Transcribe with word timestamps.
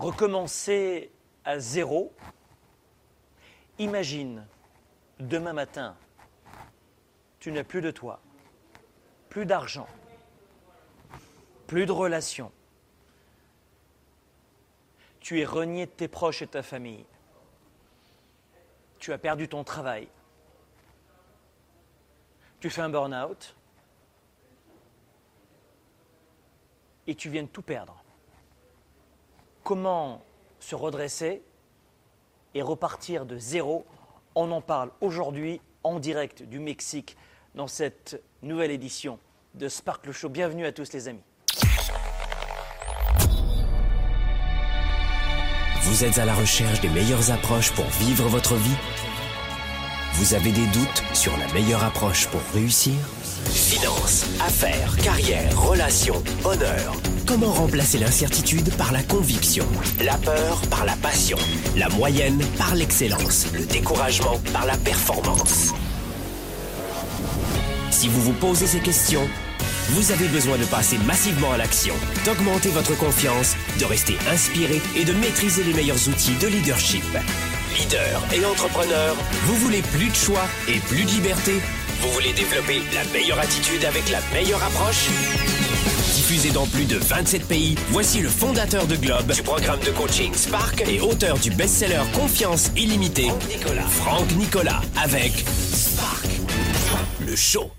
recommencer 0.00 1.12
à 1.44 1.58
zéro, 1.58 2.12
imagine 3.78 4.46
demain 5.18 5.52
matin, 5.52 5.94
tu 7.38 7.52
n'as 7.52 7.64
plus 7.64 7.82
de 7.82 7.90
toi, 7.90 8.20
plus 9.28 9.44
d'argent, 9.44 9.86
plus 11.66 11.84
de 11.84 11.92
relations. 11.92 12.50
Tu 15.20 15.40
es 15.40 15.44
renié 15.44 15.84
de 15.84 15.90
tes 15.90 16.08
proches 16.08 16.40
et 16.40 16.46
de 16.46 16.50
ta 16.50 16.62
famille. 16.62 17.04
Tu 18.98 19.12
as 19.12 19.18
perdu 19.18 19.48
ton 19.48 19.64
travail. 19.64 20.08
Tu 22.58 22.70
fais 22.70 22.80
un 22.80 22.88
burn-out. 22.88 23.54
Et 27.06 27.14
tu 27.14 27.28
viens 27.28 27.42
de 27.42 27.48
tout 27.48 27.62
perdre. 27.62 27.99
Comment 29.62 30.22
se 30.58 30.74
redresser 30.74 31.42
et 32.54 32.62
repartir 32.62 33.26
de 33.26 33.38
zéro 33.38 33.84
On 34.34 34.50
en 34.50 34.60
parle 34.60 34.90
aujourd'hui 35.00 35.60
en 35.84 36.00
direct 36.00 36.42
du 36.42 36.58
Mexique 36.58 37.16
dans 37.54 37.66
cette 37.66 38.22
nouvelle 38.42 38.70
édition 38.70 39.18
de 39.54 39.68
Sparkle 39.68 40.12
Show. 40.12 40.28
Bienvenue 40.28 40.66
à 40.66 40.72
tous 40.72 40.92
les 40.92 41.08
amis. 41.08 41.22
Vous 45.82 46.04
êtes 46.04 46.18
à 46.18 46.24
la 46.24 46.34
recherche 46.34 46.80
des 46.80 46.88
meilleures 46.88 47.30
approches 47.30 47.72
pour 47.72 47.86
vivre 47.86 48.28
votre 48.28 48.54
vie? 48.54 48.76
Vous 50.14 50.34
avez 50.34 50.52
des 50.52 50.66
doutes 50.68 51.02
sur 51.14 51.36
la 51.36 51.46
meilleure 51.52 51.84
approche 51.84 52.28
pour 52.28 52.40
réussir? 52.54 52.94
Finances, 53.48 54.26
affaires, 54.44 54.96
carrière, 55.02 55.60
relations, 55.60 56.22
honneur. 56.44 56.94
Comment 57.26 57.52
remplacer 57.52 57.98
l'incertitude 57.98 58.70
par 58.76 58.92
la 58.92 59.02
conviction? 59.02 59.66
La 60.00 60.16
peur 60.16 60.60
par 60.70 60.84
la 60.84 60.94
passion. 60.96 61.38
La 61.76 61.88
moyenne 61.88 62.40
par 62.58 62.74
l'excellence. 62.74 63.46
Le 63.52 63.64
découragement 63.64 64.40
par 64.52 64.66
la 64.66 64.76
performance. 64.76 65.72
Si 67.90 68.08
vous 68.08 68.20
vous 68.20 68.32
posez 68.32 68.66
ces 68.66 68.80
questions, 68.80 69.26
vous 69.90 70.12
avez 70.12 70.28
besoin 70.28 70.56
de 70.56 70.64
passer 70.64 70.98
massivement 70.98 71.52
à 71.52 71.56
l'action, 71.56 71.94
d'augmenter 72.24 72.68
votre 72.68 72.96
confiance, 72.96 73.56
de 73.78 73.84
rester 73.84 74.16
inspiré 74.32 74.80
et 74.96 75.04
de 75.04 75.12
maîtriser 75.12 75.64
les 75.64 75.74
meilleurs 75.74 76.08
outils 76.08 76.36
de 76.40 76.46
leadership. 76.46 77.04
Leader 77.76 78.22
et 78.32 78.44
entrepreneur, 78.44 79.16
vous 79.46 79.56
voulez 79.56 79.82
plus 79.82 80.08
de 80.08 80.14
choix 80.14 80.44
et 80.68 80.78
plus 80.78 81.04
de 81.04 81.10
liberté? 81.10 81.60
Vous 82.00 82.08
voulez 82.12 82.32
développer 82.32 82.80
la 82.94 83.04
meilleure 83.12 83.38
attitude 83.38 83.84
avec 83.84 84.08
la 84.08 84.20
meilleure 84.32 84.62
approche? 84.62 85.08
Diffusé 86.14 86.50
dans 86.50 86.66
plus 86.66 86.86
de 86.86 86.96
27 86.96 87.46
pays, 87.46 87.74
voici 87.88 88.20
le 88.20 88.30
fondateur 88.30 88.86
de 88.86 88.96
Globe, 88.96 89.30
du 89.30 89.42
programme 89.42 89.80
de 89.80 89.90
coaching 89.90 90.32
Spark 90.32 90.82
et 90.88 91.02
auteur 91.02 91.36
du 91.36 91.50
best-seller 91.50 92.00
Confiance 92.14 92.70
illimitée, 92.74 93.28
Franck 93.28 93.48
Nicolas. 93.48 93.82
Franck 93.82 94.32
Nicolas 94.32 94.80
avec 95.02 95.32
Spark, 95.72 96.26
le 97.20 97.36
show. 97.36 97.70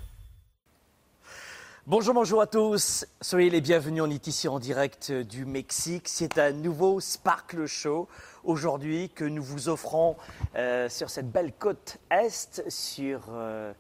Bonjour, 1.88 2.14
bonjour 2.14 2.42
à 2.42 2.46
tous. 2.46 3.08
Soyez 3.22 3.50
les 3.50 3.60
bienvenus. 3.60 4.04
On 4.04 4.12
est 4.12 4.28
ici 4.28 4.48
en 4.48 4.60
direct 4.60 5.12
du 5.12 5.46
Mexique. 5.46 6.08
C'est 6.08 6.38
un 6.38 6.52
nouveau 6.52 7.00
Sparkle 7.00 7.66
Show 7.66 8.08
aujourd'hui 8.44 9.10
que 9.10 9.26
nous 9.26 9.42
vous 9.42 9.68
offrons 9.68 10.16
euh, 10.56 10.90
sur 10.90 11.10
cette 11.10 11.32
belle 11.32 11.54
côte 11.58 11.98
est, 12.12 12.62
sur 12.70 13.22
euh, 13.32 13.74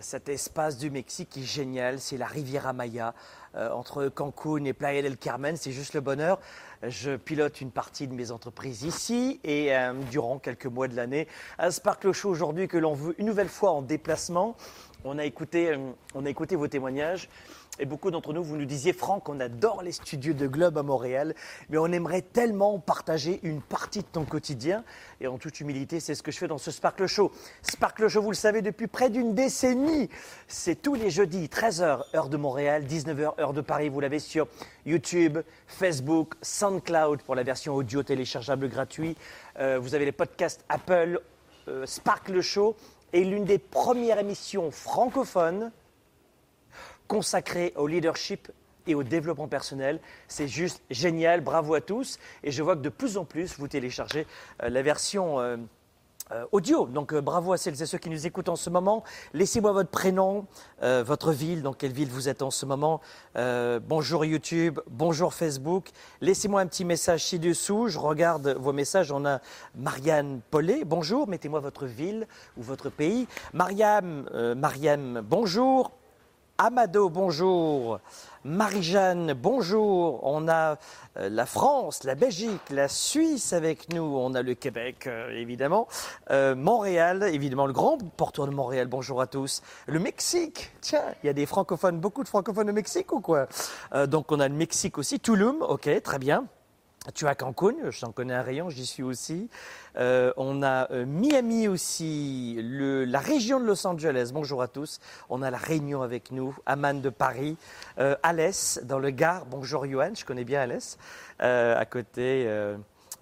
cet 0.00 0.28
espace 0.28 0.78
du 0.78 0.90
Mexique 0.90 1.28
qui 1.30 1.40
est 1.40 1.46
génial. 1.46 2.00
C'est 2.00 2.16
la 2.16 2.26
Riviera 2.26 2.72
Maya 2.72 3.14
euh, 3.54 3.70
entre 3.70 4.08
Cancun 4.08 4.64
et 4.64 4.72
Playa 4.72 5.02
del 5.02 5.16
Carmen. 5.16 5.56
C'est 5.56 5.72
juste 5.72 5.94
le 5.94 6.00
bonheur. 6.00 6.38
Je 6.82 7.16
pilote 7.16 7.60
une 7.60 7.70
partie 7.70 8.06
de 8.06 8.14
mes 8.14 8.30
entreprises 8.30 8.82
ici 8.82 9.40
et 9.44 9.74
euh, 9.74 9.92
durant 10.10 10.38
quelques 10.38 10.66
mois 10.66 10.88
de 10.88 10.94
l'année, 10.94 11.26
un 11.58 11.70
Sparkle 11.70 12.12
Show 12.12 12.30
aujourd'hui 12.30 12.68
que 12.68 12.78
l'on 12.78 12.94
veut 12.94 13.14
une 13.18 13.26
nouvelle 13.26 13.48
fois 13.48 13.72
en 13.72 13.82
déplacement. 13.82 14.56
On 15.04 15.18
a 15.18 15.24
écouté, 15.24 15.72
euh, 15.72 15.78
on 16.14 16.24
a 16.24 16.30
écouté 16.30 16.56
vos 16.56 16.68
témoignages 16.68 17.28
et 17.78 17.86
beaucoup 17.86 18.10
d'entre 18.10 18.32
nous, 18.32 18.42
vous 18.42 18.56
nous 18.56 18.64
disiez, 18.64 18.92
Franck, 18.92 19.28
on 19.28 19.40
adore 19.40 19.82
les 19.82 19.92
studios 19.92 20.34
de 20.34 20.46
Globe 20.46 20.78
à 20.78 20.82
Montréal, 20.82 21.34
mais 21.70 21.78
on 21.78 21.86
aimerait 21.86 22.22
tellement 22.22 22.78
partager 22.78 23.40
une 23.42 23.60
partie 23.60 24.00
de 24.00 24.06
ton 24.06 24.24
quotidien. 24.24 24.84
Et 25.20 25.26
en 25.26 25.38
toute 25.38 25.60
humilité, 25.60 26.00
c'est 26.00 26.14
ce 26.14 26.22
que 26.22 26.32
je 26.32 26.38
fais 26.38 26.48
dans 26.48 26.58
ce 26.58 26.70
Sparkle 26.70 27.06
Show. 27.06 27.30
Sparkle 27.62 28.08
Show, 28.08 28.22
vous 28.22 28.30
le 28.30 28.36
savez, 28.36 28.62
depuis 28.62 28.86
près 28.86 29.10
d'une 29.10 29.34
décennie, 29.34 30.08
c'est 30.48 30.82
tous 30.82 30.94
les 30.94 31.10
jeudis, 31.10 31.46
13h, 31.46 32.02
heure 32.14 32.28
de 32.28 32.36
Montréal, 32.36 32.84
19h, 32.84 33.40
heure 33.40 33.52
de 33.52 33.60
Paris. 33.60 33.88
Vous 33.88 34.00
l'avez 34.00 34.18
sur 34.18 34.48
YouTube, 34.84 35.38
Facebook, 35.66 36.34
SoundCloud 36.42 37.22
pour 37.22 37.34
la 37.34 37.42
version 37.42 37.74
audio 37.74 38.02
téléchargeable 38.02 38.68
gratuit. 38.68 39.16
Euh, 39.60 39.78
vous 39.78 39.94
avez 39.94 40.04
les 40.04 40.12
podcasts 40.12 40.64
Apple, 40.68 41.20
euh, 41.68 41.86
Sparkle 41.86 42.40
Show 42.40 42.76
est 43.12 43.20
l'une 43.20 43.44
des 43.44 43.58
premières 43.58 44.18
émissions 44.18 44.70
francophones 44.70 45.70
consacrée 47.08 47.72
au 47.76 47.86
leadership 47.86 48.52
et 48.88 48.94
au 48.94 49.02
développement 49.02 49.48
personnel. 49.48 50.00
C'est 50.26 50.48
juste 50.48 50.82
génial, 50.90 51.40
bravo 51.40 51.74
à 51.74 51.80
tous. 51.80 52.18
Et 52.42 52.50
je 52.50 52.62
vois 52.62 52.76
que 52.76 52.82
de 52.82 52.88
plus 52.88 53.16
en 53.16 53.24
plus, 53.24 53.58
vous 53.58 53.68
téléchargez 53.68 54.26
euh, 54.62 54.68
la 54.68 54.82
version 54.82 55.38
euh, 55.38 55.56
euh, 56.32 56.44
audio. 56.52 56.86
Donc 56.86 57.14
bravo 57.14 57.52
à 57.52 57.56
celles 57.56 57.80
et 57.80 57.86
ceux 57.86 57.98
qui 57.98 58.10
nous 58.10 58.26
écoutent 58.26 58.48
en 58.48 58.56
ce 58.56 58.68
moment. 58.70 59.04
Laissez-moi 59.32 59.72
votre 59.72 59.88
prénom, 59.88 60.46
votre 60.82 61.32
ville, 61.32 61.62
dans 61.62 61.72
quelle 61.72 61.92
ville 61.92 62.10
vous 62.10 62.28
êtes 62.28 62.42
en 62.42 62.50
ce 62.50 62.66
moment? 62.66 63.00
bonjour 63.34 64.26
YouTube, 64.26 64.78
bonjour 64.90 65.32
Facebook. 65.32 65.88
Laissez-moi 66.20 66.60
un 66.60 66.66
petit 66.66 66.84
message 66.84 67.24
ci-dessous. 67.24 67.88
Je 67.88 67.98
regarde 67.98 68.56
vos 68.60 68.74
messages. 68.74 69.10
On 69.10 69.24
a 69.24 69.40
Marianne 69.74 70.42
Paulet, 70.50 70.84
bonjour. 70.84 71.28
Mettez-moi 71.28 71.60
votre 71.60 71.86
ville 71.86 72.26
ou 72.58 72.62
votre 72.62 72.90
pays. 72.90 73.26
Mariam, 73.54 74.28
Mariam, 74.54 75.22
bonjour. 75.22 75.97
Amado, 76.60 77.08
bonjour. 77.08 78.00
Marie-Jeanne, 78.42 79.32
bonjour. 79.32 80.18
On 80.24 80.48
a 80.48 80.76
euh, 81.16 81.28
la 81.28 81.46
France, 81.46 82.02
la 82.02 82.16
Belgique, 82.16 82.70
la 82.70 82.88
Suisse 82.88 83.52
avec 83.52 83.92
nous. 83.94 84.02
On 84.02 84.34
a 84.34 84.42
le 84.42 84.54
Québec, 84.54 85.06
euh, 85.06 85.30
évidemment. 85.36 85.86
Euh, 86.32 86.56
Montréal, 86.56 87.30
évidemment, 87.32 87.68
le 87.68 87.72
grand 87.72 87.98
porteur 88.16 88.48
de 88.48 88.52
Montréal. 88.52 88.88
Bonjour 88.88 89.20
à 89.20 89.28
tous. 89.28 89.62
Le 89.86 90.00
Mexique. 90.00 90.72
Tiens, 90.80 91.04
il 91.22 91.28
y 91.28 91.30
a 91.30 91.32
des 91.32 91.46
francophones, 91.46 92.00
beaucoup 92.00 92.24
de 92.24 92.28
francophones 92.28 92.70
au 92.70 92.72
Mexique 92.72 93.12
ou 93.12 93.20
quoi? 93.20 93.46
Donc, 94.08 94.32
on 94.32 94.40
a 94.40 94.48
le 94.48 94.54
Mexique 94.54 94.98
aussi. 94.98 95.20
Touloum, 95.20 95.62
ok, 95.62 96.02
très 96.02 96.18
bien. 96.18 96.44
Tu 97.14 97.26
as 97.26 97.34
Cancun, 97.34 97.74
j'en 97.90 98.12
connais 98.12 98.34
un 98.34 98.42
rayon, 98.42 98.68
j'y 98.68 98.84
suis 98.84 99.02
aussi. 99.02 99.48
Euh, 99.96 100.32
on 100.36 100.62
a 100.62 100.90
euh, 100.90 101.06
Miami 101.06 101.66
aussi, 101.66 102.60
la 102.62 103.20
région 103.20 103.60
de 103.60 103.64
Los 103.64 103.86
Angeles. 103.86 104.30
Bonjour 104.34 104.60
à 104.60 104.68
tous. 104.68 105.00
On 105.30 105.40
a 105.40 105.50
la 105.50 105.56
Réunion 105.56 106.02
avec 106.02 106.32
nous, 106.32 106.54
Amman 106.66 107.00
de 107.00 107.08
Paris, 107.08 107.56
euh, 107.98 108.14
Alès 108.22 108.80
dans 108.84 108.98
le 108.98 109.10
Gard. 109.10 109.46
Bonjour 109.46 109.86
Johan, 109.86 110.10
je 110.14 110.24
connais 110.24 110.44
bien 110.44 110.60
Alès, 110.60 110.98
à 111.38 111.84
côté 111.86 112.46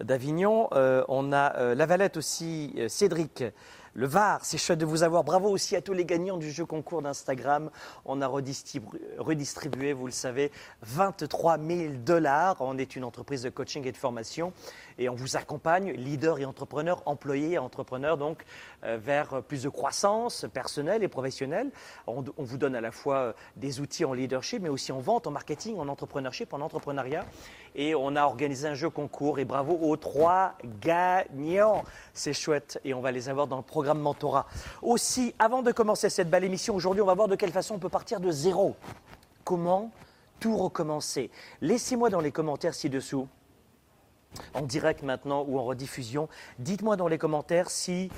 d'Avignon. 0.01 0.69
on 0.71 1.31
a 1.31 1.73
la 1.75 1.85
Valette 1.85 2.17
aussi, 2.17 2.75
Cédric 2.89 3.43
le 3.97 4.05
VAR. 4.05 4.45
C'est 4.45 4.59
chouette 4.59 4.77
de 4.77 4.85
vous 4.85 5.01
avoir. 5.01 5.23
Bravo 5.23 5.49
aussi 5.49 5.75
à 5.75 5.81
tous 5.81 5.93
les 5.93 6.05
gagnants 6.05 6.37
du 6.37 6.51
jeu 6.51 6.65
concours 6.65 7.01
d'Instagram. 7.01 7.71
On 8.05 8.21
a 8.21 8.27
redistribué, 8.27 9.93
vous 9.93 10.05
le 10.05 10.11
savez, 10.11 10.51
23 10.83 11.57
000 11.57 11.93
dollars. 12.05 12.57
On 12.59 12.77
est 12.77 12.95
une 12.95 13.03
entreprise 13.03 13.41
de 13.41 13.49
coaching 13.49 13.87
et 13.87 13.91
de 13.91 13.97
formation 13.97 14.53
et 14.99 15.09
on 15.09 15.15
vous 15.15 15.35
accompagne, 15.35 15.91
leader 15.93 16.37
et 16.37 16.45
entrepreneur, 16.45 17.01
employé 17.07 17.53
et 17.53 17.57
entrepreneur, 17.57 18.17
donc 18.17 18.45
euh, 18.83 18.99
vers 19.01 19.41
plus 19.41 19.63
de 19.63 19.69
croissance 19.69 20.45
personnelle 20.53 21.03
et 21.03 21.07
professionnelle. 21.07 21.71
On, 22.05 22.23
on, 22.37 22.43
vous 22.43 22.57
donne 22.57 22.75
à 22.75 22.81
la 22.81 22.91
fois 22.91 23.17
euh, 23.17 23.33
des 23.55 23.79
outils 23.79 24.05
en 24.05 24.13
leadership, 24.13 24.61
mais 24.61 24.69
aussi 24.69 24.91
en 24.91 24.99
vente, 24.99 25.25
en 25.25 25.31
marketing, 25.31 25.77
en 25.77 25.87
entrepreneurship, 25.87 26.53
en 26.53 26.61
entrepreneuriat. 26.61 27.25
Et 27.79 27.93
on 27.93 28.15
a 28.15 28.23
organisé 28.23 28.67
un 28.67 28.73
jeu 28.73 28.89
concours 28.89 29.37
et 29.37 29.45
bravo 29.45 29.77
aux 29.79 29.95
trois 29.97 30.55
gagnants. 30.81 31.83
C'est 32.13 32.33
chouette 32.33 32.79
et 32.83 32.95
on 32.95 33.01
va 33.01 33.11
les 33.11 33.29
avoir 33.29 33.45
dans 33.45 33.57
le 33.57 33.61
programme 33.61 33.99
Mentorat. 33.99 34.47
Aussi, 34.81 35.35
avant 35.37 35.61
de 35.61 35.71
commencer 35.71 36.09
cette 36.09 36.29
belle 36.29 36.43
émission, 36.43 36.75
aujourd'hui, 36.75 37.03
on 37.03 37.05
va 37.05 37.13
voir 37.13 37.27
de 37.27 37.35
quelle 37.35 37.51
façon 37.51 37.75
on 37.75 37.79
peut 37.79 37.87
partir 37.87 38.19
de 38.19 38.31
zéro. 38.31 38.75
Comment 39.43 39.91
tout 40.39 40.57
recommencer? 40.57 41.29
Laissez-moi 41.61 42.09
dans 42.09 42.19
les 42.19 42.31
commentaires 42.31 42.73
ci-dessous 42.73 43.27
en 44.55 44.61
direct 44.63 45.03
maintenant 45.03 45.45
ou 45.47 45.59
en 45.59 45.63
rediffusion. 45.63 46.29
Dites-moi 46.57 46.95
dans 46.95 47.07
les 47.07 47.19
commentaires 47.19 47.69
si 47.69 48.11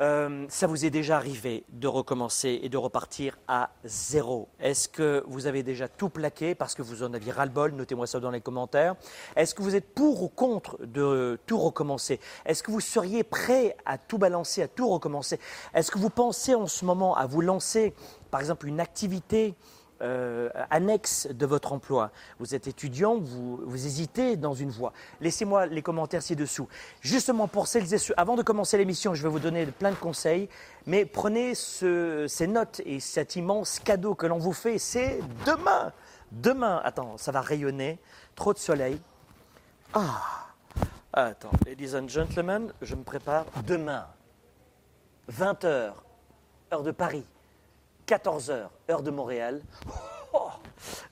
euh, 0.00 0.46
ça 0.48 0.66
vous 0.66 0.84
est 0.84 0.90
déjà 0.90 1.16
arrivé 1.16 1.64
de 1.70 1.88
recommencer 1.88 2.60
et 2.62 2.68
de 2.68 2.76
repartir 2.76 3.36
à 3.48 3.70
zéro. 3.84 4.48
Est-ce 4.60 4.88
que 4.88 5.24
vous 5.26 5.46
avez 5.46 5.62
déjà 5.62 5.88
tout 5.88 6.08
plaqué 6.08 6.54
parce 6.54 6.74
que 6.74 6.82
vous 6.82 7.02
en 7.02 7.12
aviez 7.14 7.32
ras-le-bol? 7.32 7.72
Notez-moi 7.72 8.06
ça 8.06 8.20
dans 8.20 8.30
les 8.30 8.40
commentaires. 8.40 8.94
Est-ce 9.34 9.54
que 9.54 9.62
vous 9.62 9.74
êtes 9.74 9.94
pour 9.94 10.22
ou 10.22 10.28
contre 10.28 10.78
de 10.84 11.38
tout 11.46 11.58
recommencer? 11.58 12.20
Est-ce 12.46 12.62
que 12.62 12.70
vous 12.70 12.80
seriez 12.80 13.24
prêt 13.24 13.76
à 13.84 13.98
tout 13.98 14.18
balancer, 14.18 14.62
à 14.62 14.68
tout 14.68 14.88
recommencer? 14.88 15.40
Est-ce 15.74 15.90
que 15.90 15.98
vous 15.98 16.10
pensez 16.10 16.54
en 16.54 16.66
ce 16.66 16.84
moment 16.84 17.16
à 17.16 17.26
vous 17.26 17.40
lancer, 17.40 17.92
par 18.30 18.40
exemple, 18.40 18.68
une 18.68 18.80
activité 18.80 19.56
euh, 20.02 20.48
annexe 20.70 21.26
de 21.26 21.46
votre 21.46 21.72
emploi. 21.72 22.10
Vous 22.38 22.54
êtes 22.54 22.66
étudiant, 22.68 23.18
vous, 23.18 23.56
vous 23.64 23.86
hésitez 23.86 24.36
dans 24.36 24.54
une 24.54 24.70
voie. 24.70 24.92
Laissez-moi 25.20 25.66
les 25.66 25.82
commentaires 25.82 26.22
ci-dessous. 26.22 26.68
Justement, 27.00 27.48
pour 27.48 27.66
celles 27.66 27.92
et 27.92 27.98
ceux, 27.98 28.14
avant 28.16 28.36
de 28.36 28.42
commencer 28.42 28.78
l'émission, 28.78 29.14
je 29.14 29.22
vais 29.22 29.28
vous 29.28 29.40
donner 29.40 29.66
plein 29.66 29.90
de 29.90 29.96
conseils, 29.96 30.48
mais 30.86 31.04
prenez 31.04 31.54
ce- 31.54 32.26
ces 32.28 32.46
notes 32.46 32.80
et 32.84 33.00
cet 33.00 33.36
immense 33.36 33.80
cadeau 33.80 34.14
que 34.14 34.26
l'on 34.26 34.38
vous 34.38 34.52
fait, 34.52 34.78
c'est 34.78 35.20
demain. 35.46 35.92
Demain, 36.30 36.80
attends, 36.84 37.16
ça 37.16 37.32
va 37.32 37.40
rayonner, 37.40 37.98
trop 38.34 38.52
de 38.52 38.58
soleil. 38.58 39.00
Ah, 39.94 40.46
attends, 41.12 41.50
ladies 41.66 41.96
and 41.96 42.08
gentlemen, 42.08 42.72
je 42.82 42.94
me 42.94 43.02
prépare. 43.02 43.46
Demain, 43.66 44.06
20h, 45.30 45.92
heure 46.72 46.82
de 46.82 46.90
Paris. 46.90 47.24
14h, 48.08 48.68
heure 48.88 49.02
de 49.02 49.10
Montréal. 49.10 49.60
Oh, 50.32 50.48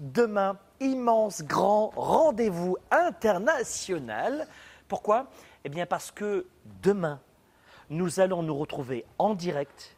demain, 0.01 0.59
immense, 0.81 1.43
grand 1.43 1.93
rendez-vous 1.95 2.79
international. 2.91 4.49
Pourquoi? 4.89 5.27
Eh 5.65 5.69
bien 5.69 5.85
parce 5.85 6.11
que 6.11 6.47
demain, 6.83 7.21
nous 7.91 8.19
allons 8.19 8.43
nous 8.43 8.57
retrouver 8.57 9.05
en 9.19 9.35
direct 9.35 9.95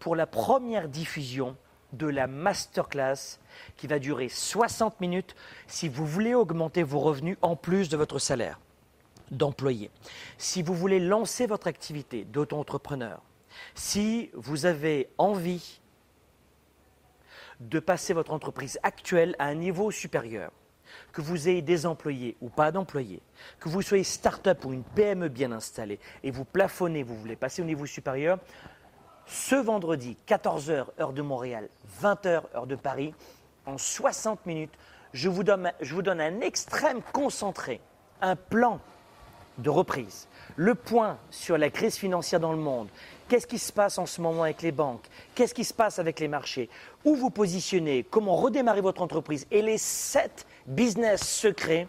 pour 0.00 0.14
la 0.14 0.26
première 0.26 0.88
diffusion 0.88 1.56
de 1.94 2.06
la 2.06 2.26
masterclass 2.26 3.38
qui 3.76 3.86
va 3.86 3.98
durer 3.98 4.28
60 4.28 5.00
minutes 5.00 5.34
si 5.66 5.88
vous 5.88 6.04
voulez 6.06 6.34
augmenter 6.34 6.82
vos 6.82 7.00
revenus 7.00 7.38
en 7.40 7.56
plus 7.56 7.88
de 7.88 7.96
votre 7.96 8.18
salaire 8.18 8.60
d'employé. 9.30 9.90
Si 10.36 10.62
vous 10.62 10.74
voulez 10.74 11.00
lancer 11.00 11.46
votre 11.46 11.68
activité 11.68 12.24
d'auto-entrepreneur, 12.24 13.22
si 13.74 14.30
vous 14.34 14.66
avez 14.66 15.08
envie 15.16 15.80
de 17.68 17.78
passer 17.80 18.12
votre 18.12 18.32
entreprise 18.32 18.78
actuelle 18.82 19.36
à 19.38 19.46
un 19.46 19.54
niveau 19.54 19.90
supérieur, 19.90 20.50
que 21.12 21.20
vous 21.20 21.48
ayez 21.48 21.62
des 21.62 21.86
employés 21.86 22.36
ou 22.40 22.48
pas 22.48 22.72
d'employés, 22.72 23.22
que 23.60 23.68
vous 23.68 23.82
soyez 23.82 24.04
start-up 24.04 24.64
ou 24.64 24.72
une 24.72 24.84
PME 24.84 25.28
bien 25.28 25.52
installée 25.52 25.98
et 26.22 26.30
vous 26.30 26.44
plafonnez, 26.44 27.02
vous 27.02 27.16
voulez 27.16 27.36
passer 27.36 27.62
au 27.62 27.64
niveau 27.64 27.86
supérieur, 27.86 28.38
ce 29.26 29.54
vendredi, 29.54 30.16
14h, 30.26 30.86
heure 31.00 31.12
de 31.12 31.22
Montréal, 31.22 31.68
20h, 32.02 32.42
heure 32.54 32.66
de 32.66 32.76
Paris, 32.76 33.14
en 33.66 33.78
60 33.78 34.44
minutes, 34.46 34.74
je 35.12 35.28
vous 35.28 35.44
donne, 35.44 35.72
je 35.80 35.94
vous 35.94 36.02
donne 36.02 36.20
un 36.20 36.40
extrême 36.40 37.00
concentré, 37.12 37.80
un 38.20 38.36
plan 38.36 38.80
de 39.58 39.70
reprise, 39.70 40.28
le 40.56 40.74
point 40.74 41.18
sur 41.30 41.58
la 41.58 41.70
crise 41.70 41.96
financière 41.96 42.40
dans 42.40 42.52
le 42.52 42.58
monde, 42.58 42.88
qu'est-ce 43.32 43.46
qui 43.46 43.58
se 43.58 43.72
passe 43.72 43.96
en 43.96 44.04
ce 44.04 44.20
moment 44.20 44.42
avec 44.42 44.60
les 44.60 44.72
banques, 44.72 45.06
qu'est-ce 45.34 45.54
qui 45.54 45.64
se 45.64 45.72
passe 45.72 45.98
avec 45.98 46.20
les 46.20 46.28
marchés, 46.28 46.68
où 47.02 47.14
vous 47.16 47.30
positionnez, 47.30 48.04
comment 48.10 48.36
redémarrer 48.36 48.82
votre 48.82 49.00
entreprise? 49.00 49.46
Et 49.50 49.62
les 49.62 49.78
sept 49.78 50.44
business 50.66 51.22
secrets 51.26 51.88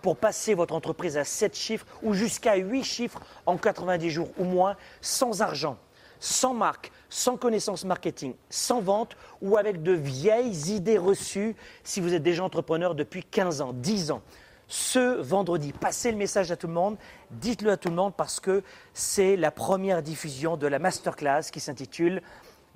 pour 0.00 0.16
passer 0.16 0.54
votre 0.54 0.72
entreprise 0.72 1.18
à 1.18 1.24
7 1.24 1.54
chiffres 1.54 1.84
ou 2.02 2.14
jusqu'à 2.14 2.56
8 2.56 2.82
chiffres 2.82 3.20
en 3.44 3.58
90 3.58 4.08
jours 4.08 4.30
ou 4.38 4.44
moins 4.44 4.74
sans 5.02 5.42
argent, 5.42 5.76
sans 6.18 6.54
marque, 6.54 6.90
sans 7.10 7.36
connaissance 7.36 7.84
marketing, 7.84 8.32
sans 8.48 8.80
vente 8.80 9.18
ou 9.42 9.58
avec 9.58 9.82
de 9.82 9.92
vieilles 9.92 10.72
idées 10.72 10.96
reçues 10.96 11.56
si 11.84 12.00
vous 12.00 12.14
êtes 12.14 12.22
déjà 12.22 12.42
entrepreneur 12.42 12.94
depuis 12.94 13.22
15 13.22 13.60
ans, 13.60 13.74
10 13.74 14.12
ans? 14.12 14.22
Ce 14.72 15.20
vendredi, 15.20 15.72
passez 15.72 16.12
le 16.12 16.16
message 16.16 16.52
à 16.52 16.56
tout 16.56 16.68
le 16.68 16.72
monde, 16.72 16.96
dites-le 17.32 17.72
à 17.72 17.76
tout 17.76 17.88
le 17.88 17.96
monde 17.96 18.14
parce 18.16 18.38
que 18.38 18.62
c'est 18.94 19.34
la 19.34 19.50
première 19.50 20.00
diffusion 20.00 20.56
de 20.56 20.68
la 20.68 20.78
masterclass 20.78 21.50
qui 21.52 21.58
s'intitule 21.58 22.22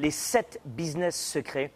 Les 0.01 0.11
7 0.11 0.61
business 0.65 1.15
secrets 1.15 1.73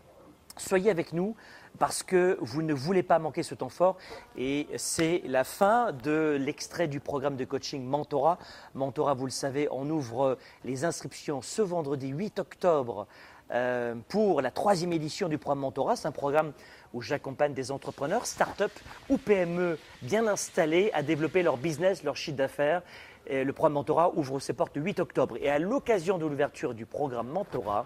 Soyez 0.56 0.90
avec 0.90 1.12
nous 1.12 1.36
parce 1.78 2.02
que 2.02 2.36
vous 2.40 2.62
ne 2.62 2.74
voulez 2.74 3.04
pas 3.04 3.20
manquer 3.20 3.44
ce 3.44 3.54
temps 3.54 3.68
fort. 3.68 3.96
Et 4.36 4.66
c'est 4.76 5.22
la 5.24 5.44
fin 5.44 5.92
de 5.92 6.36
l'extrait 6.40 6.88
du 6.88 6.98
programme 6.98 7.36
de 7.36 7.44
coaching 7.44 7.84
Mentora. 7.84 8.38
Mentora, 8.74 9.14
vous 9.14 9.26
le 9.26 9.30
savez, 9.30 9.68
on 9.70 9.88
ouvre 9.88 10.36
les 10.64 10.84
inscriptions 10.84 11.42
ce 11.42 11.62
vendredi 11.62 12.08
8 12.08 12.40
octobre 12.40 13.06
euh, 13.50 13.94
pour 14.08 14.40
la 14.40 14.50
troisième 14.50 14.92
édition 14.92 15.28
du 15.28 15.38
programme 15.38 15.60
Mentora. 15.60 15.96
C'est 15.96 16.08
un 16.08 16.12
programme 16.12 16.52
où 16.92 17.02
j'accompagne 17.02 17.54
des 17.54 17.70
entrepreneurs, 17.70 18.26
start-up 18.26 18.72
ou 19.08 19.18
PME 19.18 19.78
bien 20.02 20.26
installés 20.26 20.90
à 20.94 21.02
développer 21.02 21.42
leur 21.42 21.56
business, 21.56 22.02
leur 22.02 22.16
chiffre 22.16 22.36
d'affaires. 22.36 22.82
Le 23.30 23.50
programme 23.52 23.74
Mentora 23.74 24.12
ouvre 24.14 24.40
ses 24.40 24.54
portes 24.54 24.74
le 24.74 24.82
8 24.82 25.00
octobre. 25.00 25.36
Et 25.40 25.50
à 25.50 25.58
l'occasion 25.58 26.16
de 26.16 26.24
l'ouverture 26.24 26.72
du 26.72 26.86
programme 26.86 27.28
Mentora, 27.28 27.84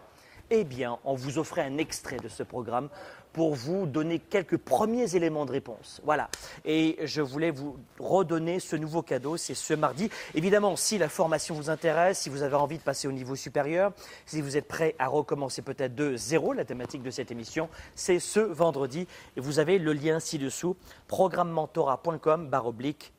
eh 0.50 0.64
bien, 0.64 0.98
on 1.04 1.14
vous 1.14 1.38
offrait 1.38 1.62
un 1.62 1.78
extrait 1.78 2.18
de 2.18 2.28
ce 2.28 2.42
programme 2.42 2.88
pour 3.32 3.54
vous 3.54 3.86
donner 3.86 4.18
quelques 4.18 4.58
premiers 4.58 5.16
éléments 5.16 5.46
de 5.46 5.52
réponse. 5.52 6.00
Voilà. 6.04 6.28
Et 6.64 6.98
je 7.04 7.22
voulais 7.22 7.50
vous 7.50 7.76
redonner 7.98 8.60
ce 8.60 8.76
nouveau 8.76 9.02
cadeau, 9.02 9.36
c'est 9.36 9.54
ce 9.54 9.74
mardi. 9.74 10.10
Évidemment, 10.34 10.76
si 10.76 10.98
la 10.98 11.08
formation 11.08 11.54
vous 11.54 11.70
intéresse, 11.70 12.18
si 12.18 12.28
vous 12.28 12.42
avez 12.42 12.56
envie 12.56 12.78
de 12.78 12.82
passer 12.82 13.08
au 13.08 13.12
niveau 13.12 13.34
supérieur, 13.34 13.92
si 14.26 14.40
vous 14.40 14.56
êtes 14.56 14.68
prêt 14.68 14.94
à 14.98 15.08
recommencer 15.08 15.62
peut-être 15.62 15.94
de 15.94 16.16
zéro, 16.16 16.52
la 16.52 16.64
thématique 16.64 17.02
de 17.02 17.10
cette 17.10 17.30
émission, 17.30 17.68
c'est 17.94 18.18
ce 18.18 18.40
vendredi. 18.40 19.06
Et 19.36 19.40
vous 19.40 19.58
avez 19.58 19.78
le 19.78 19.92
lien 19.92 20.20
ci-dessous, 20.20 20.76
programmementora.com 21.08 22.48
barre 22.48 22.66
oblique 22.66 23.12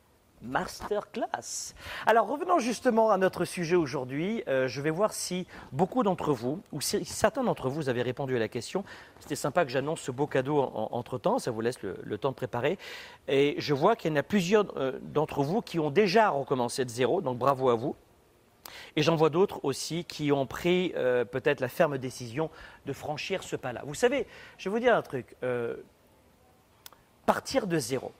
masterclass. 0.44 1.74
Alors 2.06 2.28
revenons 2.28 2.60
justement 2.60 3.12
à 3.12 3.18
notre 3.18 3.46
sujet 3.46 3.76
aujourd'hui. 3.76 4.44
Euh, 4.48 4.68
je 4.68 4.82
vais 4.82 4.90
voir 4.90 5.14
si 5.14 5.48
beaucoup 5.72 6.04
d'entre 6.04 6.34
vous, 6.34 6.62
ou 6.72 6.82
si 6.82 7.04
certains 7.06 7.44
d'entre 7.44 7.70
vous 7.70 7.90
avez 7.90 8.02
répondu 8.02 8.36
à 8.36 8.40
la 8.40 8.48
question. 8.48 8.84
C'était 9.20 9.36
sympa 9.36 9.66
que 9.66 9.72
j'annonce 9.72 10.02
ce 10.02 10.12
beau 10.12 10.28
cadeau 10.28 10.60
en- 10.60 10.90
entre-temps, 10.92 11.40
ça 11.40 11.52
vous 11.52 11.62
laisse 11.62 11.82
le, 11.82 12.18
temps 12.18 12.32
de 12.32 12.36
préparer. 12.36 12.78
Et 13.28 13.56
je 13.58 13.74
vois 13.74 13.96
qu'il 13.96 14.12
y 14.12 14.14
en 14.14 14.18
a 14.18 14.24
plusieurs 14.24 14.78
euh, 14.78 15.00
d'entre 15.02 15.44
vous 15.44 15.62
qui 15.62 15.80
ont 15.80 15.90
déjà 15.90 16.30
recommencé 16.30 16.86
de 16.86 16.90
zéro, 16.90 17.22
donc 17.22 17.38
bravo 17.38 17.70
à 17.70 17.76
vous. 17.76 17.96
Et 18.96 19.02
j'en 19.02 19.16
vois 19.16 19.30
d'autres 19.30 19.60
aussi 19.64 20.06
qui 20.06 20.32
ont 20.32 20.46
pris 20.46 20.94
euh, 20.96 21.26
peut-être 21.26 21.60
la 21.60 21.68
ferme 21.68 21.98
décision 21.98 22.50
de 22.86 22.94
franchir 22.94 23.44
ce 23.44 23.56
pas-là. 23.56 23.82
Vous 23.86 23.94
savez, 23.94 24.28
je 24.58 24.70
vais 24.70 24.74
vous 24.74 24.80
dire 24.80 24.96
un 24.96 25.02
truc. 25.02 25.36
partir 27.26 27.68
de 27.68 27.80
zéro, 27.80 28.12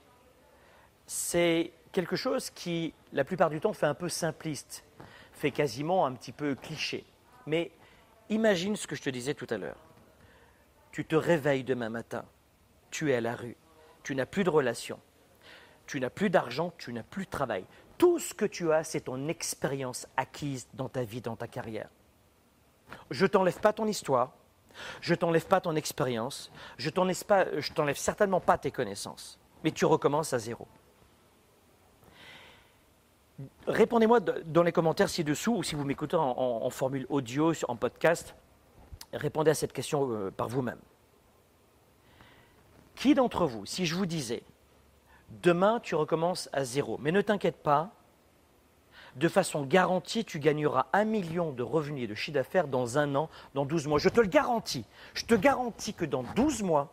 c'est 1.06 1.72
quelque 1.94 2.16
chose 2.16 2.50
qui, 2.50 2.92
la 3.12 3.24
plupart 3.24 3.48
du 3.48 3.60
temps, 3.60 3.72
fait 3.72 3.86
un 3.86 3.94
peu 3.94 4.10
simpliste, 4.10 4.84
fait 5.32 5.50
quasiment 5.50 6.04
un 6.04 6.12
petit 6.12 6.32
peu 6.32 6.54
cliché. 6.54 7.06
Mais 7.46 7.70
imagine 8.28 8.76
ce 8.76 8.86
que 8.86 8.96
je 8.96 9.02
te 9.02 9.10
disais 9.10 9.32
tout 9.32 9.46
à 9.48 9.56
l'heure. 9.56 9.78
Tu 10.92 11.06
te 11.06 11.16
réveilles 11.16 11.64
demain 11.64 11.88
matin, 11.88 12.24
tu 12.90 13.10
es 13.10 13.14
à 13.14 13.20
la 13.20 13.34
rue, 13.34 13.56
tu 14.02 14.14
n'as 14.14 14.26
plus 14.26 14.44
de 14.44 14.50
relation, 14.50 15.00
tu 15.86 15.98
n'as 16.00 16.10
plus 16.10 16.30
d'argent, 16.30 16.72
tu 16.78 16.92
n'as 16.92 17.02
plus 17.02 17.24
de 17.24 17.30
travail. 17.30 17.64
Tout 17.96 18.18
ce 18.18 18.34
que 18.34 18.44
tu 18.44 18.72
as, 18.72 18.84
c'est 18.84 19.02
ton 19.02 19.28
expérience 19.28 20.06
acquise 20.16 20.68
dans 20.74 20.88
ta 20.88 21.04
vie, 21.04 21.20
dans 21.20 21.36
ta 21.36 21.48
carrière. 21.48 21.88
Je 23.10 23.26
t'enlève 23.26 23.60
pas 23.60 23.72
ton 23.72 23.86
histoire, 23.86 24.32
je 25.00 25.14
t'enlève 25.14 25.46
pas 25.46 25.60
ton 25.60 25.74
expérience, 25.76 26.50
je 26.76 26.90
t'enlève 26.90 27.96
certainement 27.96 28.40
pas 28.40 28.58
tes 28.58 28.70
connaissances, 28.70 29.38
mais 29.62 29.70
tu 29.70 29.84
recommences 29.84 30.32
à 30.32 30.38
zéro. 30.38 30.68
Répondez-moi 33.66 34.20
de- 34.20 34.42
dans 34.46 34.62
les 34.62 34.72
commentaires 34.72 35.08
ci-dessous, 35.08 35.56
ou 35.56 35.62
si 35.62 35.74
vous 35.74 35.84
m'écoutez 35.84 36.16
en 36.16 36.70
formule 36.70 37.06
audio, 37.08 37.52
en 37.68 37.74
podcast, 37.76 38.34
répondez 39.12 39.50
à 39.50 39.54
cette 39.54 39.72
question 39.72 40.08
euh, 40.12 40.30
par 40.30 40.48
vous-même. 40.48 40.78
Qui 42.94 43.14
d'entre 43.14 43.46
vous, 43.46 43.66
si 43.66 43.86
je 43.86 43.94
vous 43.96 44.06
disais, 44.06 44.42
demain 45.42 45.80
tu 45.80 45.94
recommences 45.96 46.48
à 46.52 46.64
zéro, 46.64 46.96
mais 47.02 47.10
ne 47.10 47.20
t'inquiète 47.20 47.56
pas, 47.56 47.90
de 49.16 49.28
façon 49.28 49.64
garantie, 49.64 50.24
tu 50.24 50.38
gagneras 50.40 50.86
un 50.92 51.04
million 51.04 51.52
de 51.52 51.62
revenus 51.62 52.04
et 52.04 52.06
de 52.08 52.14
chiffre 52.14 52.34
d'affaires 52.34 52.66
dans 52.68 52.98
un 52.98 53.14
an, 53.14 53.28
dans 53.54 53.64
12 53.64 53.86
mois. 53.86 53.98
Je 53.98 54.08
te 54.08 54.20
le 54.20 54.26
garantis. 54.26 54.84
Je 55.14 55.24
te 55.24 55.34
garantis 55.34 55.94
que 55.94 56.04
dans 56.04 56.24
12 56.34 56.62
mois, 56.64 56.92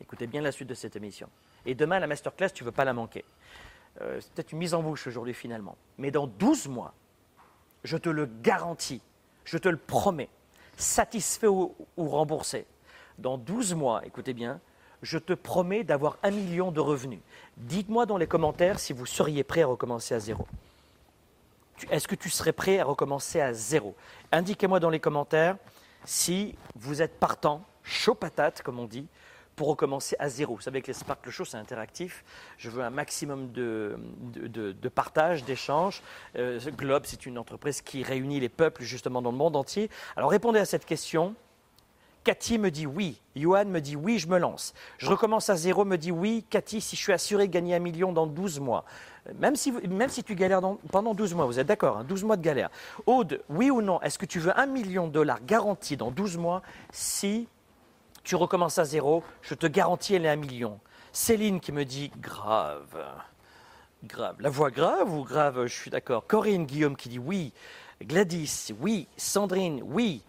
écoutez 0.00 0.26
bien 0.26 0.40
la 0.42 0.50
suite 0.52 0.68
de 0.68 0.74
cette 0.74 0.96
émission, 0.96 1.28
et 1.66 1.74
demain 1.74 1.98
la 2.00 2.06
masterclass, 2.08 2.50
tu 2.52 2.64
ne 2.64 2.66
veux 2.66 2.72
pas 2.72 2.84
la 2.84 2.92
manquer. 2.92 3.24
Euh, 4.00 4.18
c'est 4.20 4.32
peut-être 4.32 4.52
une 4.52 4.58
mise 4.58 4.74
en 4.74 4.82
bouche 4.82 5.06
aujourd'hui 5.06 5.34
finalement. 5.34 5.76
Mais 5.98 6.10
dans 6.10 6.26
12 6.26 6.68
mois, 6.68 6.94
je 7.84 7.96
te 7.96 8.08
le 8.08 8.28
garantis, 8.42 9.02
je 9.44 9.58
te 9.58 9.68
le 9.68 9.76
promets, 9.76 10.28
satisfait 10.76 11.46
ou, 11.46 11.74
ou 11.96 12.08
remboursé, 12.08 12.66
dans 13.18 13.36
12 13.36 13.74
mois, 13.74 14.04
écoutez 14.06 14.32
bien, 14.32 14.60
je 15.02 15.18
te 15.18 15.32
promets 15.32 15.84
d'avoir 15.84 16.18
un 16.22 16.30
million 16.30 16.72
de 16.72 16.80
revenus. 16.80 17.20
Dites-moi 17.56 18.06
dans 18.06 18.16
les 18.16 18.26
commentaires 18.26 18.78
si 18.78 18.92
vous 18.92 19.06
seriez 19.06 19.44
prêt 19.44 19.62
à 19.62 19.66
recommencer 19.66 20.14
à 20.14 20.20
zéro. 20.20 20.46
Est-ce 21.90 22.08
que 22.08 22.14
tu 22.14 22.28
serais 22.28 22.52
prêt 22.52 22.78
à 22.78 22.84
recommencer 22.84 23.40
à 23.40 23.52
zéro? 23.54 23.94
Indiquez-moi 24.32 24.80
dans 24.80 24.90
les 24.90 25.00
commentaires 25.00 25.56
si 26.04 26.54
vous 26.76 27.02
êtes 27.02 27.18
partant, 27.18 27.62
chaud 27.82 28.14
patate 28.14 28.62
comme 28.62 28.78
on 28.78 28.86
dit, 28.86 29.06
pour 29.60 29.68
recommencer 29.68 30.16
à 30.18 30.30
zéro. 30.30 30.54
Vous 30.54 30.62
savez 30.62 30.80
que 30.80 30.86
les 30.86 30.94
Sparkle 30.94 31.28
Show, 31.28 31.44
c'est 31.44 31.58
interactif. 31.58 32.24
Je 32.56 32.70
veux 32.70 32.82
un 32.82 32.88
maximum 32.88 33.52
de, 33.52 33.98
de, 34.32 34.88
partage, 34.88 35.44
d'échange. 35.44 36.00
Euh, 36.36 36.58
Globe, 36.78 37.02
c'est 37.04 37.26
une 37.26 37.36
entreprise 37.36 37.82
qui 37.82 38.02
réunit 38.02 38.40
les 38.40 38.48
peuples 38.48 38.82
justement 38.82 39.20
dans 39.20 39.30
le 39.30 39.36
monde 39.36 39.56
entier. 39.56 39.90
Alors 40.16 40.30
répondez 40.30 40.60
à 40.60 40.64
cette 40.64 40.86
question. 40.86 41.34
Cathy 42.24 42.58
me 42.58 42.70
dit 42.70 42.86
oui. 42.86 43.20
Johan 43.36 43.66
me 43.66 43.80
dit 43.80 43.96
oui, 43.96 44.18
je 44.18 44.28
me 44.28 44.38
lance. 44.38 44.72
Je 44.96 45.10
recommence 45.10 45.50
à 45.50 45.56
zéro, 45.56 45.84
me 45.84 45.98
dit 45.98 46.10
oui. 46.10 46.42
Cathy, 46.48 46.80
si 46.80 46.96
je 46.96 47.02
suis 47.02 47.12
assuré 47.12 47.46
de 47.46 47.52
gagner 47.52 47.74
un 47.74 47.80
million 47.80 48.14
dans 48.14 48.26
12 48.26 48.60
mois. 48.60 48.86
Même 49.34 49.56
si, 49.56 49.72
même 49.72 50.08
si 50.08 50.24
tu 50.24 50.36
galères 50.36 50.62
pendant 50.90 51.12
12 51.12 51.34
mois, 51.34 51.44
vous 51.44 51.58
êtes 51.58 51.66
d'accord 51.66 52.02
12 52.04 52.22
hein, 52.22 52.26
mois 52.26 52.36
de 52.38 52.42
galère. 52.42 52.70
Aude, 53.04 53.42
oui 53.50 53.70
ou 53.70 53.82
non 53.82 54.00
Est-ce 54.00 54.18
que 54.18 54.24
tu 54.24 54.38
veux 54.38 54.58
un 54.58 54.64
million 54.64 55.06
de 55.06 55.12
dollars 55.12 55.44
garanti 55.44 55.98
dans 55.98 56.10
12 56.10 56.38
mois 56.38 56.62
si 56.90 57.46
tu 58.24 58.36
recommences 58.36 58.78
à 58.78 58.84
zéro 58.84 59.22
Je 59.42 59.54
te 59.54 59.66
garantis, 59.66 60.14
elle 60.14 60.26
est 60.26 60.30
un 60.30 60.36
million. 60.36 60.78
Céline 61.12 61.60
qui 61.60 61.72
me 61.72 61.84
dit 61.84 62.10
grave. 62.18 63.04
Grave. 64.04 64.36
La 64.40 64.50
voix 64.50 64.70
grave 64.70 65.12
ou 65.12 65.24
grave 65.24 65.66
Je 65.66 65.74
suis 65.74 65.90
d'accord. 65.90 66.26
Corinne 66.26 66.66
Guillaume 66.66 66.96
qui 66.96 67.08
dit 67.08 67.18
oui. 67.18 67.52
Gladys, 68.02 68.72
oui. 68.80 69.06
Sandrine, 69.16 69.82
oui. 69.84 70.22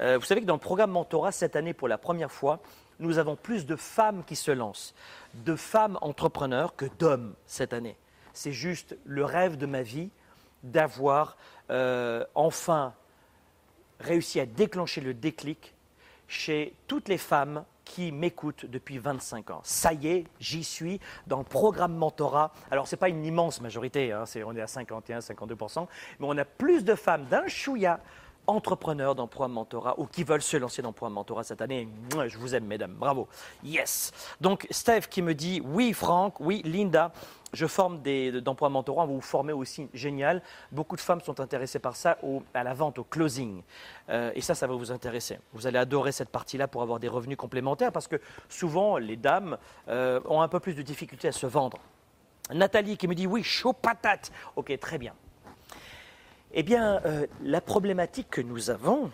Euh, 0.00 0.18
vous 0.18 0.24
savez 0.24 0.40
que 0.40 0.46
dans 0.46 0.54
le 0.54 0.60
programme 0.60 0.92
Mentorat, 0.92 1.32
cette 1.32 1.56
année, 1.56 1.74
pour 1.74 1.88
la 1.88 1.98
première 1.98 2.30
fois, 2.30 2.60
nous 3.00 3.18
avons 3.18 3.36
plus 3.36 3.66
de 3.66 3.76
femmes 3.76 4.24
qui 4.24 4.36
se 4.36 4.50
lancent, 4.50 4.94
de 5.34 5.56
femmes 5.56 5.98
entrepreneurs 6.00 6.74
que 6.76 6.86
d'hommes 6.98 7.34
cette 7.46 7.72
année. 7.72 7.96
C'est 8.32 8.52
juste 8.52 8.96
le 9.04 9.24
rêve 9.24 9.56
de 9.56 9.66
ma 9.66 9.82
vie 9.82 10.10
d'avoir 10.62 11.36
euh, 11.70 12.24
enfin 12.34 12.94
réussi 14.00 14.40
à 14.40 14.46
déclencher 14.46 15.00
le 15.00 15.14
déclic 15.14 15.74
chez 16.28 16.74
toutes 16.86 17.08
les 17.08 17.18
femmes 17.18 17.64
qui 17.84 18.12
m'écoutent 18.12 18.66
depuis 18.66 18.98
25 18.98 19.50
ans. 19.50 19.60
Ça 19.64 19.94
y 19.94 20.08
est, 20.08 20.24
j'y 20.38 20.62
suis 20.62 21.00
dans 21.26 21.38
le 21.38 21.44
programme 21.44 21.94
mentorat. 21.94 22.52
Alors, 22.70 22.86
ce 22.86 22.94
n'est 22.94 22.98
pas 22.98 23.08
une 23.08 23.24
immense 23.24 23.62
majorité, 23.62 24.12
hein, 24.12 24.24
on 24.44 24.54
est 24.54 24.60
à 24.60 24.66
51, 24.66 25.20
52%, 25.20 25.86
mais 26.20 26.26
on 26.28 26.36
a 26.36 26.44
plus 26.44 26.84
de 26.84 26.94
femmes 26.94 27.24
d'un 27.24 27.48
chouïa 27.48 28.00
entrepreneurs 28.48 29.14
dans 29.14 29.28
programme 29.28 29.52
mentorat 29.52 29.94
ou 29.98 30.06
qui 30.06 30.24
veulent 30.24 30.42
se 30.42 30.56
lancer 30.56 30.82
dans 30.82 30.92
programme 30.92 31.14
mentorat 31.14 31.44
cette 31.44 31.60
année. 31.60 31.88
Je 32.26 32.38
vous 32.38 32.54
aime, 32.54 32.64
mesdames. 32.64 32.94
Bravo. 32.94 33.28
Yes. 33.62 34.12
Donc, 34.40 34.66
Steph 34.70 35.02
qui 35.10 35.22
me 35.22 35.34
dit 35.34 35.62
oui, 35.64 35.92
Franck, 35.92 36.40
oui, 36.40 36.62
Linda. 36.64 37.12
Je 37.54 37.66
forme 37.66 38.02
des, 38.02 38.42
dans 38.42 38.54
programme 38.54 38.74
mentorat, 38.74 39.06
vous 39.06 39.14
vous 39.16 39.20
formez 39.20 39.54
aussi, 39.54 39.88
génial. 39.94 40.42
Beaucoup 40.70 40.96
de 40.96 41.00
femmes 41.00 41.20
sont 41.22 41.40
intéressées 41.40 41.78
par 41.78 41.96
ça, 41.96 42.18
à 42.52 42.62
la 42.62 42.74
vente, 42.74 42.98
au 42.98 43.04
closing. 43.04 43.62
Euh, 44.10 44.32
et 44.34 44.42
ça, 44.42 44.54
ça 44.54 44.66
va 44.66 44.74
vous 44.74 44.92
intéresser. 44.92 45.38
Vous 45.54 45.66
allez 45.66 45.78
adorer 45.78 46.12
cette 46.12 46.28
partie-là 46.28 46.68
pour 46.68 46.82
avoir 46.82 46.98
des 46.98 47.08
revenus 47.08 47.38
complémentaires 47.38 47.92
parce 47.92 48.08
que 48.08 48.20
souvent, 48.48 48.98
les 48.98 49.16
dames 49.16 49.56
euh, 49.88 50.20
ont 50.26 50.42
un 50.42 50.48
peu 50.48 50.60
plus 50.60 50.74
de 50.74 50.82
difficultés 50.82 51.28
à 51.28 51.32
se 51.32 51.46
vendre. 51.46 51.78
Nathalie 52.52 52.96
qui 52.96 53.08
me 53.08 53.14
dit 53.14 53.26
oui, 53.26 53.42
chaud 53.42 53.72
patate. 53.72 54.30
Ok, 54.56 54.78
très 54.78 54.98
bien. 54.98 55.14
Eh 56.52 56.62
bien, 56.62 57.00
euh, 57.04 57.26
la 57.42 57.60
problématique 57.60 58.30
que 58.30 58.40
nous 58.40 58.70
avons, 58.70 59.10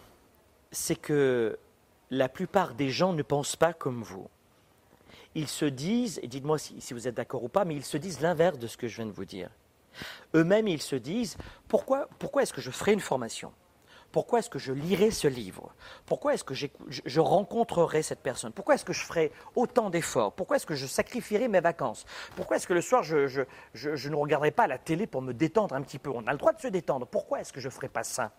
c'est 0.70 0.96
que 0.96 1.58
la 2.10 2.28
plupart 2.28 2.74
des 2.74 2.90
gens 2.90 3.12
ne 3.12 3.22
pensent 3.22 3.56
pas 3.56 3.72
comme 3.72 4.02
vous. 4.02 4.28
Ils 5.34 5.48
se 5.48 5.64
disent, 5.64 6.20
et 6.22 6.28
dites-moi 6.28 6.58
si, 6.58 6.92
vous 6.92 7.08
êtes 7.08 7.14
d'accord 7.14 7.42
ou 7.42 7.48
pas, 7.48 7.64
mais 7.64 7.74
ils 7.74 7.84
se 7.84 7.96
disent 7.96 8.20
l'inverse 8.20 8.58
de 8.58 8.68
ce 8.68 8.76
que 8.76 8.86
je 8.86 8.96
viens 8.96 9.06
de 9.06 9.12
vous 9.12 9.24
dire. 9.24 9.50
Eux-mêmes, 10.34 10.68
ils 10.68 10.82
se 10.82 10.96
disent, 10.96 11.36
pourquoi, 11.66 12.08
pourquoi 12.18 12.42
est-ce 12.42 12.52
que 12.52 12.60
je 12.60 12.70
ferai 12.70 12.92
une 12.92 13.00
formation? 13.00 13.52
Pourquoi 14.14 14.38
est-ce 14.38 14.48
que 14.48 14.60
je 14.60 14.72
lirai 14.72 15.10
ce 15.10 15.26
livre? 15.26 15.74
Pourquoi 16.06 16.34
est-ce 16.34 16.44
que 16.44 16.54
je, 16.54 17.20
rencontrerai 17.20 18.00
cette 18.04 18.20
personne? 18.20 18.52
Pourquoi 18.52 18.76
est-ce 18.76 18.84
que 18.84 18.92
je 18.92 19.04
ferai 19.04 19.32
autant 19.56 19.90
d'efforts? 19.90 20.34
Pourquoi 20.34 20.54
est-ce 20.54 20.66
que 20.66 20.76
je 20.76 20.86
sacrifierai 20.86 21.48
mes 21.48 21.58
vacances? 21.58 22.06
Pourquoi 22.36 22.56
est-ce 22.58 22.68
que 22.68 22.74
le 22.74 22.80
soir, 22.80 23.02
je, 23.02 23.26
je, 23.74 24.08
ne 24.08 24.14
regarderai 24.14 24.52
pas 24.52 24.68
la 24.68 24.78
télé 24.78 25.08
pour 25.08 25.20
me 25.20 25.34
détendre 25.34 25.74
un 25.74 25.82
petit 25.82 25.98
peu? 25.98 26.10
On 26.10 26.24
a 26.28 26.30
le 26.30 26.38
droit 26.38 26.52
de 26.52 26.60
se 26.60 26.68
détendre. 26.68 27.08
Pourquoi 27.08 27.40
est-ce 27.40 27.52
que 27.52 27.60
je 27.60 27.66
ne 27.66 27.72
ferai 27.72 27.88
pas 27.88 28.04
ça? 28.04 28.30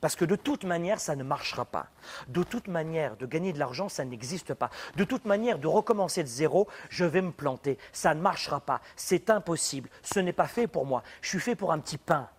Parce 0.00 0.16
que 0.16 0.24
de 0.24 0.36
toute 0.36 0.64
manière, 0.64 1.00
ça 1.00 1.16
ne 1.16 1.22
marchera 1.22 1.66
pas. 1.66 1.88
De 2.28 2.42
toute 2.42 2.68
manière, 2.68 3.18
de 3.18 3.26
gagner 3.26 3.52
de 3.52 3.58
l'argent, 3.58 3.90
ça 3.90 4.06
n'existe 4.06 4.54
pas. 4.54 4.70
De 4.96 5.04
toute 5.04 5.26
manière, 5.26 5.58
de 5.58 5.66
recommencer 5.66 6.22
de 6.22 6.28
zéro, 6.28 6.66
je 6.88 7.04
vais 7.04 7.20
me 7.20 7.32
planter. 7.32 7.76
Ça 7.92 8.14
ne 8.14 8.22
marchera 8.22 8.60
pas. 8.60 8.80
C'est 8.96 9.28
impossible. 9.28 9.90
Ce 10.02 10.18
n'est 10.18 10.32
pas 10.32 10.48
fait 10.48 10.66
pour 10.66 10.86
moi. 10.86 11.02
Je 11.20 11.28
suis 11.28 11.40
fait 11.40 11.56
pour 11.56 11.72
un 11.72 11.78
petit 11.78 11.98
pain 11.98 12.30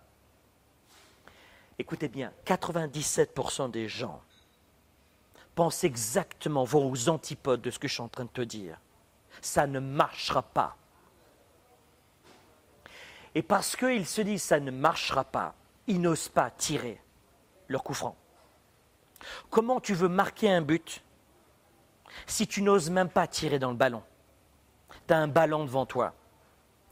écoutez 1.78 2.08
bien, 2.08 2.32
97% 2.46 3.70
des 3.70 3.88
gens 3.88 4.20
pensent 5.54 5.84
exactement, 5.84 6.64
vont 6.64 6.90
aux 6.90 7.08
antipodes 7.08 7.60
de 7.60 7.70
ce 7.70 7.78
que 7.78 7.88
je 7.88 7.94
suis 7.94 8.02
en 8.02 8.08
train 8.08 8.24
de 8.24 8.30
te 8.30 8.40
dire. 8.40 8.78
Ça 9.40 9.66
ne 9.66 9.78
marchera 9.78 10.42
pas. 10.42 10.76
Et 13.34 13.42
parce 13.42 13.76
qu'ils 13.76 14.06
se 14.06 14.20
disent 14.20 14.42
ça 14.42 14.60
ne 14.60 14.70
marchera 14.70 15.24
pas, 15.24 15.54
ils 15.86 16.00
n'osent 16.00 16.28
pas 16.28 16.50
tirer 16.50 17.00
leur 17.68 17.82
coup 17.82 17.94
franc. 17.94 18.16
Comment 19.50 19.80
tu 19.80 19.94
veux 19.94 20.08
marquer 20.08 20.50
un 20.50 20.60
but 20.60 21.02
si 22.26 22.46
tu 22.46 22.62
n'oses 22.62 22.90
même 22.90 23.08
pas 23.08 23.26
tirer 23.26 23.58
dans 23.58 23.70
le 23.70 23.76
ballon? 23.76 24.02
Tu 25.06 25.14
as 25.14 25.18
un 25.18 25.28
ballon 25.28 25.64
devant 25.64 25.86
toi. 25.86 26.14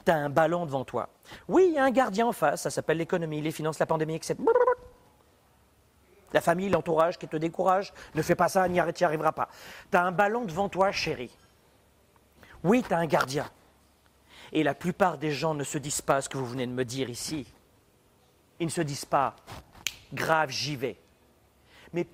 Tu 0.04 0.11
as 0.11 0.16
un 0.16 0.30
ballon 0.30 0.66
devant 0.66 0.85
toi. 0.85 1.09
Oui, 1.49 1.66
il 1.68 1.75
y 1.75 1.78
a 1.78 1.85
un 1.85 1.90
gardien 1.90 2.26
en 2.26 2.32
face, 2.32 2.62
ça 2.62 2.71
s'appelle 2.71 2.99
l'économie, 2.99 3.40
les 3.40 3.52
finances, 3.52 3.78
la 3.78 3.87
pandémie, 3.87 4.16
etc. 4.16 4.37
La 6.32 6.40
famille, 6.40 6.71
l'entourage 6.71 7.18
qui 7.18 7.28
te 7.28 7.37
décourage, 7.37 7.92
ne 8.14 8.23
fais 8.23 8.35
pas 8.35 8.49
ça, 8.49 8.66
n'y 8.68 8.80
arriveras 8.80 9.32
pas. 9.32 9.49
Tu 9.90 9.97
as 9.97 10.02
un 10.02 10.12
ballon 10.12 10.44
devant 10.44 10.68
toi, 10.68 10.90
chérie. 10.90 11.37
Oui, 12.64 12.82
tu 12.87 12.94
as 12.94 12.99
un 12.99 13.06
gardien. 13.06 13.49
Et 14.52 14.62
la 14.62 14.75
plupart 14.75 15.18
des 15.18 15.30
gens 15.30 15.54
ne 15.54 15.64
se 15.64 15.78
disent 15.78 16.02
pas 16.02 16.21
ce 16.21 16.28
que 16.28 16.38
vous 16.38 16.47
venez 16.47 16.66
de 16.66 16.73
me 16.73 16.85
dire 16.85 17.11
ici. 17.11 17.47
Ils 18.61 18.66
ne 18.66 18.71
se 18.71 18.82
disent 18.82 19.04
pas, 19.04 19.35
grave, 20.12 20.50
j'y 20.50 20.76
vais. 20.76 20.99
Mais 21.92 22.06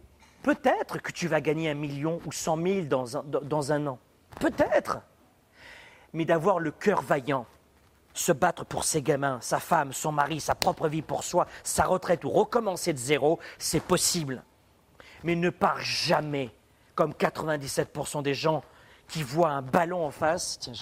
peut-être 0.43 0.99
que 0.99 1.13
tu 1.13 1.29
vas 1.29 1.41
gagner 1.41 1.71
un 1.71 1.75
million 1.75 2.21
ou 2.27 2.33
cent 2.33 2.57
mille 2.57 2.89
dans 2.89 3.17
un, 3.17 3.23
dans 3.23 3.73
un 3.73 3.87
an. 3.87 3.99
Peut-être. 4.41 5.01
Mais 6.13 6.25
d'avoir 6.25 6.59
le 6.59 6.71
cœur 6.71 7.03
vaillant, 7.03 7.47
se 8.19 8.33
battre 8.33 8.65
pour 8.65 8.85
ses 8.85 9.03
gamins, 9.03 9.39
sa 9.41 9.61
femme, 9.61 9.93
son 9.93 10.13
mari, 10.13 10.41
sa 10.41 10.55
propre 10.55 10.89
vie 10.89 11.03
pour 11.03 11.25
soi, 11.25 11.47
sa 11.63 11.85
retraite 11.85 12.25
ou 12.25 12.31
recommencer 12.31 12.93
de 12.93 12.99
zéro, 12.99 13.39
c'est 13.59 13.83
possible. 13.83 14.43
Mais 15.23 15.35
ne 15.35 15.51
pars 15.51 15.81
jamais 15.81 16.51
comme 16.95 17.13
97% 17.13 18.23
des 18.23 18.35
gens 18.35 18.63
qui 19.07 19.23
voient 19.23 19.51
un 19.51 19.63
ballon 19.63 20.05
en 20.05 20.11
face. 20.11 20.59
Tiens, 20.59 20.73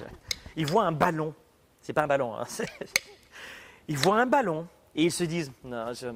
ils 0.57 0.67
voient 0.67 0.85
un 0.85 0.93
ballon. 0.93 1.35
C'est 1.83 1.93
pas 1.93 2.05
un 2.05 2.07
ballon. 2.07 2.35
Hein, 2.35 2.45
ils 3.89 3.99
voient 3.99 4.21
un 4.21 4.27
ballon 4.27 4.67
et 4.95 5.05
ils 5.05 5.13
se 5.13 5.25
disent 5.25 5.53
non, 5.63 5.93
je, 5.93 6.09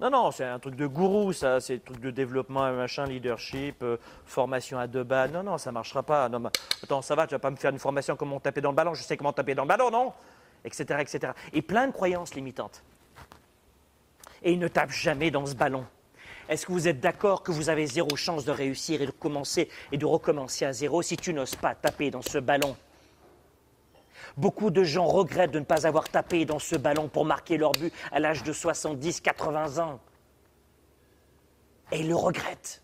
non, 0.00 0.10
non, 0.10 0.30
c'est 0.30 0.44
un 0.44 0.60
truc 0.60 0.76
de 0.76 0.86
gourou, 0.86 1.32
ça, 1.32 1.60
c'est 1.60 1.74
un 1.74 1.78
truc 1.78 2.00
de 2.00 2.12
développement, 2.12 2.72
machin, 2.72 3.04
leadership, 3.04 3.82
euh, 3.82 3.96
formation 4.26 4.78
à 4.78 4.86
deux 4.86 5.02
balles. 5.02 5.32
Non, 5.32 5.42
non, 5.42 5.58
ça 5.58 5.72
marchera 5.72 6.04
pas. 6.04 6.28
Non, 6.28 6.50
attends, 6.84 7.02
ça 7.02 7.16
va, 7.16 7.26
tu 7.26 7.34
vas 7.34 7.40
pas 7.40 7.50
me 7.50 7.56
faire 7.56 7.72
une 7.72 7.80
formation 7.80 8.14
comment 8.14 8.38
taper 8.38 8.60
dans 8.60 8.70
le 8.70 8.76
ballon, 8.76 8.94
je 8.94 9.02
sais 9.02 9.16
comment 9.16 9.32
taper 9.32 9.56
dans 9.56 9.64
le 9.64 9.68
ballon, 9.68 9.90
non? 9.90 10.12
Etc., 10.64 10.84
etc. 11.00 11.32
Et 11.52 11.62
plein 11.62 11.88
de 11.88 11.92
croyances 11.92 12.34
limitantes. 12.34 12.84
Et 14.44 14.52
ils 14.52 14.58
ne 14.58 14.68
tapent 14.68 14.92
jamais 14.92 15.32
dans 15.32 15.46
ce 15.46 15.54
ballon. 15.54 15.84
Est-ce 16.48 16.64
que 16.64 16.72
vous 16.72 16.86
êtes 16.86 17.00
d'accord 17.00 17.42
que 17.42 17.50
vous 17.50 17.68
avez 17.68 17.86
zéro 17.86 18.14
chance 18.14 18.44
de 18.44 18.52
réussir 18.52 19.02
et 19.02 19.06
de 19.06 19.10
commencer 19.10 19.68
et 19.90 19.98
de 19.98 20.06
recommencer 20.06 20.64
à 20.64 20.72
zéro 20.72 21.02
si 21.02 21.16
tu 21.16 21.34
n'oses 21.34 21.56
pas 21.56 21.74
taper 21.74 22.10
dans 22.12 22.22
ce 22.22 22.38
ballon? 22.38 22.76
Beaucoup 24.38 24.70
de 24.70 24.84
gens 24.84 25.06
regrettent 25.06 25.50
de 25.50 25.58
ne 25.58 25.64
pas 25.64 25.84
avoir 25.84 26.08
tapé 26.08 26.44
dans 26.44 26.60
ce 26.60 26.76
ballon 26.76 27.08
pour 27.08 27.24
marquer 27.24 27.56
leur 27.56 27.72
but 27.72 27.92
à 28.12 28.20
l'âge 28.20 28.44
de 28.44 28.52
70, 28.52 29.20
80 29.20 29.78
ans. 29.84 29.98
Et 31.90 32.00
ils 32.00 32.08
le 32.08 32.14
regrettent. 32.14 32.80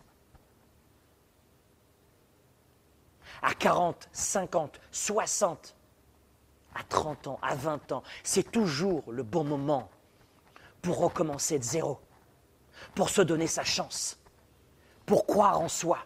À 3.40 3.54
40, 3.54 4.08
50, 4.10 4.80
60, 4.90 5.76
à 6.74 6.82
30 6.82 7.28
ans, 7.28 7.38
à 7.40 7.54
20 7.54 7.92
ans, 7.92 8.02
c'est 8.24 8.50
toujours 8.50 9.04
le 9.12 9.22
bon 9.22 9.44
moment 9.44 9.88
pour 10.82 10.98
recommencer 10.98 11.60
de 11.60 11.64
zéro, 11.64 12.00
pour 12.96 13.10
se 13.10 13.22
donner 13.22 13.46
sa 13.46 13.62
chance, 13.62 14.18
pour 15.06 15.24
croire 15.24 15.60
en 15.60 15.68
soi 15.68 15.98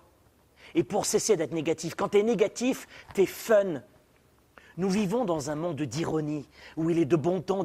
et 0.74 0.84
pour 0.84 1.06
cesser 1.06 1.38
d'être 1.38 1.52
négatif. 1.52 1.94
Quand 1.94 2.10
tu 2.10 2.18
es 2.18 2.22
négatif, 2.22 2.86
tu 3.14 3.22
es 3.22 3.26
fun, 3.26 3.82
nous 4.78 4.88
vivons 4.88 5.24
dans 5.24 5.50
un 5.50 5.56
monde 5.56 5.82
d'ironie, 5.82 6.48
où 6.76 6.88
il 6.88 7.00
est 7.00 7.04
de 7.04 7.16
bon 7.16 7.42
ton 7.42 7.64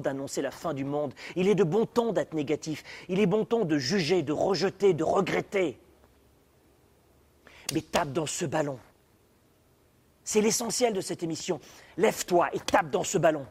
d'annoncer 0.00 0.40
la 0.40 0.52
fin 0.52 0.72
du 0.72 0.84
monde. 0.84 1.12
Il 1.34 1.48
est 1.48 1.56
de 1.56 1.64
bon 1.64 1.84
ton 1.84 2.12
d'être 2.12 2.32
négatif. 2.32 2.84
Il 3.08 3.18
est 3.18 3.26
bon 3.26 3.44
ton 3.44 3.64
de 3.64 3.76
juger, 3.76 4.22
de 4.22 4.32
rejeter, 4.32 4.94
de 4.94 5.02
regretter. 5.02 5.76
Mais 7.74 7.80
tape 7.80 8.12
dans 8.12 8.26
ce 8.26 8.44
ballon. 8.44 8.78
C'est 10.22 10.40
l'essentiel 10.40 10.92
de 10.92 11.00
cette 11.00 11.24
émission. 11.24 11.60
Lève-toi 11.96 12.50
et 12.52 12.60
tape 12.60 12.90
dans 12.90 13.04
ce 13.04 13.18
ballon. 13.18 13.44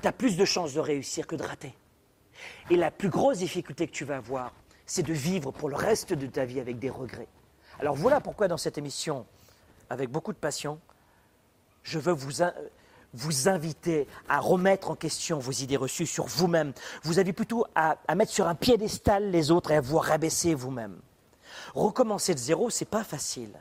Tu 0.00 0.08
as 0.08 0.12
plus 0.12 0.38
de 0.38 0.46
chances 0.46 0.72
de 0.72 0.80
réussir 0.80 1.26
que 1.26 1.36
de 1.36 1.42
rater. 1.42 1.74
Et 2.70 2.76
la 2.76 2.90
plus 2.90 3.10
grosse 3.10 3.38
difficulté 3.38 3.86
que 3.86 3.92
tu 3.92 4.06
vas 4.06 4.16
avoir, 4.16 4.54
c'est 4.86 5.02
de 5.02 5.12
vivre 5.12 5.50
pour 5.50 5.68
le 5.68 5.76
reste 5.76 6.14
de 6.14 6.26
ta 6.26 6.46
vie 6.46 6.60
avec 6.60 6.78
des 6.78 6.90
regrets. 6.90 7.28
Alors 7.80 7.96
voilà 7.96 8.22
pourquoi 8.22 8.48
dans 8.48 8.56
cette 8.56 8.78
émission, 8.78 9.26
avec 9.90 10.10
beaucoup 10.10 10.32
de 10.32 10.38
passion, 10.38 10.80
je 11.82 11.98
veux 11.98 12.12
vous, 12.12 12.42
vous 13.14 13.48
inviter 13.48 14.06
à 14.28 14.40
remettre 14.40 14.90
en 14.90 14.94
question 14.94 15.38
vos 15.38 15.52
idées 15.52 15.76
reçues 15.76 16.06
sur 16.06 16.26
vous-même. 16.26 16.72
Vous 17.02 17.18
avez 17.18 17.32
plutôt 17.32 17.66
à, 17.74 17.96
mettre 18.14 18.32
sur 18.32 18.46
un 18.46 18.54
piédestal 18.54 19.30
les 19.30 19.50
autres 19.50 19.70
et 19.70 19.76
à 19.76 19.80
vous 19.80 19.98
rabaisser 19.98 20.54
vous-même. 20.54 20.98
Recommencer 21.74 22.34
de 22.34 22.38
zéro, 22.38 22.70
c'est 22.70 22.84
pas 22.84 23.04
facile. 23.04 23.52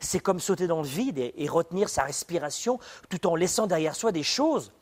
C'est 0.00 0.20
comme 0.20 0.38
sauter 0.38 0.66
dans 0.66 0.82
le 0.82 0.88
vide 0.88 1.18
et, 1.18 1.34
et 1.36 1.48
retenir 1.48 1.88
sa 1.88 2.04
respiration 2.04 2.78
tout 3.08 3.26
en 3.26 3.34
laissant 3.34 3.66
derrière 3.66 3.96
soi 3.96 4.12
des 4.12 4.22
choses 4.22 4.72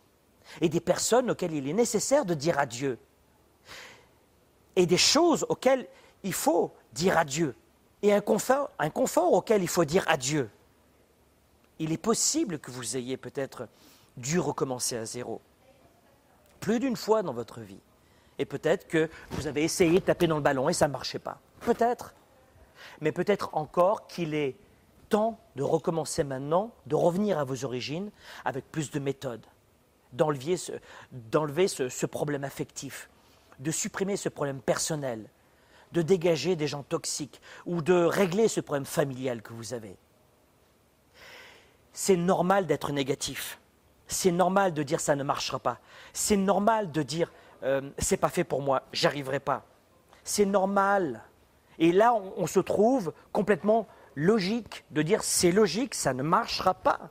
et 0.61 0.69
des 0.69 0.81
personnes 0.81 1.31
auxquelles 1.31 1.55
il 1.55 1.69
est 1.69 1.73
nécessaire 1.73 2.25
de 2.25 2.35
dire 2.35 2.59
adieu. 2.59 2.99
Et 4.75 4.87
des 4.87 4.99
choses 4.99 5.47
auxquelles 5.49 5.89
il 6.23 6.35
faut 6.35 6.75
dire 6.93 7.17
adieu. 7.17 7.55
Et 8.03 8.13
un 8.13 8.21
confort, 8.21 8.71
un 8.79 8.91
confort 8.91 9.33
auquel 9.33 9.63
il 9.63 9.69
faut 9.69 9.85
dire 9.85 10.05
adieu. 10.07 10.51
Il 11.79 11.93
est 11.93 11.99
possible 11.99 12.59
que 12.59 12.71
vous 12.71 12.97
ayez 12.97 13.17
peut-être 13.17 13.69
dû 14.17 14.39
recommencer 14.39 14.97
à 14.97 15.05
zéro. 15.05 15.41
Plus 16.61 16.81
d'une 16.81 16.97
fois 16.97 17.23
dans 17.23 17.35
votre 17.35 17.61
vie. 17.61 17.81
Et 18.39 18.45
peut-être 18.45 18.87
que 18.87 19.11
vous 19.31 19.47
avez 19.47 19.63
essayé 19.63 20.01
de 20.01 20.05
taper 20.05 20.27
dans 20.27 20.37
le 20.37 20.43
ballon 20.43 20.69
et 20.69 20.73
ça 20.73 20.89
ne 20.89 20.93
marchait 20.93 21.19
pas. 21.19 21.41
Peut-être. 21.61 22.15
Mais 23.01 23.13
peut-être 23.13 23.51
encore 23.55 24.07
qu'il 24.07 24.35
est 24.35 24.57
temps 25.09 25.39
de 25.55 25.63
recommencer 25.63 26.25
maintenant, 26.25 26.73
de 26.87 26.95
revenir 26.95 27.39
à 27.39 27.45
vos 27.45 27.65
origines 27.65 28.11
avec 28.45 28.71
plus 28.71 28.91
de 28.91 28.99
méthode, 28.99 29.45
d'enlever 30.13 30.57
ce, 30.57 30.73
ce, 31.69 31.89
ce 31.89 32.07
problème 32.07 32.45
affectif, 32.45 33.09
de 33.59 33.71
supprimer 33.71 34.17
ce 34.17 34.29
problème 34.29 34.61
personnel, 34.61 35.29
de 35.93 36.03
dégager 36.03 36.57
des 36.57 36.67
gens 36.67 36.83
toxiques 36.83 37.41
ou 37.65 37.81
de 37.81 37.95
régler 37.95 38.49
ce 38.49 38.61
problème 38.61 38.85
familial 38.85 39.43
que 39.43 39.53
vous 39.53 39.73
avez. 39.73 39.97
C'est 41.99 42.17
normal 42.17 42.67
d'être 42.67 42.93
négatif. 42.93 43.59
C'est 44.07 44.31
normal 44.31 44.75
de 44.75 44.83
dire 44.83 45.01
ça 45.01 45.17
ne 45.17 45.23
marchera 45.23 45.59
pas. 45.59 45.79
C'est 46.13 46.37
normal 46.37 46.93
de 46.93 47.03
dire 47.03 47.33
euh, 47.63 47.81
c'est 47.97 48.19
pas 48.19 48.29
fait 48.29 48.45
pour 48.45 48.61
moi, 48.61 48.83
j'arriverai 48.93 49.41
pas. 49.41 49.65
C'est 50.23 50.45
normal. 50.45 51.23
Et 51.79 51.93
là, 51.93 52.13
on, 52.37 52.47
se 52.47 52.61
trouve 52.61 53.15
complètement 53.33 53.87
logique 54.15 54.85
de 54.91 55.01
dire 55.01 55.23
c'est 55.23 55.51
logique, 55.51 55.95
ça 55.95 56.13
ne 56.13 56.23
marchera 56.23 56.75
pas. 56.75 57.09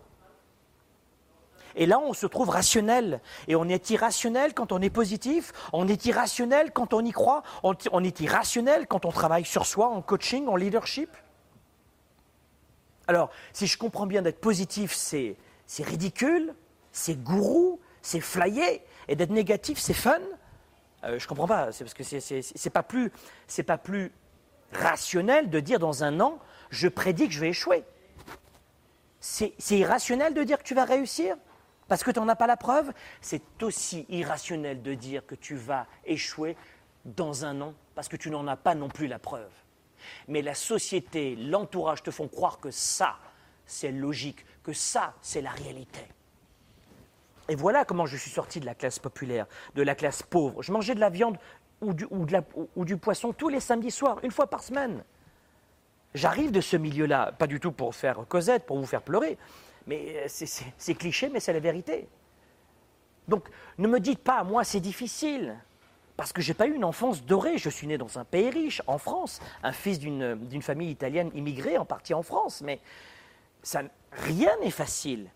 Et 1.76 1.88
là, 1.88 1.98
on 2.00 2.14
se 2.14 2.28
trouve 2.28 2.50
rationnel. 2.50 3.22
Et 3.48 3.56
on 3.56 3.68
est 3.68 3.90
irrationnel 3.90 4.54
quand 4.54 4.72
on 4.72 4.84
est 4.84 4.92
positif, 4.92 5.52
on 5.74 5.88
est 5.88 6.06
irrationnel 6.06 6.72
quand 6.72 6.94
on 6.94 7.04
y 7.04 7.12
croit, 7.12 7.42
on 7.64 8.04
est 8.04 8.20
irrationnel 8.20 8.86
quand 8.86 9.06
on 9.06 9.12
travaille 9.12 9.46
sur 9.46 9.66
soi 9.66 9.88
en 9.88 10.04
coaching, 10.04 10.48
en 10.48 10.56
leadership. 10.56 11.10
Alors, 13.08 13.30
si 13.54 13.68
je 13.68 13.78
comprends 13.78 14.08
bien 14.08 14.22
d'être 14.22 14.40
positif, 14.40 14.94
c'est 14.94 15.38
ridicule, 15.80 16.54
c'est 16.92 17.22
gourou, 17.22 17.80
c'est 18.02 18.22
flyé, 18.22 18.82
et 19.08 19.16
d'être 19.16 19.32
négatif, 19.32 19.80
c'est 19.80 19.94
fun. 19.94 20.20
Euh, 21.04 21.20
je 21.20 21.26
ne 21.26 21.28
comprends 21.28 21.48
pas, 21.48 21.72
c'est 21.72 21.84
parce 21.84 21.94
que 21.94 22.04
c'est 22.04 22.70
pas 22.72 22.84
plus, 22.84 23.12
pas 23.66 23.78
plus 23.78 24.12
rationnel 24.72 25.50
de 25.50 25.60
dire 25.60 25.80
dans 25.80 26.04
un 26.04 26.20
an, 26.20 26.40
je 26.70 26.88
prédis 26.88 27.28
que 27.28 27.34
je 27.34 27.40
vais 27.40 27.50
échouer. 27.50 27.84
C'est 29.20 29.54
irrationnel 29.72 30.34
de 30.34 30.44
dire 30.44 30.60
que 30.60 30.64
tu 30.64 30.76
vas 30.76 30.86
réussir? 30.86 31.36
Parce 31.88 32.04
que 32.04 32.12
tu 32.12 32.20
n'en 32.20 32.28
as 32.28 32.36
pas 32.36 32.48
la 32.48 32.58
preuve? 32.58 32.92
C'est 33.22 33.64
aussi 33.64 34.06
irrationnel 34.10 34.82
de 34.82 34.94
dire 34.94 35.26
que 35.26 35.36
tu 35.36 35.56
vas 35.56 35.88
échouer 36.06 36.56
dans 37.06 37.46
un 37.46 37.62
an 37.62 37.74
parce 37.94 38.08
que 38.08 38.18
tu 38.18 38.30
n'en 38.30 38.48
as 38.48 38.56
pas 38.56 38.76
non 38.76 38.90
plus 38.90 39.08
la 39.08 39.20
preuve. 39.20 39.52
Mais 40.28 40.42
la 40.42 40.56
société, 40.56 41.36
l'entourage 41.36 42.04
te 42.04 42.12
font 42.12 42.28
croire 42.28 42.60
que 42.60 42.72
ça, 42.72 43.18
c'est 43.66 43.92
logique, 43.92 44.46
que 44.64 44.74
ça, 44.74 45.14
c'est 45.22 45.42
la 45.42 45.52
réalité. 45.52 46.02
Et 47.48 47.56
voilà 47.56 47.86
comment 47.86 48.06
je 48.06 48.18
suis 48.18 48.32
sorti 48.32 48.60
de 48.60 48.66
la 48.66 48.76
classe 48.76 49.00
populaire, 49.00 49.46
de 49.76 49.84
la 49.84 49.96
classe 49.96 50.24
pauvre. 50.24 50.64
Je 50.64 50.72
mangeais 50.72 50.96
de 50.96 51.00
la 51.00 51.10
viande 51.10 51.38
ou 51.82 51.94
du, 51.94 52.98
poisson 52.98 53.34
tous 53.34 53.50
les 53.50 53.60
samedis 53.60 53.92
soirs, 53.92 54.20
une 54.24 54.32
fois 54.32 54.48
par 54.48 54.64
semaine. 54.64 55.04
J'arrive 56.14 56.52
de 56.52 56.62
ce 56.62 56.78
milieu-là, 56.78 57.34
pas 57.34 57.46
du 57.46 57.60
tout 57.60 57.72
pour 57.72 57.94
faire 57.94 58.26
Cosette, 58.28 58.66
pour 58.66 58.80
vous 58.80 58.86
faire 58.86 59.02
pleurer, 59.02 59.38
mais 59.86 60.26
c'est 60.28 60.96
cliché, 60.96 61.30
mais 61.30 61.40
c'est 61.40 61.54
la 61.54 61.60
vérité. 61.60 62.08
Donc 63.28 63.48
ne 63.78 63.88
me 63.88 64.00
dites 64.00 64.24
pas, 64.24 64.44
moi 64.44 64.64
c'est 64.64 64.80
difficile, 64.80 65.58
parce 66.18 66.32
que 66.32 66.42
je 66.42 66.50
n'ai 66.50 66.54
pas 66.54 66.68
eu 66.68 66.74
une 66.74 66.86
enfance 66.86 67.24
dorée. 67.24 67.58
Je 67.58 67.70
suis 67.70 67.88
né 67.88 67.98
dans 67.98 68.20
un 68.20 68.26
pays 68.26 68.50
riche, 68.50 68.82
en 68.88 68.98
France, 68.98 69.42
un 69.64 69.72
fils 69.72 70.00
d'une 70.00 70.62
famille 70.62 70.92
italienne 70.92 71.32
immigrée, 71.34 71.78
en 71.78 71.86
partie 71.86 72.14
en 72.14 72.24
France, 72.24 72.62
mais 72.62 72.80
rien 74.12 74.52
n'est 74.62 74.72
facile. 74.72 75.30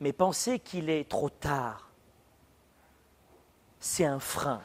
Mais 0.00 0.12
penser 0.12 0.58
qu'il 0.58 0.88
est 0.88 1.08
trop 1.08 1.28
tard, 1.28 1.90
c'est 3.78 4.04
un 4.04 4.18
frein. 4.18 4.62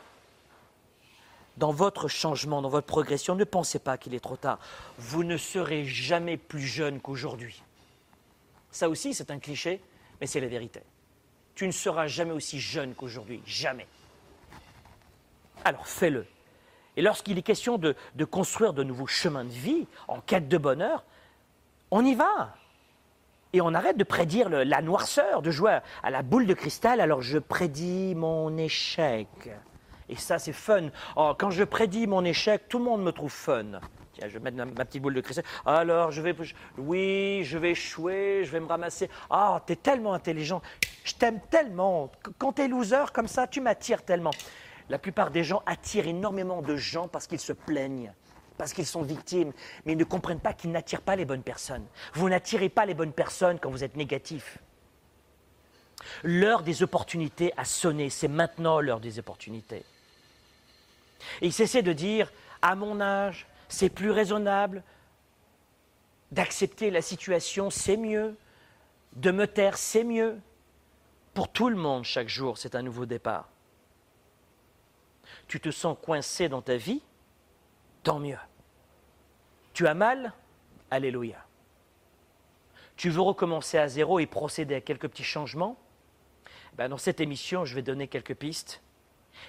Dans 1.58 1.72
votre 1.72 2.08
changement, 2.08 2.62
dans 2.62 2.70
votre 2.70 2.88
progression, 2.88 3.36
ne 3.36 3.44
pensez 3.44 3.80
pas 3.80 3.98
qu'il 3.98 4.14
est 4.14 4.20
trop 4.20 4.36
tard. 4.38 4.60
Vous 4.98 5.24
ne 5.24 5.38
serez 5.38 5.86
jamais 5.86 6.38
plus 6.38 6.62
jeune 6.62 7.00
qu'aujourd'hui. 7.00 7.62
Ça 8.72 8.90
aussi, 8.90 9.14
c'est 9.14 9.32
un 9.32 9.40
cliché, 9.40 9.82
mais 10.20 10.28
c'est 10.28 10.42
la 10.42 10.48
vérité. 10.48 10.82
Tu 11.54 11.66
ne 11.66 11.72
seras 11.72 12.08
jamais 12.08 12.34
aussi 12.34 12.60
jeune 12.60 12.94
qu'aujourd'hui, 12.94 13.42
jamais. 13.46 13.88
Alors 15.66 15.88
fais-le. 15.88 16.26
Et 16.96 17.02
lorsqu'il 17.02 17.38
est 17.38 17.42
question 17.42 17.78
de, 17.78 17.96
de, 18.16 18.24
construire 18.24 18.72
de 18.72 18.84
nouveaux 18.84 19.08
chemins 19.08 19.44
de 19.44 19.50
vie 19.50 19.88
en 20.08 20.22
quête 20.22 20.48
de 20.48 20.58
bonheur, 20.58 21.04
on 21.92 22.06
y 22.06 22.16
va. 22.16 22.56
Et 23.52 23.62
on 23.62 23.74
arrête 23.74 23.98
de 23.98 24.04
prédire 24.04 24.50
la 24.50 24.82
noirceur, 24.82 25.42
de 25.42 25.50
jouer 25.50 25.80
à 26.04 26.10
la 26.10 26.22
boule 26.22 26.46
de 26.46 26.54
cristal, 26.54 27.00
alors 27.02 27.22
je 27.22 27.38
prédis 27.40 28.14
mon 28.16 28.58
échec. 28.58 29.28
Et 30.08 30.16
ça, 30.16 30.40
c'est 30.40 30.54
fun. 30.54 30.90
Oh, 31.16 31.34
quand 31.38 31.50
je 31.50 31.64
prédis 31.64 32.06
mon 32.06 32.24
échec, 32.24 32.68
tout 32.70 32.78
le 32.78 32.86
monde 32.86 33.04
me 33.04 33.12
trouve 33.12 33.32
fun. 33.32 33.80
Tiens, 34.14 34.28
je 34.28 34.38
vais 34.38 34.40
mettre 34.40 34.58
ma 34.58 34.86
petite 34.86 35.02
boule 35.02 35.16
de 35.16 35.22
cristal. 35.22 35.46
Alors, 35.66 36.12
je 36.12 36.22
vais, 36.22 36.36
oui, 36.78 37.44
je 37.44 37.58
vais 37.58 37.72
échouer, 37.72 38.44
je 38.44 38.52
vais 38.52 38.60
me 38.60 38.68
ramasser. 38.68 39.10
Ah, 39.30 39.62
t'es 39.66 39.76
tellement 39.76 40.14
intelligent. 40.14 40.62
Je 41.04 41.14
t'aime 41.14 41.40
tellement. 41.50 42.12
Quand 42.38 42.54
t'es 42.54 42.68
loser 42.68 43.06
comme 43.14 43.28
ça, 43.28 43.48
tu 43.48 43.62
m'attires 43.62 44.04
tellement. 44.04 44.32
La 44.90 45.00
plupart 45.00 45.32
des 45.32 45.44
gens 45.44 45.64
attirent 45.66 46.08
énormément 46.08 46.62
de 46.62 46.76
gens 46.76 47.08
parce 47.08 47.28
qu'ils 47.28 47.40
se 47.40 47.54
plaignent, 47.54 48.14
parce 48.58 48.74
qu'ils 48.74 48.86
sont 48.86 49.02
victimes, 49.02 49.52
mais 49.86 49.94
ils 49.94 49.98
ne 49.98 50.04
comprennent 50.04 50.40
pas 50.40 50.54
qu'ils 50.54 50.72
n'attirent 50.72 51.02
pas 51.02 51.16
les 51.16 51.26
bonnes 51.26 51.44
personnes. 51.44 51.86
Vous 52.14 52.30
n'attirez 52.30 52.70
pas 52.70 52.86
les 52.86 52.94
bonnes 52.94 53.14
personnes 53.14 53.60
quand 53.60 53.70
vous 53.70 53.84
êtes 53.84 53.96
négatif. 53.96 54.60
L'heure 56.24 56.62
des 56.62 56.84
opportunités 56.84 57.54
a 57.58 57.66
sonné, 57.66 58.10
c'est 58.10 58.28
maintenant 58.28 58.80
l'heure 58.80 59.00
des 59.00 59.18
opportunités. 59.18 59.84
Et 61.42 61.48
il 61.48 61.54
s'essaie 61.54 61.82
de 61.82 61.94
dire, 61.94 62.32
à 62.62 62.76
mon 62.76 63.02
âge, 63.02 63.48
c'est 63.70 63.90
plus 63.90 64.12
raisonnable 64.12 64.84
d'accepter 66.32 66.92
la 66.92 67.02
situation, 67.02 67.70
c'est 67.70 67.98
mieux, 67.98 68.36
de 69.16 69.32
me 69.32 69.48
taire, 69.48 69.78
c'est 69.78 70.04
mieux. 70.04 70.38
Pour 71.34 71.52
tout 71.52 71.70
le 71.70 71.76
monde, 71.76 72.04
chaque 72.04 72.30
jour, 72.30 72.58
c'est 72.58 72.76
un 72.76 72.82
nouveau 72.82 73.06
départ. 73.06 73.50
Tu 75.48 75.60
te 75.60 75.72
sens 75.72 75.98
coincé 76.02 76.50
dans 76.50 76.62
ta 76.62 76.78
vie, 76.78 77.02
tant 78.04 78.20
mieux. 78.20 78.38
Tu 79.74 79.88
as 79.88 79.94
mal, 79.94 80.34
alléluia. 80.90 81.46
Tu 82.96 83.10
veux 83.10 83.22
recommencer 83.22 83.78
à 83.78 83.88
zéro 83.88 84.20
et 84.20 84.26
procéder 84.26 84.76
à 84.76 84.82
quelques 84.82 85.10
petits 85.10 85.24
changements? 85.24 85.78
Ben 86.76 86.90
Dans 86.90 86.98
cette 86.98 87.20
émission, 87.20 87.66
je 87.66 87.76
vais 87.76 87.82
donner 87.82 88.08
quelques 88.08 88.36
pistes. 88.36 88.82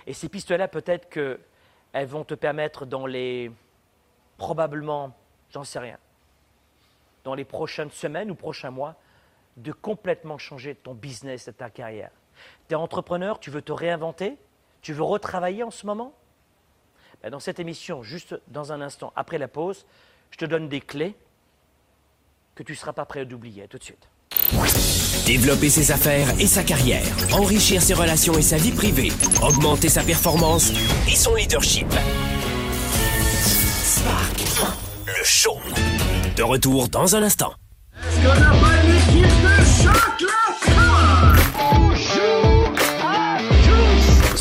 Et 0.07 0.13
ces 0.13 0.29
pistes-là, 0.29 0.69
peut-être 0.69 1.09
qu'elles 1.09 2.07
vont 2.07 2.25
te 2.25 2.35
permettre 2.35 2.87
dans 2.87 3.07
les 3.07 3.53
probablement, 4.37 5.17
j'en 5.51 5.65
sais 5.65 5.79
rien, 5.79 5.99
dans 7.25 7.35
les 7.35 7.45
prochaines 7.45 7.91
semaines 7.91 8.31
ou 8.31 8.35
prochains 8.35 8.71
mois, 8.71 8.97
de 9.57 9.73
complètement 9.73 10.39
changer 10.39 10.75
ton 10.75 10.95
business 10.95 11.49
et 11.49 11.53
ta 11.53 11.71
carrière. 11.71 12.11
Tu 12.69 12.75
es 12.75 12.77
entrepreneur, 12.77 13.41
tu 13.41 13.51
veux 13.51 13.63
te 13.63 13.73
réinventer, 13.73 14.37
tu 14.87 14.93
veux 14.93 15.03
retravailler 15.03 15.65
en 15.65 15.73
ce 15.73 15.85
moment? 15.85 16.13
Ben, 17.21 17.31
Dans 17.31 17.41
cette 17.41 17.59
émission, 17.59 18.05
juste 18.05 18.37
dans 18.47 18.71
un 18.71 18.81
instant, 18.81 19.13
après 19.17 19.37
la 19.37 19.49
pause, 19.49 19.85
je 20.31 20.37
te 20.37 20.45
donne 20.45 20.69
des 20.69 20.81
clés 20.81 21.17
que 22.55 22.63
tu 22.63 22.71
ne 22.71 22.77
seras 22.77 22.93
pas 22.93 23.05
prêt 23.05 23.27
à 23.29 23.35
oublier. 23.35 23.67
tout 23.67 23.79
de 23.79 23.83
suite. 23.83 24.09
Développer 25.27 25.71
ses 25.71 25.91
affaires 25.91 26.29
et 26.39 26.47
sa 26.47 26.63
carrière, 26.63 27.05
enrichir 27.33 27.83
ses 27.83 27.95
relations 27.95 28.39
et 28.39 28.43
sa 28.43 28.59
vie 28.59 28.71
privée, 28.71 29.11
augmenter 29.43 29.89
sa 29.89 30.05
performance 30.05 30.71
et 31.09 31.17
son 31.17 31.35
leadership. 31.35 31.89
Spark, 33.43 34.39
le 35.05 35.25
show. 35.25 35.59
De 36.37 36.45
retour 36.45 36.89
dans 36.89 37.17
un 37.17 37.25
instant. 37.25 37.55
Est-ce 37.93 38.17
qu'on 38.19 38.41
n'a 38.41 38.51
pas 38.51 38.85
une 38.85 38.95
équipe 38.95 39.43
de 39.43 39.83
choc 39.83 40.26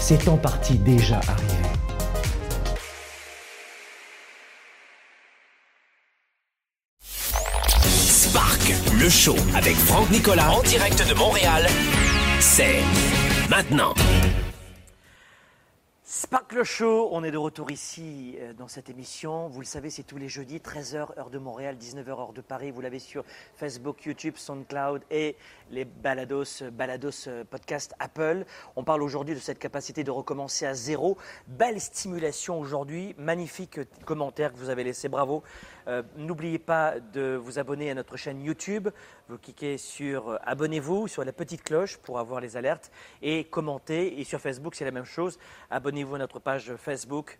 c'est 0.00 0.28
en 0.28 0.36
partie 0.36 0.78
déjà 0.78 1.16
arrivé. 1.16 1.54
Spark, 7.00 8.74
le 9.00 9.08
show 9.08 9.36
avec 9.54 9.76
Franck 9.76 10.10
Nicolas 10.10 10.50
en 10.50 10.62
direct 10.62 11.08
de 11.08 11.14
Montréal, 11.14 11.66
c'est 12.40 12.80
maintenant. 13.48 13.94
Spark 16.20 16.52
le 16.52 16.64
Show, 16.64 17.10
on 17.12 17.22
est 17.22 17.30
de 17.30 17.38
retour 17.38 17.70
ici 17.70 18.34
euh, 18.40 18.52
dans 18.52 18.66
cette 18.66 18.90
émission. 18.90 19.46
Vous 19.46 19.60
le 19.60 19.64
savez, 19.66 19.88
c'est 19.88 20.02
tous 20.02 20.16
les 20.16 20.28
jeudis, 20.28 20.58
13h 20.58 21.16
heure 21.16 21.30
de 21.30 21.38
Montréal, 21.38 21.76
19h 21.80 22.08
heure 22.08 22.32
de 22.32 22.40
Paris. 22.40 22.72
Vous 22.72 22.80
l'avez 22.80 22.98
sur 22.98 23.22
Facebook, 23.54 24.04
YouTube, 24.04 24.34
SoundCloud 24.36 25.02
et 25.12 25.36
les 25.70 25.84
Balados, 25.84 26.64
Balados 26.72 27.28
euh, 27.28 27.44
Podcast 27.44 27.94
Apple. 28.00 28.44
On 28.74 28.82
parle 28.82 29.04
aujourd'hui 29.04 29.36
de 29.36 29.38
cette 29.38 29.60
capacité 29.60 30.02
de 30.02 30.10
recommencer 30.10 30.66
à 30.66 30.74
zéro. 30.74 31.16
Belle 31.46 31.80
stimulation 31.80 32.58
aujourd'hui, 32.58 33.14
magnifique 33.16 33.78
commentaire 34.04 34.52
que 34.52 34.58
vous 34.58 34.70
avez 34.70 34.82
laissé, 34.82 35.08
bravo. 35.08 35.44
Euh, 35.86 36.02
N'oubliez 36.16 36.58
pas 36.58 36.98
de 36.98 37.36
vous 37.36 37.60
abonner 37.60 37.92
à 37.92 37.94
notre 37.94 38.16
chaîne 38.16 38.42
YouTube. 38.42 38.88
Vous 39.28 39.38
cliquez 39.38 39.78
sur 39.78 40.40
abonnez-vous, 40.44 41.06
sur 41.06 41.24
la 41.24 41.32
petite 41.32 41.62
cloche 41.62 41.96
pour 41.98 42.18
avoir 42.18 42.40
les 42.40 42.56
alertes 42.56 42.90
et 43.22 43.44
commentez. 43.44 44.18
Et 44.20 44.24
sur 44.24 44.40
Facebook, 44.40 44.74
c'est 44.74 44.84
la 44.84 44.90
même 44.90 45.04
chose. 45.04 45.38
Abonnez-vous 45.70 46.07
à 46.14 46.18
notre 46.18 46.38
page 46.38 46.74
Facebook. 46.76 47.38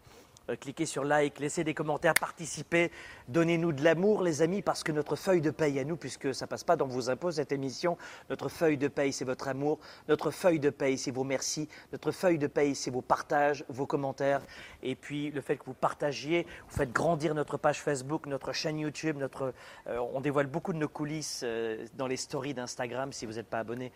Euh, 0.51 0.57
cliquez 0.57 0.87
sur 0.87 1.05
like, 1.05 1.39
laissez 1.41 1.65
des 1.65 1.75
commentaires, 1.75 2.15
participez, 2.15 2.91
donnez-nous 3.29 3.73
de 3.73 3.85
l'amour, 3.85 4.23
les 4.23 4.41
amis, 4.43 4.63
parce 4.63 4.83
que 4.83 4.93
notre 4.93 5.17
feuille 5.17 5.41
de 5.41 5.51
paye 5.51 5.79
à 5.79 5.85
nous, 5.85 5.97
puisque 5.97 6.35
ça 6.35 6.47
passe 6.47 6.65
pas 6.65 6.77
dans 6.77 6.87
vos 6.87 7.11
impôts 7.11 7.31
cette 7.31 7.53
émission, 7.53 7.99
notre 8.31 8.49
feuille 8.49 8.79
de 8.79 8.89
paye 8.89 9.13
c'est 9.13 9.25
votre 9.25 9.49
amour, 9.49 9.79
notre 10.09 10.31
feuille 10.31 10.61
de 10.61 10.71
paye 10.71 10.97
c'est 10.97 11.11
vos 11.11 11.25
merci, 11.25 11.69
notre 11.93 12.13
feuille 12.13 12.39
de 12.39 12.47
paye 12.47 12.75
c'est 12.75 12.91
vos 12.91 13.03
partages, 13.03 13.65
vos 13.69 13.87
commentaires, 13.87 14.43
et 14.83 14.95
puis 14.95 15.31
le 15.31 15.41
fait 15.41 15.57
que 15.57 15.65
vous 15.67 15.75
partagiez, 15.75 16.47
vous 16.69 16.77
faites 16.77 16.93
grandir 16.93 17.35
notre 17.35 17.59
page 17.59 17.83
Facebook, 17.83 18.27
notre 18.27 18.53
chaîne 18.53 18.79
YouTube, 18.79 19.19
notre, 19.19 19.53
euh, 19.87 19.99
on 20.15 20.21
dévoile 20.21 20.47
beaucoup 20.47 20.73
de 20.73 20.79
nos 20.79 20.89
coulisses 20.89 21.43
euh, 21.45 21.85
dans 21.97 22.07
les 22.07 22.17
stories 22.17 22.55
d'Instagram. 22.55 23.13
Si 23.13 23.27
vous 23.27 23.35
n'êtes 23.35 23.49
pas 23.49 23.59
abonné 23.59 23.93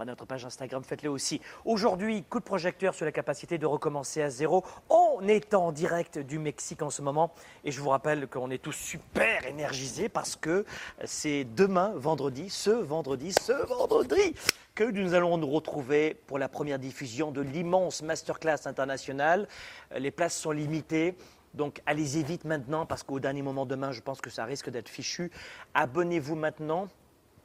à 0.00 0.04
notre 0.04 0.26
page 0.26 0.44
Instagram, 0.44 0.82
faites-le 0.84 1.10
aussi. 1.10 1.40
Aujourd'hui, 1.64 2.22
coup 2.22 2.38
de 2.38 2.44
projecteur 2.44 2.94
sur 2.94 3.04
la 3.04 3.12
capacité 3.12 3.58
de 3.58 3.66
recommencer 3.66 4.22
à 4.22 4.30
zéro. 4.30 4.64
On 4.88 5.26
est 5.26 5.54
en 5.54 5.72
direct 5.72 6.18
du 6.18 6.38
Mexique 6.38 6.82
en 6.82 6.90
ce 6.90 7.02
moment 7.02 7.32
et 7.64 7.72
je 7.72 7.80
vous 7.80 7.88
rappelle 7.88 8.28
qu'on 8.28 8.50
est 8.50 8.62
tous 8.62 8.72
super 8.72 9.44
énergisés 9.46 10.08
parce 10.08 10.36
que 10.36 10.64
c'est 11.04 11.44
demain, 11.44 11.92
vendredi, 11.96 12.48
ce 12.50 12.70
vendredi, 12.70 13.32
ce 13.32 13.66
vendredi, 13.66 14.34
que 14.74 14.84
nous 14.84 15.14
allons 15.14 15.36
nous 15.36 15.50
retrouver 15.50 16.14
pour 16.26 16.38
la 16.38 16.48
première 16.48 16.78
diffusion 16.78 17.32
de 17.32 17.40
l'immense 17.40 18.02
masterclass 18.02 18.66
internationale. 18.66 19.48
Les 19.96 20.10
places 20.10 20.36
sont 20.36 20.52
limitées. 20.52 21.16
Donc 21.54 21.80
allez-y 21.86 22.22
vite 22.22 22.44
maintenant 22.44 22.86
parce 22.86 23.02
qu'au 23.02 23.18
dernier 23.18 23.42
moment 23.42 23.66
demain, 23.66 23.90
je 23.90 24.00
pense 24.00 24.20
que 24.20 24.30
ça 24.30 24.44
risque 24.44 24.70
d'être 24.70 24.88
fichu. 24.88 25.32
Abonnez-vous 25.74 26.36
maintenant 26.36 26.88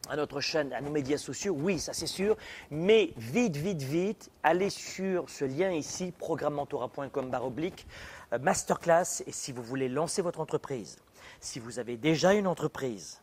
à 0.09 0.15
notre 0.15 0.41
chaîne, 0.41 0.73
à 0.73 0.81
nos 0.81 0.89
médias 0.89 1.17
sociaux, 1.17 1.55
oui, 1.57 1.79
ça 1.79 1.93
c'est 1.93 2.07
sûr, 2.07 2.35
mais 2.69 3.13
vite, 3.17 3.55
vite, 3.55 3.81
vite, 3.81 4.31
allez 4.43 4.69
sur 4.69 5.29
ce 5.29 5.45
lien 5.45 5.71
ici, 5.71 6.11
programmentora.com 6.17 7.29
barre 7.29 7.45
oblique, 7.45 7.87
euh, 8.33 8.39
masterclass, 8.39 9.23
et 9.25 9.31
si 9.31 9.51
vous 9.51 9.63
voulez 9.63 9.87
lancer 9.87 10.21
votre 10.21 10.39
entreprise, 10.39 10.97
si 11.39 11.59
vous 11.59 11.79
avez 11.79 11.97
déjà 11.97 12.33
une 12.33 12.47
entreprise, 12.47 13.21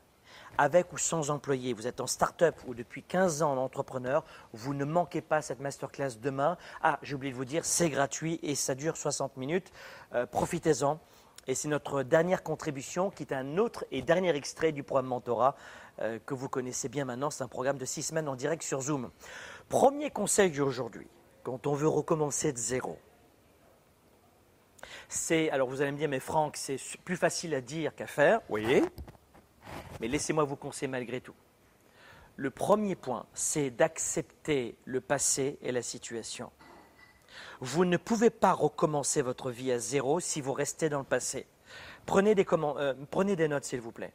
avec 0.58 0.92
ou 0.92 0.98
sans 0.98 1.30
employés, 1.30 1.72
vous 1.72 1.86
êtes 1.86 2.00
en 2.00 2.06
start-up 2.06 2.56
ou 2.66 2.74
depuis 2.74 3.02
15 3.02 3.42
ans 3.42 3.52
en 3.52 3.56
entrepreneur, 3.56 4.24
vous 4.52 4.74
ne 4.74 4.84
manquez 4.84 5.20
pas 5.20 5.42
cette 5.42 5.60
masterclass 5.60 6.18
demain. 6.20 6.56
Ah, 6.82 6.98
j'ai 7.02 7.14
oublié 7.14 7.32
de 7.32 7.36
vous 7.36 7.44
dire, 7.44 7.64
c'est 7.64 7.88
gratuit 7.88 8.40
et 8.42 8.54
ça 8.54 8.74
dure 8.74 8.96
60 8.96 9.36
minutes. 9.36 9.70
Euh, 10.14 10.26
Profitez-en. 10.26 10.98
Et 11.46 11.54
c'est 11.54 11.68
notre 11.68 12.02
dernière 12.02 12.42
contribution 12.42 13.10
qui 13.10 13.22
est 13.22 13.32
un 13.32 13.56
autre 13.56 13.84
et 13.90 14.02
dernier 14.02 14.36
extrait 14.36 14.72
du 14.72 14.82
programme 14.82 15.06
Mentorat 15.06 15.56
euh, 16.00 16.18
que 16.24 16.34
vous 16.34 16.48
connaissez 16.48 16.88
bien 16.88 17.04
maintenant. 17.04 17.30
C'est 17.30 17.44
un 17.44 17.48
programme 17.48 17.78
de 17.78 17.84
six 17.84 18.02
semaines 18.02 18.28
en 18.28 18.36
direct 18.36 18.62
sur 18.62 18.80
Zoom. 18.80 19.10
Premier 19.68 20.10
conseil 20.10 20.50
d'aujourd'hui, 20.50 21.08
quand 21.42 21.66
on 21.66 21.74
veut 21.74 21.88
recommencer 21.88 22.52
de 22.52 22.58
zéro, 22.58 22.98
c'est, 25.08 25.50
alors 25.50 25.68
vous 25.68 25.80
allez 25.80 25.92
me 25.92 25.98
dire, 25.98 26.08
mais 26.08 26.20
Franck, 26.20 26.56
c'est 26.56 26.78
plus 27.04 27.16
facile 27.16 27.54
à 27.54 27.60
dire 27.60 27.94
qu'à 27.94 28.06
faire, 28.06 28.40
oui, 28.48 28.82
mais 30.00 30.08
laissez-moi 30.08 30.44
vous 30.44 30.56
conseiller 30.56 30.88
malgré 30.88 31.20
tout. 31.20 31.34
Le 32.36 32.50
premier 32.50 32.94
point, 32.94 33.26
c'est 33.34 33.70
d'accepter 33.70 34.76
le 34.84 35.00
passé 35.00 35.58
et 35.62 35.72
la 35.72 35.82
situation. 35.82 36.50
Vous 37.60 37.84
ne 37.84 37.96
pouvez 37.96 38.30
pas 38.30 38.52
recommencer 38.52 39.20
votre 39.20 39.50
vie 39.50 39.72
à 39.72 39.78
zéro 39.78 40.20
si 40.20 40.40
vous 40.40 40.52
restez 40.52 40.88
dans 40.88 41.00
le 41.00 41.04
passé. 41.04 41.46
Prenez 42.06 42.34
des, 42.34 42.46
euh, 42.50 42.94
prenez 43.10 43.36
des 43.36 43.48
notes, 43.48 43.64
s'il 43.64 43.80
vous 43.80 43.92
plaît. 43.92 44.12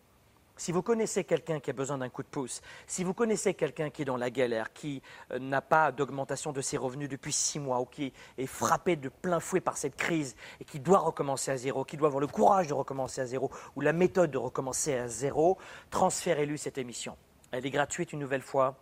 Si 0.58 0.72
vous 0.72 0.82
connaissez 0.82 1.26
quelqu'un 1.26 1.60
qui 1.60 1.70
a 1.70 1.74
besoin 1.74 1.98
d'un 1.98 2.08
coup 2.08 2.24
de 2.24 2.28
pouce, 2.28 2.62
si 2.88 3.04
vous 3.04 3.14
connaissez 3.14 3.54
quelqu'un 3.56 3.90
qui 3.90 4.04
est 4.04 4.06
dans 4.06 4.16
la 4.16 4.30
galère, 4.30 4.72
qui 4.72 5.02
euh, 5.32 5.40
n'a 5.40 5.62
pas 5.62 5.92
d'augmentation 5.92 6.54
de 6.54 6.62
ses 6.62 6.78
revenus 6.78 7.10
depuis 7.10 7.34
six 7.34 7.60
mois, 7.60 7.82
ou 7.82 7.86
qui 7.86 8.14
est 8.38 8.46
frappé 8.46 8.96
de 8.96 9.10
plein 9.10 9.42
fouet 9.42 9.60
par 9.60 9.76
cette 9.76 9.98
crise 9.98 10.36
et 10.62 10.66
qui 10.66 10.80
doit 10.80 11.00
recommencer 11.00 11.52
à 11.52 11.58
zéro, 11.58 11.84
qui 11.84 11.98
doit 11.98 12.08
avoir 12.08 12.22
le 12.22 12.28
courage 12.28 12.68
de 12.68 12.74
recommencer 12.74 13.20
à 13.20 13.26
zéro, 13.26 13.52
ou 13.76 13.82
la 13.82 13.92
méthode 13.92 14.32
de 14.32 14.38
recommencer 14.38 14.96
à 14.96 15.10
zéro, 15.10 15.58
transférez-lui 15.90 16.58
cette 16.58 16.78
émission. 16.78 17.18
Elle 17.52 17.66
est 17.66 17.72
gratuite 17.72 18.14
une 18.14 18.20
nouvelle 18.20 18.42
fois. 18.42 18.76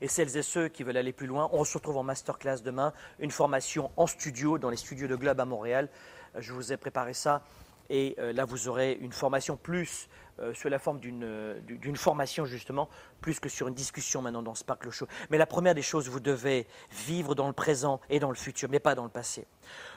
Et 0.00 0.08
celles 0.08 0.36
et 0.36 0.42
ceux 0.42 0.68
qui 0.68 0.82
veulent 0.82 0.96
aller 0.96 1.12
plus 1.12 1.26
loin, 1.26 1.48
on 1.52 1.64
se 1.64 1.78
retrouve 1.78 1.96
en 1.96 2.02
masterclass 2.02 2.60
demain, 2.62 2.92
une 3.20 3.30
formation 3.30 3.90
en 3.96 4.06
studio, 4.06 4.58
dans 4.58 4.70
les 4.70 4.76
studios 4.76 5.08
de 5.08 5.16
Globe 5.16 5.40
à 5.40 5.44
Montréal. 5.44 5.88
Euh, 6.34 6.40
je 6.42 6.52
vous 6.52 6.72
ai 6.72 6.76
préparé 6.76 7.14
ça. 7.14 7.42
Et 7.90 8.14
euh, 8.18 8.32
là, 8.32 8.44
vous 8.44 8.68
aurez 8.68 8.98
une 9.00 9.12
formation 9.12 9.56
plus 9.56 10.08
euh, 10.40 10.54
sous 10.54 10.68
la 10.68 10.78
forme 10.78 11.00
d'une 11.00 11.96
formation, 11.96 12.44
justement, 12.44 12.88
plus 13.20 13.40
que 13.40 13.48
sur 13.48 13.68
une 13.68 13.74
discussion 13.74 14.22
maintenant 14.22 14.42
dans 14.42 14.54
Sparkle 14.54 14.90
Show. 14.90 15.08
Mais 15.30 15.38
la 15.38 15.46
première 15.46 15.74
des 15.74 15.82
choses, 15.82 16.08
vous 16.08 16.20
devez 16.20 16.66
vivre 16.90 17.34
dans 17.34 17.46
le 17.46 17.52
présent 17.52 18.00
et 18.08 18.20
dans 18.20 18.30
le 18.30 18.36
futur, 18.36 18.68
mais 18.70 18.78
pas 18.78 18.94
dans 18.94 19.04
le 19.04 19.10
passé. 19.10 19.46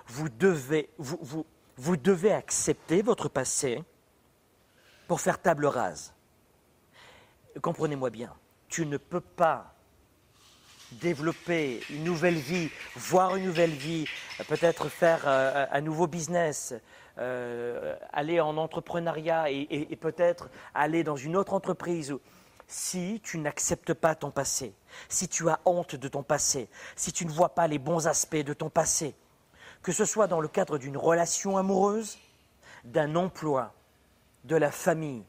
Vous 0.08 0.30
devez, 0.30 0.90
vous, 0.98 1.20
vous, 1.22 1.46
vous 1.78 1.98
devez 1.98 2.32
accepter 2.32 3.02
votre 3.02 3.30
passé 3.30 3.84
pour 5.08 5.22
faire 5.22 5.40
table 5.40 5.66
rase. 5.66 6.14
Comprenez-moi 7.62 8.10
bien, 8.10 8.34
tu 8.70 8.86
ne 8.86 8.98
peux 8.98 9.22
pas 9.22 9.76
développer 10.94 11.82
une 11.90 12.04
nouvelle 12.04 12.36
vie, 12.36 12.70
voir 12.96 13.36
une 13.36 13.46
nouvelle 13.46 13.72
vie, 13.72 14.08
peut-être 14.48 14.90
faire 14.90 15.22
euh, 15.26 15.66
un 15.72 15.82
nouveau 15.82 16.08
business, 16.08 16.74
euh, 17.18 17.96
aller 18.14 18.40
en 18.40 18.58
entrepreneuriat 18.58 19.50
et, 19.50 19.98
peut-être 20.00 20.50
aller 20.74 21.04
dans 21.04 21.16
une 21.16 21.36
autre 21.36 21.54
entreprise. 21.54 22.16
Si 22.68 23.20
tu 23.24 23.38
n'acceptes 23.38 23.94
pas 23.94 24.16
ton 24.16 24.32
passé, 24.32 24.74
si 25.10 25.28
tu 25.28 25.50
as 25.50 25.60
honte 25.66 25.96
de 25.96 26.08
ton 26.08 26.24
passé, 26.24 26.70
si 26.96 27.12
tu 27.12 27.26
ne 27.26 27.32
vois 27.32 27.50
pas 27.50 27.68
les 27.68 27.80
bons 27.80 28.08
aspects 28.08 28.36
de 28.38 28.54
ton 28.54 28.70
passé, 28.70 29.14
que 29.82 29.92
ce 29.92 30.06
soit 30.06 30.28
dans 30.28 30.40
le 30.40 30.48
cadre 30.48 30.78
d'une 30.78 30.96
relation 30.96 31.58
amoureuse, 31.58 32.18
d'un 32.86 33.16
emploi, 33.16 33.74
de 34.46 34.56
la 34.56 34.72
famille 34.72 35.24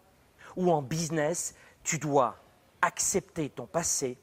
ou 0.56 0.70
en 0.70 0.82
business, 0.82 1.54
tu 1.82 1.98
dois 1.98 2.36
accepter 2.80 3.50
ton 3.50 3.66
passé 3.66 4.18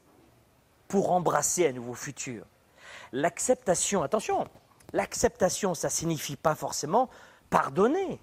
pour 0.88 1.12
embrasser 1.12 1.68
un 1.68 1.72
nouveau 1.72 1.94
futur. 1.94 2.44
L'acceptation, 3.12 4.02
attention, 4.02 4.48
l'acceptation, 4.92 5.74
ça 5.74 5.88
ne 5.88 5.92
signifie 5.92 6.36
pas 6.36 6.54
forcément 6.54 7.08
pardonner. 7.50 8.20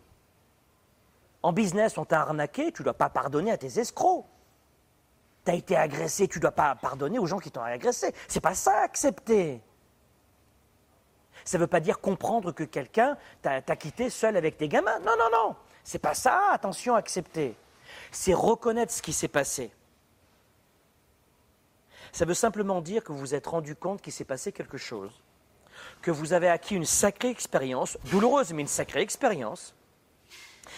En 1.44 1.54
business, 1.54 1.98
on 1.98 2.06
t'a 2.06 2.22
arnaqué, 2.22 2.72
tu 2.72 2.82
ne 2.82 2.86
dois 2.86 2.94
pas 2.94 3.10
pardonner 3.10 3.52
à 3.52 3.58
tes 3.58 3.80
escrocs. 3.80 4.26
Tu 5.46 5.52
as 5.52 5.56
été 5.56 5.78
agressé, 5.78 6.28
tu 6.28 6.40
ne 6.40 6.42
dois 6.42 6.52
pas 6.52 6.76
pardonner 6.76 7.20
aux 7.20 7.26
gens 7.26 7.40
qui 7.40 7.52
t'ont 7.52 7.62
agressé. 7.62 8.14
C'est 8.28 8.42
pas 8.42 8.56
ça, 8.56 8.82
accepter. 8.82 9.62
Ça 11.46 11.58
ne 11.58 11.64
veut 11.64 11.68
pas 11.68 11.80
dire 11.80 12.02
comprendre 12.02 12.52
que 12.52 12.64
quelqu'un 12.64 13.18
t'a 13.42 13.62
quitté 13.76 14.10
seul 14.10 14.36
avec 14.36 14.58
tes 14.58 14.68
gamins. 14.68 15.00
Non, 15.00 15.14
non, 15.18 15.30
non. 15.32 15.56
C'est 15.84 16.00
pas 16.00 16.14
ça, 16.14 16.50
attention, 16.52 16.96
accepter. 16.96 17.56
C'est 18.12 18.34
reconnaître 18.34 18.92
ce 18.92 19.02
qui 19.02 19.14
s'est 19.14 19.30
passé. 19.30 19.72
Ça 22.12 22.26
veut 22.26 22.34
simplement 22.34 22.82
dire 22.82 23.04
que 23.04 23.12
vous 23.12 23.20
vous 23.20 23.36
êtes 23.36 23.48
rendu 23.48 23.76
compte 23.76 24.02
qu'il 24.02 24.12
s'est 24.12 24.26
passé 24.26 24.52
quelque 24.52 24.78
chose, 24.78 25.24
que 26.08 26.12
vous 26.12 26.32
avez 26.32 26.48
acquis 26.48 26.74
une 26.74 26.86
sacrée 26.86 27.32
expérience, 27.32 27.98
douloureuse 28.06 28.54
mais 28.54 28.62
une 28.62 28.70
sacrée 28.70 29.02
expérience, 29.02 29.76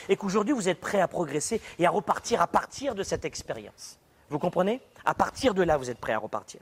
et 0.07 0.17
qu'aujourd'hui 0.17 0.55
vous 0.55 0.69
êtes 0.69 0.79
prêt 0.79 1.01
à 1.01 1.07
progresser 1.07 1.61
et 1.77 1.85
à 1.85 1.91
repartir 1.91 2.41
à 2.41 2.47
partir 2.47 2.95
de 2.95 3.03
cette 3.03 3.25
expérience. 3.25 3.99
Vous 4.31 4.39
comprenez? 4.39 4.81
À 5.05 5.13
partir 5.13 5.53
de 5.53 5.61
là, 5.61 5.77
vous 5.77 5.91
êtes 5.91 5.99
prêt 5.99 6.13
à 6.13 6.17
repartir. 6.17 6.61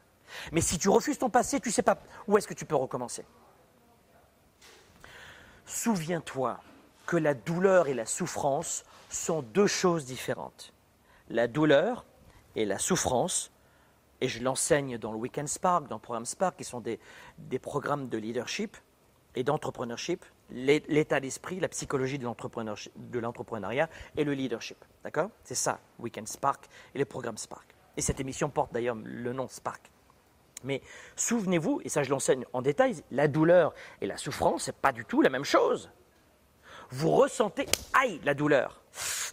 Mais 0.51 0.59
si 0.59 0.77
tu 0.77 0.89
refuses 0.89 1.17
ton 1.17 1.29
passé, 1.29 1.61
tu 1.61 1.69
ne 1.69 1.73
sais 1.73 1.81
pas 1.81 1.97
où 2.27 2.37
est-ce 2.37 2.45
que 2.45 2.53
tu 2.53 2.65
peux 2.65 2.75
recommencer. 2.75 3.23
Souviens-toi 5.65 6.59
que 7.05 7.15
la 7.15 7.35
douleur 7.35 7.87
et 7.87 7.93
la 7.93 8.05
souffrance 8.05 8.83
sont 9.09 9.43
deux 9.43 9.67
choses 9.67 10.03
différentes. 10.03 10.73
La 11.29 11.47
douleur 11.47 12.03
et 12.57 12.65
la 12.65 12.79
souffrance 12.79 13.49
et 14.21 14.27
je 14.27 14.43
l'enseigne 14.43 14.97
dans 14.97 15.11
le 15.11 15.17
Weekend 15.17 15.47
Spark, 15.47 15.87
dans 15.87 15.95
le 15.95 16.01
programme 16.01 16.25
Spark, 16.25 16.57
qui 16.57 16.63
sont 16.63 16.81
des, 16.81 16.99
programmes 17.61 18.09
de 18.09 18.17
leadership 18.17 18.77
et 19.35 19.43
d'entrepreneurship, 19.43 20.25
l'état 20.49 21.19
d'esprit, 21.19 21.59
la 21.59 21.67
psychologie 21.67 22.17
de 22.17 23.19
l'entrepreneuriat 23.19 23.89
et 24.15 24.23
le 24.23 24.33
leadership. 24.33 24.83
D'accord? 25.03 25.29
C'est 25.43 25.55
ça, 25.55 25.79
Weekend 25.99 26.27
Spark 26.27 26.65
et 26.95 26.99
le 26.99 27.05
programme 27.05 27.37
Spark. 27.37 27.75
Et 27.95 28.01
cette 28.01 28.19
émission 28.19 28.49
porte 28.49 28.73
d'ailleurs 28.73 28.95
le 28.95 29.33
nom 29.33 29.47
Spark. 29.47 29.91
Mais 30.63 30.81
souvenez-vous, 31.15 31.81
et 31.83 31.89
ça 31.89 32.01
je 32.01 32.09
l'enseigne 32.09 32.45
en 32.53 32.63
détail, 32.63 32.95
la 33.11 33.27
douleur 33.27 33.73
et 34.01 34.07
la 34.07 34.17
souffrance, 34.17 34.63
c'est 34.63 34.75
pas 34.75 34.91
du 34.91 35.05
tout 35.05 35.21
la 35.21 35.29
même 35.29 35.43
chose. 35.43 35.91
Vous 36.89 37.11
ressentez, 37.11 37.67
aïe, 37.93 38.19
la 38.23 38.33
douleur. 38.33 38.81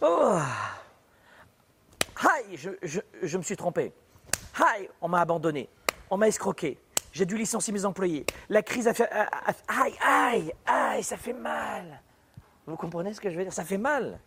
Oh, 0.01 0.37
aïe, 2.17 2.57
je 2.57 3.37
me 3.37 3.41
suis 3.41 3.55
trompé. 3.55 3.93
Aïe, 4.55 4.89
on 5.01 5.07
m'a 5.07 5.21
abandonné, 5.21 5.69
on 6.09 6.17
m'a 6.17 6.27
escroqué, 6.27 6.79
j'ai 7.15 7.25
dû 7.25 7.37
licencier 7.37 7.71
mes 7.71 7.85
employés. 7.85 8.25
La 8.49 8.61
crise 8.61 8.89
a 8.89 8.93
fait. 8.93 9.09
aïe, 9.67 9.95
aïe, 10.01 10.53
aïe, 10.65 11.01
ça 11.03 11.15
fait 11.15 11.33
mal. 11.33 12.01
Vous 12.67 12.75
comprenez 12.75 13.13
ce 13.13 13.21
que 13.21 13.29
je 13.29 13.37
veux 13.37 13.43
dire? 13.43 13.53
Ça 13.53 13.63
fait 13.63 13.77
mal. 13.77 14.19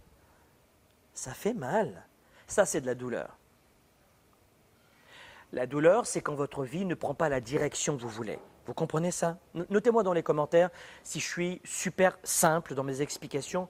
Ça 1.13 1.35
fait 1.35 1.53
mal. 1.53 2.07
Ça, 2.47 2.65
c'est 2.65 2.81
de 2.81 2.87
la 2.87 2.95
douleur. 2.95 3.37
La 5.53 5.67
douleur, 5.67 6.07
c'est 6.07 6.23
quand 6.23 6.35
votre 6.35 6.65
vie 6.65 6.85
ne 6.85 6.95
prend 6.95 7.15
pas 7.15 7.29
la 7.29 7.41
direction 7.41 7.97
que 7.97 8.03
vous 8.03 8.09
voulez. 8.09 8.39
Vous 8.67 8.75
comprenez 8.75 9.11
ça? 9.11 9.39
Notez-moi 9.55 10.03
dans 10.03 10.13
les 10.13 10.23
commentaires 10.23 10.71
si 11.03 11.21
je 11.21 11.27
suis 11.27 11.61
super 11.65 12.19
simple 12.23 12.75
dans 12.75 12.85
mes 12.85 13.03
explications. 13.03 13.69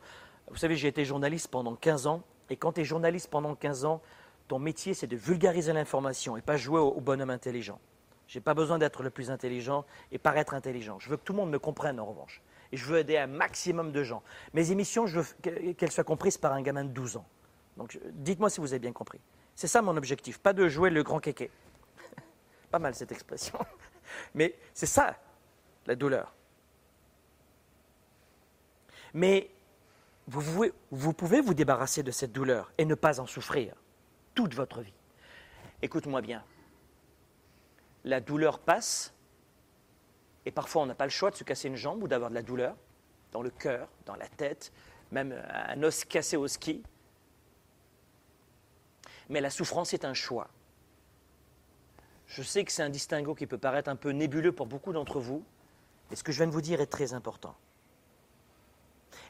Vous 0.49 0.57
savez, 0.57 0.77
j'ai 0.77 0.89
été 0.89 1.05
journaliste 1.05 1.49
pendant 1.49 1.75
15 1.75 2.07
ans, 2.07 2.23
et 2.51 2.57
quand 2.57 2.73
tu 2.73 2.83
es 2.83 2.85
journaliste 2.85 3.31
pendant 3.31 3.55
15 3.57 3.85
ans, 3.85 4.01
ton 4.49 4.59
métier, 4.59 4.95
c'est 4.95 5.07
de 5.07 5.17
vulgariser 5.17 5.73
l'information 5.73 6.37
et 6.37 6.41
pas 6.41 6.57
jouer 6.57 6.81
au, 6.81 7.01
bonhomme 7.01 7.31
intelligent. 7.31 7.79
Je 8.27 8.39
n'ai 8.39 8.43
pas 8.43 8.55
besoin 8.55 8.79
d'être 8.79 9.03
le 9.03 9.11
plus 9.11 9.31
intelligent 9.31 9.85
et 10.11 10.19
paraître 10.19 10.55
intelligent. 10.55 10.99
Je 10.99 11.09
veux 11.09 11.17
que 11.17 11.23
tout 11.23 11.33
le 11.33 11.39
monde 11.39 11.51
me 11.51 11.59
comprenne 11.59 12.01
en 12.01 12.07
revanche. 12.07 12.43
Et 12.73 12.77
je 12.77 12.85
veux 12.85 12.99
aider 12.99 13.17
un 13.17 13.27
maximum 13.27 13.93
de 13.93 14.03
gens. 14.03 14.23
Mes 14.53 14.71
émissions, 14.71 15.07
je 15.07 15.21
veux 15.21 15.75
qu'elles 15.75 15.93
soient 15.93 16.05
comprises 16.05 16.37
par 16.37 16.53
un 16.53 16.61
gamin 16.61 16.85
de 16.85 16.91
12 16.91 17.19
ans. 17.19 17.27
Donc 17.77 17.99
dites-moi 18.13 18.51
si 18.51 18.61
vous 18.61 18.73
avez 18.73 18.81
bien 18.81 18.93
compris. 18.93 19.21
C'est 19.55 19.69
ça 19.69 19.81
mon 19.83 19.97
objectif, 19.97 20.39
pas 20.39 20.53
de 20.53 20.69
jouer 20.69 20.91
le 20.91 21.03
grand 21.03 21.21
kéké. 21.21 21.51
pas 22.71 22.79
mal 22.79 22.95
cette 22.95 23.13
expression. 23.13 23.59
Mais 24.35 24.55
c'est 24.75 24.87
ça, 24.87 25.17
la 25.87 25.95
douleur. 25.95 26.35
Mais 29.15 29.51
vous 30.27 31.13
pouvez 31.15 31.41
vous 31.41 31.55
débarrasser 31.55 32.03
de 32.03 32.11
cette 32.11 32.33
douleur 32.33 32.73
et 32.77 32.85
ne 32.85 32.95
pas 32.95 33.21
en 33.21 33.27
souffrir 33.27 33.75
toute 34.39 34.55
votre 34.55 34.83
vie. 34.83 34.95
Écoute-moi 35.83 36.21
bien. 36.21 36.45
La 38.05 38.21
douleur 38.21 38.61
passe, 38.61 39.13
et 40.47 40.53
parfois 40.53 40.83
on 40.83 40.87
n'a 40.87 40.95
pas 40.95 41.07
le 41.07 41.11
choix 41.11 41.33
de 41.33 41.35
se 41.35 41.43
casser 41.43 41.67
une 41.67 41.75
jambe 41.75 42.05
ou 42.05 42.07
d'avoir 42.07 42.31
de 42.31 42.37
la 42.37 42.43
douleur 42.43 42.77
dans 43.33 43.43
le 43.43 43.51
cœur, 43.51 43.89
dans 44.07 44.15
la 44.15 44.29
tête, 44.29 44.73
même 45.11 45.33
un 45.33 45.83
os 45.83 46.05
cassé 46.05 46.37
au 46.37 46.47
ski. 46.47 46.85
Mais 49.29 49.41
la 49.41 49.51
souffrance 49.51 49.93
est 49.93 50.05
un 50.05 50.15
choix. 50.15 50.47
Je 52.29 52.45
sais 52.45 52.65
que 52.65 52.71
c'est 52.71 52.85
un 52.85 52.91
distinguo 52.91 53.35
qui 53.35 53.49
peut 53.49 53.59
paraître 53.59 53.91
un 53.91 53.97
peu 53.97 54.11
nébuleux 54.11 54.53
pour 54.53 54.67
beaucoup 54.67 54.93
d'entre 54.93 55.19
vous, 55.19 55.45
mais 56.11 56.15
ce 56.15 56.23
que 56.23 56.31
je 56.31 56.37
viens 56.37 56.47
de 56.47 56.53
vous 56.53 56.63
dire 56.63 56.81
est 56.81 56.87
très 56.87 57.13
important. 57.13 57.57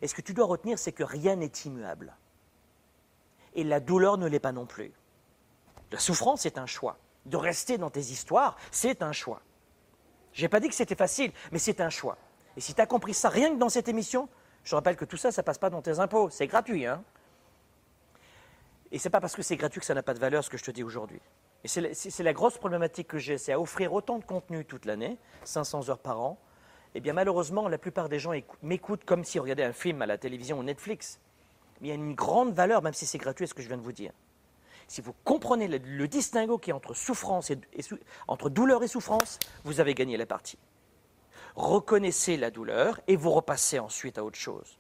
Et 0.03 0.07
ce 0.07 0.15
que 0.15 0.21
tu 0.21 0.35
dois 0.35 0.45
retenir, 0.45 0.79
c'est 0.79 0.93
que 0.93 1.03
rien 1.03 1.37
n'est 1.37 1.47
immuable. 1.65 2.15
Et 3.59 3.65
la 3.65 3.81
douleur 3.81 4.19
ne 4.19 4.29
l'est 4.29 4.39
pas 4.39 4.53
non 4.53 4.67
plus. 4.67 4.93
La 5.91 5.99
souffrance, 5.99 6.43
c'est 6.43 6.59
un 6.59 6.67
choix. 6.67 6.97
De 7.27 7.37
rester 7.37 7.77
dans 7.77 7.91
tes 7.91 7.99
histoires, 7.99 8.57
c'est 8.71 9.03
un 9.03 9.11
choix. 9.11 9.43
Je 10.33 10.43
n'ai 10.43 10.49
pas 10.49 10.61
dit 10.61 10.69
que 10.69 10.77
c'était 10.77 10.95
facile, 10.95 11.33
mais 11.51 11.59
c'est 11.59 11.81
un 11.81 11.91
choix. 11.91 12.19
Et 12.57 12.61
si 12.61 12.73
tu 12.73 12.81
as 12.81 12.87
compris 12.87 13.15
ça 13.15 13.29
rien 13.29 13.53
que 13.53 13.59
dans 13.59 13.69
cette 13.69 13.89
émission, 13.89 14.29
je 14.63 14.77
rappelle 14.77 14.95
que 14.95 15.05
tout 15.05 15.17
ça, 15.17 15.33
ça 15.33 15.43
ne 15.43 15.45
passe 15.45 15.59
pas 15.59 15.71
dans 15.71 15.83
tes 15.83 15.99
impôts. 15.99 16.31
C'est 16.31 16.47
gratuit. 16.47 16.87
Hein 16.87 17.03
et 18.93 19.01
ce 19.01 19.09
n'est 19.09 19.11
pas 19.11 19.21
parce 19.21 19.35
que 19.35 19.43
c'est 19.43 19.57
gratuit 19.57 19.81
que 19.81 19.87
ça 19.87 19.95
n'a 19.95 20.05
pas 20.05 20.15
de 20.15 20.21
valeur, 20.21 20.45
ce 20.45 20.51
que 20.51 20.57
je 20.57 20.63
te 20.63 20.71
dis 20.71 20.85
aujourd'hui. 20.85 21.21
Et 21.65 21.69
c'est 21.69 22.23
la, 22.23 22.33
grosse 22.33 22.59
problématique 22.59 23.09
que 23.09 23.19
j'ai, 23.19 23.39
c'est 23.39 23.53
à 23.53 23.59
offrir 23.59 23.93
autant 23.93 24.21
de 24.21 24.25
contenu 24.25 24.65
toute 24.65 24.85
l'année, 24.85 25.19
500 25.43 25.91
heures 25.91 25.99
par 25.99 26.21
an. 26.21 26.39
Eh 26.95 27.01
bien, 27.01 27.13
malheureusement, 27.13 27.67
la 27.67 27.79
plupart 27.79 28.09
des 28.09 28.21
gens 28.21 28.31
m'écoutent 28.63 29.05
comme 29.05 29.25
s'ils 29.25 29.41
regardaient 29.41 29.65
un 29.65 29.73
film 29.73 30.01
à 30.01 30.07
la 30.07 30.17
télévision 30.17 30.61
ou 30.61 30.63
Netflix. 30.63 31.19
Mais 31.81 31.89
il 31.89 31.91
y 31.91 31.93
a 31.93 31.97
une 31.97 32.15
grande 32.15 32.53
valeur, 32.53 32.83
même 32.83 32.95
si 32.95 33.07
c'est 33.07 33.19
gratuit, 33.19 33.47
ce 33.47 33.55
que 33.55 33.63
je 33.63 33.69
viens 33.69 33.77
de 33.77 33.83
vous 33.83 33.93
dire. 33.93 34.13
Si 34.89 35.01
vous 35.01 35.15
comprenez 35.25 35.69
le, 35.69 36.09
distinguo 36.09 36.59
qui 36.59 36.71
est 36.71 36.73
entre 36.73 36.95
souffrance 36.95 37.51
et, 37.51 37.59
et 37.75 37.83
entre 38.27 38.49
douleur 38.49 38.83
et 38.83 38.89
souffrance, 38.89 39.39
vous 39.65 39.81
avez 39.81 39.95
gagné 39.95 40.17
la 40.17 40.27
partie. 40.27 40.59
Reconnaissez 41.55 42.37
la 42.37 42.51
douleur 42.51 43.01
et 43.07 43.17
vous 43.17 43.31
repassez 43.31 43.79
ensuite 43.79 44.17
à 44.17 44.25
autre 44.25 44.39
chose. 44.39 44.79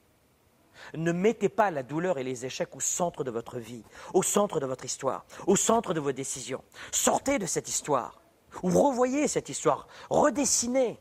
Ne 0.94 1.12
mettez 1.12 1.48
pas 1.48 1.70
la 1.70 1.82
douleur 1.82 2.18
et 2.18 2.22
les 2.24 2.46
échecs 2.46 2.74
au 2.74 2.80
centre 2.80 3.24
de 3.24 3.30
votre 3.30 3.58
vie, 3.58 3.84
au 4.14 4.22
centre 4.22 4.60
de 4.60 4.66
votre 4.66 4.84
histoire, 4.84 5.24
au 5.46 5.56
centre 5.56 5.92
de 5.92 6.00
vos 6.00 6.12
décisions. 6.12 6.62
Sortez 6.92 7.38
de 7.38 7.46
cette 7.46 7.68
histoire, 7.68 8.22
ou 8.62 8.70
revoyez 8.70 9.28
cette 9.28 9.48
histoire, 9.48 9.88
redessinez 10.10 11.00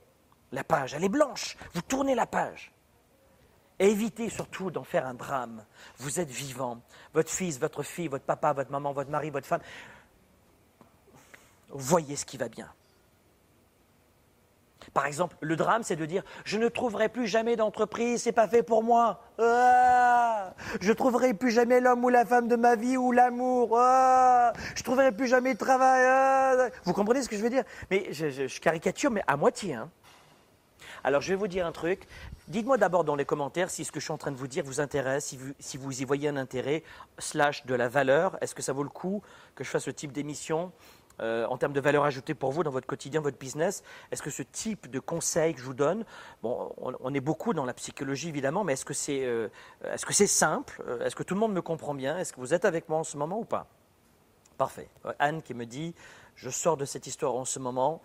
la 0.52 0.64
page, 0.64 0.94
elle 0.94 1.04
est 1.04 1.10
blanche, 1.10 1.58
vous 1.74 1.82
tournez 1.82 2.16
la 2.16 2.26
page. 2.26 2.74
Évitez 3.80 4.30
surtout 4.30 4.72
d'en 4.72 4.84
faire 4.84 5.06
un 5.06 5.14
drame. 5.14 5.64
Vous 6.00 6.20
êtes 6.20 6.30
vivant, 6.30 6.82
votre 7.14 7.30
fils, 7.30 7.60
votre 7.60 7.84
fille, 7.84 8.08
votre 8.08 8.26
papa, 8.26 8.54
votre 8.54 8.72
maman, 8.72 8.92
votre 8.92 9.12
mari, 9.12 9.30
votre 9.30 9.46
femme. 9.48 9.62
Voyez 11.70 12.16
ce 12.16 12.26
qui 12.26 12.38
va 12.38 12.48
bien. 12.50 12.72
Par 14.94 15.06
exemple, 15.06 15.36
le 15.42 15.56
drame, 15.58 15.84
c'est 15.84 15.96
de 15.98 16.06
dire 16.06 16.24
je 16.46 16.58
ne 16.58 16.70
trouverai 16.70 17.10
plus 17.10 17.28
jamais 17.28 17.56
d'entreprise, 17.56 18.24
c'est 18.24 18.32
pas 18.32 18.48
fait 18.48 18.64
pour 18.64 18.84
moi. 18.84 19.22
Ah 19.38 20.54
je 20.80 20.94
trouverai 20.94 21.34
plus 21.34 21.52
jamais 21.52 21.82
l'homme 21.82 22.04
ou 22.06 22.10
la 22.10 22.26
femme 22.26 22.48
de 22.48 22.56
ma 22.56 22.76
vie 22.76 22.96
ou 22.98 23.12
l'amour. 23.12 23.78
Ah 23.78 24.54
je 24.76 24.84
trouverai 24.84 25.12
plus 25.12 25.28
jamais 25.28 25.54
de 25.54 25.60
travail. 25.60 26.04
Ah 26.08 26.70
Vous 26.86 26.94
comprenez 26.94 27.22
ce 27.22 27.28
que 27.30 27.36
je 27.36 27.44
veux 27.44 27.50
dire? 27.50 27.64
Mais 27.92 28.08
je, 28.12 28.30
je- 28.30 28.48
je 28.48 28.60
caricature, 28.62 29.12
mais 29.12 29.24
à 29.28 29.36
moitié. 29.36 29.74
hein. 29.76 29.90
Alors, 31.08 31.22
je 31.22 31.30
vais 31.30 31.36
vous 31.36 31.48
dire 31.48 31.66
un 31.66 31.72
truc. 31.72 32.06
Dites-moi 32.50 32.78
d'abord 32.78 33.06
dans 33.06 33.16
les 33.16 33.24
commentaires 33.24 33.70
si 33.70 33.86
ce 33.86 33.94
que 33.94 34.02
je 34.02 34.04
suis 34.04 34.12
en 34.12 34.18
train 34.18 34.32
de 34.32 34.36
vous 34.36 34.50
dire 34.50 34.66
vous 34.66 34.82
intéresse, 34.82 35.28
si 35.28 35.38
vous, 35.38 35.54
si 35.58 36.02
y 36.02 36.04
voyez 36.04 36.28
un 36.28 36.36
intérêt, 36.36 36.84
slash 37.18 37.66
de 37.66 37.74
la 37.76 37.88
valeur. 37.88 38.38
Est-ce 38.42 38.54
que 38.54 38.62
ça 38.62 38.74
vaut 38.74 38.84
le 38.84 38.90
coup 38.90 39.22
que 39.56 39.64
je 39.64 39.70
fasse 39.70 39.86
ce 39.86 39.90
type 39.90 40.12
d'émission 40.12 40.74
euh, 41.22 41.46
en 41.48 41.58
termes 41.58 41.72
de 41.72 41.80
valeur 41.80 42.04
ajoutée 42.04 42.34
pour 42.34 42.52
vous 42.52 42.62
dans 42.62 42.72
votre 42.72 42.88
quotidien, 42.88 43.22
votre 43.22 43.38
business? 43.38 43.84
Est-ce 44.12 44.22
que 44.22 44.30
ce 44.30 44.44
type 44.44 44.92
de 44.92 45.00
conseils 45.00 45.54
que 45.54 45.62
je 45.62 45.66
vous 45.66 45.74
donne, 45.74 46.04
bon, 46.44 46.76
on, 46.78 47.14
est 47.14 47.22
beaucoup 47.22 47.54
dans 47.54 47.64
la 47.64 47.74
psychologie 47.74 48.28
évidemment, 48.28 48.66
mais 48.66 48.74
est-ce 48.74 48.84
que 48.84 48.94
c'est 48.94 49.24
euh, 49.24 49.48
simple? 50.26 50.84
Euh, 50.90 51.06
Est-ce 51.06 51.16
que 51.16 51.24
tout 51.24 51.36
le 51.36 51.40
monde 51.40 51.54
me 51.54 51.62
comprend 51.62 51.94
bien? 51.94 52.18
Est-ce 52.18 52.34
que 52.34 52.42
vous 52.42 52.54
êtes 52.54 52.66
avec 52.66 52.90
moi 52.90 53.00
en 53.00 53.06
ce 53.06 53.16
moment 53.16 53.40
ou 53.40 53.46
pas? 53.46 53.68
Parfait. 54.58 54.90
Anne 55.20 55.42
qui 55.42 55.54
me 55.54 55.66
dit, 55.66 55.96
je 56.36 56.50
sors 56.50 56.76
de 56.76 56.84
cette 56.84 57.08
histoire 57.08 57.34
en 57.36 57.46
ce 57.46 57.60
moment. 57.60 58.02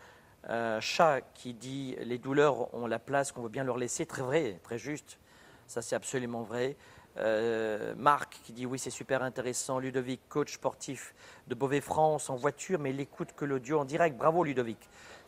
Euh, 0.50 0.81
Chat 0.81 1.20
qui 1.35 1.55
dit, 1.55 1.96
les 2.00 2.18
douleurs 2.18 2.74
ont 2.74 2.87
la 2.87 2.98
place 2.98 3.33
qu'on 3.33 3.42
veut 3.42 3.48
bien 3.48 3.64
leur 3.64 3.78
laisser. 3.78 4.07
Très 4.07 4.22
vrai, 4.22 4.59
très 4.62 4.78
juste. 4.78 5.18
Ça, 5.66 5.83
c'est 5.83 5.96
absolument 5.96 6.42
vrai. 6.42 6.76
Euh, 7.18 7.94
Marc 7.96 8.40
qui 8.44 8.52
dit, 8.52 8.66
oui, 8.66 8.78
c'est 8.78 8.90
super 8.90 9.22
intéressant. 9.22 9.78
Ludovic, 9.78 10.20
coach 10.28 10.55
sportif 10.55 11.14
de 11.46 11.55
Beauvais-France 11.55 12.31
en 12.31 12.37
voiture, 12.37 12.78
mais 12.78 12.90
il 12.90 13.00
écoute 13.00 13.33
que 13.37 13.44
l'audio 13.44 13.78
en 13.78 13.85
direct. 13.85 14.16
Bravo, 14.16 14.44
Ludovic. 14.44 14.78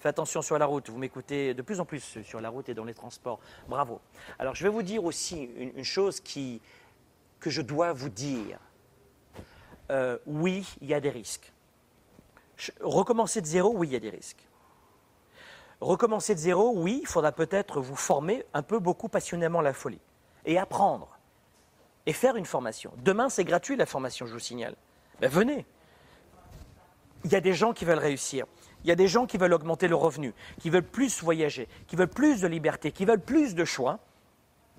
Fais 0.00 0.08
attention 0.08 0.42
sur 0.42 0.58
la 0.58 0.66
route. 0.66 0.90
Vous 0.90 0.98
m'écoutez 0.98 1.54
de 1.54 1.62
plus 1.62 1.80
en 1.80 1.84
plus 1.84 2.18
sur 2.22 2.40
la 2.40 2.48
route 2.48 2.68
et 2.68 2.74
dans 2.74 2.84
les 2.84 2.94
transports. 2.94 3.40
Bravo. 3.68 4.00
Alors, 4.38 4.54
je 4.54 4.64
vais 4.64 4.70
vous 4.70 4.82
dire 4.82 5.04
aussi 5.04 5.44
une, 5.56 5.84
chose 5.84 6.20
que 6.20 7.50
je 7.50 7.62
dois 7.62 7.92
vous 7.92 8.10
dire. 8.10 8.58
Euh, 9.90 10.18
oui, 10.26 10.66
il 10.80 10.88
y 10.88 10.94
a 10.94 11.00
des 11.00 11.10
risques. 11.10 11.52
Recommencer 12.80 13.40
de 13.40 13.46
zéro, 13.46 13.72
oui, 13.76 13.88
il 13.88 13.92
y 13.92 13.96
a 13.96 14.00
des 14.00 14.10
risques. 14.10 14.43
Recommencer 15.84 16.34
de 16.34 16.40
zéro, 16.40 16.72
oui, 16.74 17.00
il 17.02 17.06
faudra 17.06 17.30
peut-être 17.30 17.80
vous 17.80 17.94
former 17.96 18.44
un 18.54 18.62
peu, 18.62 18.78
beaucoup 18.78 19.08
passionnément 19.08 19.60
la 19.60 19.74
folie. 19.74 20.00
Et 20.46 20.58
apprendre. 20.58 21.18
Et 22.06 22.12
faire 22.14 22.36
une 22.36 22.46
formation. 22.46 22.92
Demain, 22.98 23.28
c'est 23.28 23.44
gratuit 23.44 23.76
la 23.76 23.84
formation, 23.86 24.24
je 24.26 24.32
vous 24.32 24.38
signale. 24.38 24.76
Ben, 25.20 25.30
venez. 25.30 25.66
Il 27.24 27.32
y 27.32 27.36
a 27.36 27.40
des 27.40 27.52
gens 27.52 27.72
qui 27.74 27.84
veulent 27.84 27.98
réussir. 27.98 28.46
Il 28.82 28.88
y 28.88 28.92
a 28.92 28.94
des 28.96 29.08
gens 29.08 29.26
qui 29.26 29.36
veulent 29.36 29.52
augmenter 29.52 29.88
le 29.88 29.94
revenu, 29.94 30.32
qui 30.58 30.70
veulent 30.70 30.82
plus 30.86 31.22
voyager, 31.22 31.68
qui 31.86 31.96
veulent 31.96 32.08
plus 32.08 32.40
de 32.40 32.46
liberté, 32.46 32.90
qui 32.90 33.04
veulent 33.04 33.20
plus 33.20 33.54
de 33.54 33.64
choix. 33.64 33.98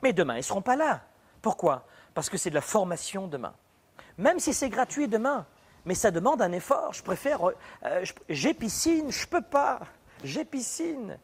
Mais 0.02 0.12
demain, 0.13 0.34
ils 0.36 0.38
ne 0.38 0.41
seront 0.44 0.62
pas 0.62 0.76
là. 0.76 1.02
Pourquoi? 1.41 1.86
Parce 2.15 2.30
que 2.30 2.38
c'est 2.38 2.50
de 2.50 2.56
la 2.56 2.62
formation 2.62 3.28
demain. 3.28 3.54
Même 4.18 4.39
si 4.39 4.54
c'est 4.54 4.70
gratuit 4.70 5.08
demain, 5.08 5.46
mais 5.86 5.94
ça 5.96 6.10
demande 6.10 6.41
un 6.41 6.52
effort. 6.52 6.94
Je 6.94 7.04
préfère. 7.04 7.39
euh, 7.48 7.54
je- 8.04 8.13
J'ai 8.30 8.54
piscine, 8.56 9.12
je 9.12 9.28
peux 9.28 9.41
pas. 9.41 9.80
J'ai 10.23 10.45
piscine. 10.45 11.17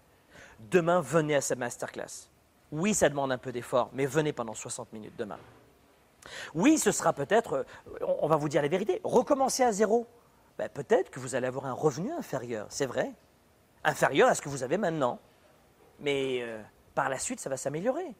Demain, 0.59 1.01
venez 1.01 1.35
à 1.35 1.41
cette 1.41 1.59
masterclass. 1.59 2.29
Oui, 2.71 2.93
ça 2.93 3.09
demande 3.09 3.31
un 3.31 3.37
peu 3.37 3.51
d'effort, 3.51 3.89
mais 3.93 4.05
venez 4.05 4.31
pendant 4.31 4.53
60 4.53 4.93
minutes 4.93 5.15
demain. 5.17 5.39
Oui, 6.53 6.77
ce 6.77 6.91
sera 6.91 7.13
peut-être, 7.13 7.65
euh, 8.01 8.15
on 8.19 8.27
va 8.27 8.35
vous 8.35 8.47
dire 8.47 8.61
la 8.61 8.67
vérité, 8.67 9.01
recommencer 9.03 9.63
à 9.63 9.71
zéro. 9.71 10.07
Ben, 10.57 10.69
peut-être 10.69 11.09
que 11.09 11.19
vous 11.19 11.35
allez 11.35 11.47
avoir 11.47 11.65
un 11.65 11.73
revenu 11.73 12.11
inférieur, 12.11 12.67
c'est 12.69 12.85
vrai. 12.85 13.11
Inférieur 13.83 14.29
à 14.29 14.35
ce 14.35 14.41
que 14.41 14.49
vous 14.49 14.63
avez 14.63 14.77
maintenant. 14.77 15.19
Mais 15.99 16.39
euh, 16.41 16.61
par 16.93 17.09
la 17.09 17.17
suite, 17.17 17.39
ça 17.39 17.49
va 17.49 17.57
s'améliorer. 17.57 18.13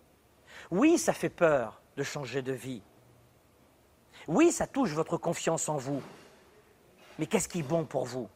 Oui, 0.72 0.98
ça 0.98 1.14
fait 1.14 1.30
peur 1.30 1.82
de 1.98 2.04
changer 2.04 2.42
de 2.42 2.52
vie. 2.52 2.82
Oui, 4.28 4.52
ça 4.52 4.68
touche 4.68 4.92
votre 4.92 5.18
confiance 5.18 5.70
en 5.70 5.78
vous. 5.78 6.02
Mais 7.20 7.26
qu'est-ce 7.26 7.48
qui 7.48 7.60
est 7.60 7.64
bon 7.64 7.86
pour 7.86 8.06
vous? 8.06 8.28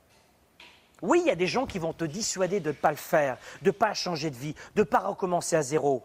Oui, 1.06 1.22
il 1.24 1.28
y 1.28 1.32
a 1.32 1.36
des 1.36 1.46
gens 1.46 1.68
qui 1.68 1.78
vont 1.78 1.94
te 1.94 2.04
dissuader 2.04 2.60
de 2.60 2.70
ne 2.70 2.74
pas 2.74 2.89
le 2.89 2.98
faire, 2.98 3.38
de 3.62 3.68
ne 3.68 3.72
pas 3.72 3.94
changer 3.94 4.32
de 4.32 4.36
vie, 4.36 4.56
de 4.76 4.82
ne 4.82 4.84
pas 4.84 5.00
recommencer 5.00 5.56
à 5.56 5.62
zéro. 5.62 6.04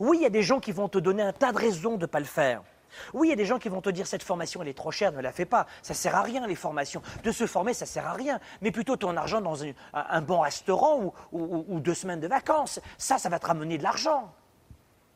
Oui, 0.00 0.18
il 0.20 0.22
y 0.22 0.26
a 0.26 0.30
des 0.30 0.42
gens 0.42 0.58
qui 0.58 0.72
vont 0.72 0.88
te 0.88 0.98
donner 0.98 1.22
un 1.22 1.34
tas 1.34 1.52
de 1.52 1.58
raisons 1.58 1.96
de 1.96 2.02
ne 2.02 2.06
pas 2.06 2.18
le 2.18 2.24
faire. 2.24 2.62
Oui, 3.12 3.28
il 3.28 3.30
y 3.30 3.34
a 3.34 3.36
des 3.36 3.44
gens 3.44 3.58
qui 3.58 3.68
vont 3.68 3.82
te 3.82 3.90
dire 3.90 4.06
cette 4.06 4.22
formation 4.22 4.62
elle 4.62 4.68
est 4.68 4.74
trop 4.74 4.90
chère, 4.90 5.12
ne 5.12 5.20
la 5.20 5.32
fais 5.32 5.44
pas. 5.44 5.66
Ça 5.82 5.92
sert 5.92 6.16
à 6.16 6.22
rien 6.22 6.46
les 6.46 6.54
formations. 6.54 7.02
De 7.22 7.30
se 7.30 7.46
former, 7.46 7.74
ça 7.74 7.84
sert 7.84 8.06
à 8.06 8.14
rien. 8.14 8.40
Mais 8.62 8.70
plutôt 8.70 8.96
ton 8.96 9.18
argent 9.18 9.42
dans 9.42 9.62
un, 9.62 10.22
bon 10.22 10.40
restaurant 10.40 11.12
ou, 11.30 11.80
deux 11.80 11.94
semaines 11.94 12.20
de 12.20 12.28
vacances. 12.28 12.80
Ça, 12.96 13.18
ça 13.18 13.28
va 13.28 13.38
te 13.38 13.46
ramener 13.46 13.76
de 13.76 13.82
l'argent. 13.82 14.32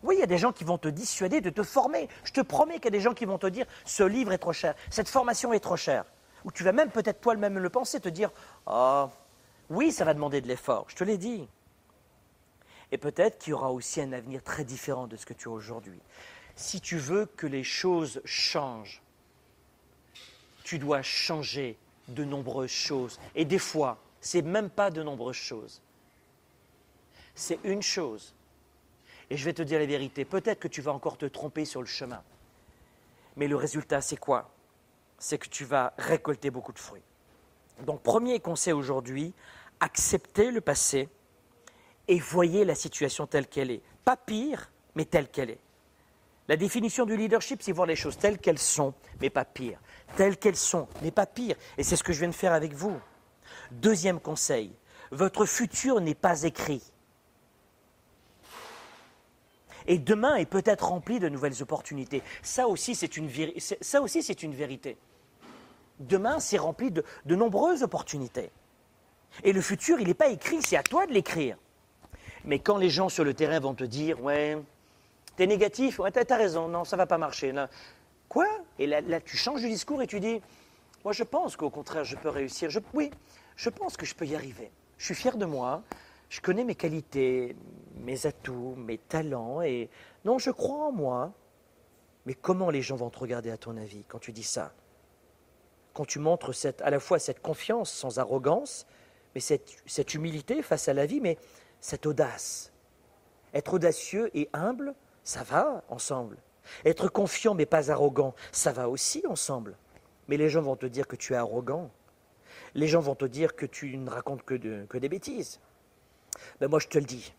Oui, 0.02 0.16
il 0.16 0.20
y 0.20 0.24
a 0.24 0.26
des 0.26 0.38
gens 0.38 0.52
qui 0.52 0.64
vont 0.64 0.76
te 0.76 0.88
dissuader 0.88 1.40
de 1.40 1.48
te 1.48 1.62
former. 1.62 2.08
Je 2.24 2.32
te 2.32 2.42
promets 2.42 2.74
qu'il 2.74 2.84
y 2.84 2.88
a 2.88 2.90
des 2.90 3.00
gens 3.00 3.14
qui 3.14 3.24
vont 3.24 3.38
te 3.38 3.46
dire 3.46 3.64
ce 3.86 4.02
livre 4.02 4.32
est 4.32 4.38
trop 4.38 4.52
cher, 4.52 4.74
cette 4.90 5.08
formation 5.08 5.54
est 5.54 5.60
trop 5.60 5.76
chère. 5.76 6.04
Ou 6.44 6.52
tu 6.52 6.64
vas 6.64 6.72
même 6.72 6.90
peut-être 6.90 7.20
toi-même 7.20 7.58
le 7.58 7.70
penser, 7.70 8.00
te 8.00 8.10
dire 8.10 8.30
ah 8.66 9.08
oui, 9.72 9.90
ça 9.90 10.04
va 10.04 10.14
demander 10.14 10.40
de 10.40 10.48
l'effort. 10.48 10.86
Je 10.88 10.96
te 10.96 11.04
l'ai 11.04 11.18
dit. 11.18 11.48
Et 12.90 12.98
peut-être 12.98 13.38
qu'il 13.38 13.50
y 13.50 13.54
aura 13.54 13.72
aussi 13.72 14.00
un 14.00 14.12
avenir 14.12 14.42
très 14.42 14.64
différent 14.64 15.06
de 15.06 15.16
ce 15.16 15.24
que 15.24 15.32
tu 15.32 15.48
as 15.48 15.52
aujourd'hui. 15.52 16.00
Si 16.56 16.80
tu 16.80 16.98
veux 16.98 17.24
que 17.24 17.46
les 17.46 17.64
choses 17.64 18.20
changent, 18.24 19.00
tu 20.62 20.78
dois 20.78 21.00
changer 21.02 21.78
de 22.08 22.24
nombreuses 22.24 22.70
choses. 22.70 23.18
Et 23.34 23.46
des 23.46 23.58
fois, 23.58 23.98
c'est 24.20 24.42
même 24.42 24.68
pas 24.68 24.90
de 24.90 25.02
nombreuses 25.02 25.36
choses. 25.36 25.80
C'est 27.34 27.58
une 27.64 27.82
chose. 27.82 28.34
Et 29.30 29.38
je 29.38 29.44
vais 29.46 29.54
te 29.54 29.62
dire 29.62 29.78
la 29.78 29.86
vérité, 29.86 30.26
peut-être 30.26 30.60
que 30.60 30.68
tu 30.68 30.82
vas 30.82 30.92
encore 30.92 31.16
te 31.16 31.24
tromper 31.24 31.64
sur 31.64 31.80
le 31.80 31.86
chemin. 31.86 32.22
Mais 33.36 33.48
le 33.48 33.56
résultat, 33.56 34.02
c'est 34.02 34.18
quoi? 34.18 34.50
C'est 35.18 35.38
que 35.38 35.48
tu 35.48 35.64
vas 35.64 35.94
récolter 35.96 36.50
beaucoup 36.50 36.72
de 36.72 36.78
fruits. 36.78 37.02
Donc, 37.86 38.02
premier 38.02 38.40
conseil 38.40 38.74
aujourd'hui, 38.74 39.32
acceptez 39.82 40.52
le 40.52 40.60
passé 40.60 41.08
et 42.06 42.18
voyez 42.18 42.64
la 42.64 42.74
situation 42.74 43.26
telle 43.26 43.48
qu'elle 43.48 43.70
est. 43.70 43.82
Pas 44.04 44.16
pire, 44.16 44.70
mais 44.94 45.04
telle 45.04 45.28
qu'elle 45.28 45.50
est. 45.50 45.60
La 46.48 46.56
définition 46.56 47.04
du 47.04 47.16
leadership, 47.16 47.62
c'est 47.62 47.72
voir 47.72 47.86
les 47.86 47.96
choses 47.96 48.16
telles 48.16 48.38
qu'elles 48.38 48.58
sont, 48.58 48.94
mais 49.20 49.30
pas 49.30 49.44
pire. 49.44 49.80
Telles 50.16 50.36
qu'elles 50.36 50.56
sont, 50.56 50.88
mais 51.02 51.10
pas 51.10 51.26
pire. 51.26 51.56
Et 51.78 51.82
c'est 51.82 51.96
ce 51.96 52.04
que 52.04 52.12
je 52.12 52.20
viens 52.20 52.28
de 52.28 52.34
faire 52.34 52.52
avec 52.52 52.74
vous. 52.74 52.96
Deuxième 53.72 54.20
conseil, 54.20 54.72
votre 55.10 55.46
futur 55.46 56.00
n'est 56.00 56.14
pas 56.14 56.44
écrit. 56.44 56.82
Et 59.86 59.98
demain 59.98 60.36
est 60.36 60.46
peut-être 60.46 60.86
rempli 60.86 61.18
de 61.18 61.28
nouvelles 61.28 61.60
opportunités. 61.60 62.22
Ça 62.42 62.68
aussi, 62.68 62.94
c'est 62.94 63.16
une, 63.16 63.26
vérité. 63.26 64.96
Demain, 65.98 66.38
c'est 66.38 66.58
rempli 66.58 66.92
de 66.92 67.34
nombreuses 67.34 67.82
opportunités. 67.82 68.52
Et 69.44 69.52
le 69.52 69.60
futur, 69.60 70.00
il 70.00 70.06
n'est 70.08 70.14
pas 70.14 70.28
écrit, 70.28 70.62
c'est 70.62 70.76
à 70.76 70.82
toi 70.82 71.06
de 71.06 71.12
l'écrire. 71.12 71.56
Mais 72.44 72.58
quand 72.58 72.76
les 72.76 72.90
gens 72.90 73.08
sur 73.08 73.24
le 73.24 73.34
terrain 73.34 73.60
vont 73.60 73.74
te 73.74 73.84
dire, 73.84 74.20
ouais, 74.22 74.58
t'es 75.36 75.46
négatif, 75.46 75.98
ouais, 75.98 76.10
t'as, 76.10 76.36
raison, 76.36 76.68
non, 76.68 76.84
ça 76.84 76.96
va 76.96 77.06
pas 77.06 77.18
marcher. 77.18 77.52
là. 77.52 77.68
Quoi? 78.28 78.46
Et 78.78 78.86
là, 78.86 79.20
tu 79.20 79.36
changes 79.36 79.62
de 79.62 79.68
discours 79.68 80.02
et 80.02 80.06
tu 80.06 80.20
dis, 80.20 80.40
moi, 81.04 81.12
je 81.12 81.24
pense 81.24 81.56
qu'au 81.56 81.70
contraire, 81.70 82.04
je 82.04 82.16
peux 82.16 82.28
réussir. 82.28 82.70
Je- 82.70 82.80
oui, 82.94 83.10
je 83.56 83.70
pense 83.70 83.96
que 83.96 84.06
je 84.06 84.14
peux 84.14 84.26
y 84.26 84.34
arriver. 84.34 84.70
Je 84.98 85.06
suis 85.06 85.14
fier 85.14 85.36
de 85.36 85.44
moi. 85.44 85.82
Je 86.28 86.40
connais 86.40 86.64
mes 86.64 86.74
qualités, 86.74 87.54
mes 87.96 88.26
atouts, 88.26 88.74
mes 88.76 88.98
talents. 88.98 89.62
Et 89.62 89.90
non, 90.24 90.38
je 90.38 90.50
crois 90.50 90.86
en 90.86 90.92
moi. 90.92 91.32
Mais 92.24 92.34
comment 92.34 92.70
les 92.70 92.82
gens 92.82 92.96
vont 92.96 93.10
te 93.10 93.18
regarder 93.18 93.50
à 93.50 93.56
ton 93.58 93.76
avis 93.76 94.04
quand 94.08 94.18
tu 94.20 94.32
dis 94.32 94.44
ça? 94.44 94.72
Quand 95.92 96.04
tu 96.06 96.20
montres 96.20 96.52
à 96.80 96.90
la 96.90 97.00
fois 97.00 97.18
cette 97.18 97.42
confiance 97.42 97.92
sans 97.92 98.18
arrogance, 98.18 98.86
mais 99.34 99.40
cette, 99.40 100.14
humilité 100.14 100.62
face 100.62 100.88
à 100.88 100.94
la 100.94 101.06
vie, 101.06 101.20
mais 101.20 101.38
cette 101.80 102.06
audace. 102.06 102.72
Être 103.54 103.74
audacieux 103.74 104.30
et 104.36 104.48
humble, 104.52 104.94
ça 105.24 105.42
va 105.42 105.82
ensemble. 105.88 106.36
Être 106.84 107.08
confiant 107.08 107.54
mais 107.54 107.66
pas 107.66 107.90
arrogant, 107.90 108.34
ça 108.52 108.72
va 108.72 108.88
aussi 108.88 109.22
ensemble. 109.26 109.76
Mais 110.28 110.36
les 110.36 110.48
gens 110.48 110.62
vont 110.62 110.76
te 110.76 110.86
dire 110.86 111.06
que 111.06 111.16
tu 111.16 111.32
es 111.32 111.36
arrogant. 111.36 111.90
Les 112.74 112.88
gens 112.88 113.00
vont 113.00 113.14
te 113.14 113.24
dire 113.24 113.56
que 113.56 113.66
tu 113.66 113.96
ne 113.96 114.08
racontes 114.08 114.42
que, 114.44 114.54
des 114.54 115.08
bêtises. 115.08 115.60
Ben 116.60 116.68
moi, 116.68 116.78
je 116.78 116.88
te 116.88 116.98
le 116.98 117.04
dis, 117.04 117.34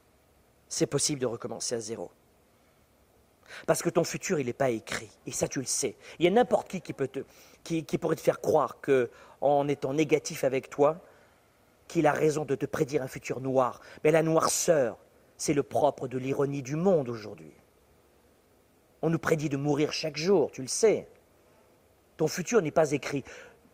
c'est 0.67 0.85
possible 0.85 1.21
de 1.21 1.25
recommencer 1.25 1.75
à 1.75 1.79
zéro. 1.79 2.11
Parce 3.65 3.81
que 3.81 3.89
ton 3.89 4.03
futur, 4.03 4.39
il 4.39 4.47
n'est 4.47 4.53
pas 4.53 4.69
écrit. 4.69 5.09
Et 5.25 5.31
ça, 5.31 5.47
tu 5.47 5.59
le 5.59 5.65
sais. 5.65 5.95
Il 6.19 6.25
y 6.25 6.27
a 6.27 6.31
n'importe 6.31 6.67
qui 6.69 6.81
qui, 7.63 7.85
qui 7.85 7.97
pourrait 7.97 8.15
te 8.15 8.21
faire 8.21 8.41
croire 8.41 8.77
qu'en 8.81 9.67
étant 9.67 9.93
négatif 9.93 10.43
avec 10.43 10.69
toi, 10.69 11.01
qu'il 11.87 12.07
a 12.07 12.11
raison 12.11 12.45
de 12.45 12.55
te 12.55 12.65
prédire 12.65 13.01
un 13.01 13.07
futur 13.07 13.41
noir. 13.41 13.81
Mais 14.03 14.11
la 14.11 14.23
noirceur, 14.23 14.97
c'est 15.37 15.53
le 15.53 15.63
propre 15.63 16.07
de 16.07 16.17
l'ironie 16.17 16.61
du 16.61 16.75
monde 16.75 17.09
aujourd'hui. 17.09 17.53
On 19.01 19.09
nous 19.09 19.19
prédit 19.19 19.49
de 19.49 19.57
mourir 19.57 19.91
chaque 19.91 20.17
jour, 20.17 20.51
tu 20.51 20.61
le 20.61 20.67
sais. 20.67 21.07
Ton 22.17 22.27
futur 22.27 22.61
n'est 22.61 22.71
pas 22.71 22.91
écrit. 22.91 23.23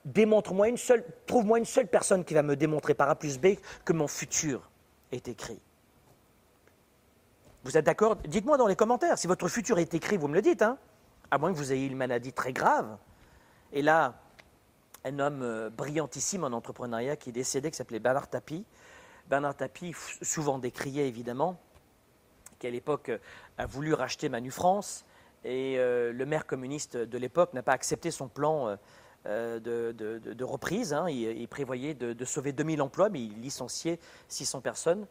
Démontre-moi 0.05 0.69
une 0.69 0.77
seule, 0.77 1.03
trouve-moi 1.27 1.59
une 1.59 1.65
seule 1.65 1.87
personne 1.87 2.23
qui 2.23 2.33
va 2.33 2.41
me 2.41 2.55
démontrer 2.55 2.93
par 2.93 3.09
A 3.09 3.15
plus 3.15 3.37
B 3.37 3.57
que 3.85 3.93
mon 3.93 4.07
futur 4.07 4.69
est 5.11 5.27
écrit. 5.27 5.61
Vous 7.63 7.77
êtes 7.77 7.85
d'accord? 7.85 8.15
Dites-moi 8.15 8.57
dans 8.57 8.67
les 8.67 8.75
commentaires. 8.75 9.17
Si 9.17 9.27
votre 9.27 9.47
futur 9.47 9.77
est 9.77 9.93
écrit, 9.93 10.17
vous 10.17 10.29
me 10.29 10.33
le 10.33 10.41
dites. 10.41 10.61
Hein 10.61 10.77
à 11.31 11.37
moins 11.37 11.51
que 11.51 11.57
vous 11.57 11.71
ayez 11.71 11.87
une 11.87 11.97
maladie 11.97 12.33
très 12.33 12.53
grave. 12.53 12.97
Et 13.71 13.81
là, 13.81 14.15
un 15.05 15.19
homme 15.19 15.41
euh, 15.43 15.69
brillantissime 15.69 16.43
en 16.43 16.47
entrepreneuriat 16.47 17.15
qui 17.15 17.29
est 17.29 17.33
décédé, 17.33 17.71
qui 17.71 17.77
s'appelait 17.77 17.99
Bernard 17.99 18.29
Tapie. 18.29 18.65
Bernard 19.29 19.55
Tapie, 19.55 19.93
souvent 20.21 20.59
décrié 20.59 21.07
évidemment, 21.07 21.59
qui 22.57 22.67
à 22.67 22.69
l'époque 22.69 23.11
a 23.57 23.65
voulu 23.65 23.93
racheter 23.93 24.29
Manu 24.29 24.51
France. 24.51 25.05
Et 25.45 25.75
euh, 25.77 26.11
le 26.11 26.25
maire 26.25 26.45
communiste 26.45 26.97
de 26.97 27.17
l'époque 27.17 27.53
n'a 27.53 27.63
pas 27.63 27.71
accepté 27.71 28.11
son 28.11 28.27
plan 28.27 28.77
euh, 29.25 29.59
de, 29.59 30.43
reprise. 30.43 30.93
Hein. 30.93 31.09
Il, 31.09 31.47
prévoyait 31.47 31.93
de, 31.93 32.13
de 32.13 32.25
sauver 32.25 32.51
2000 32.51 32.81
emplois, 32.81 33.09
mais 33.09 33.23
il 33.23 33.39
licenciait 33.39 33.99
600 34.27 34.61
personnes. 34.61 35.07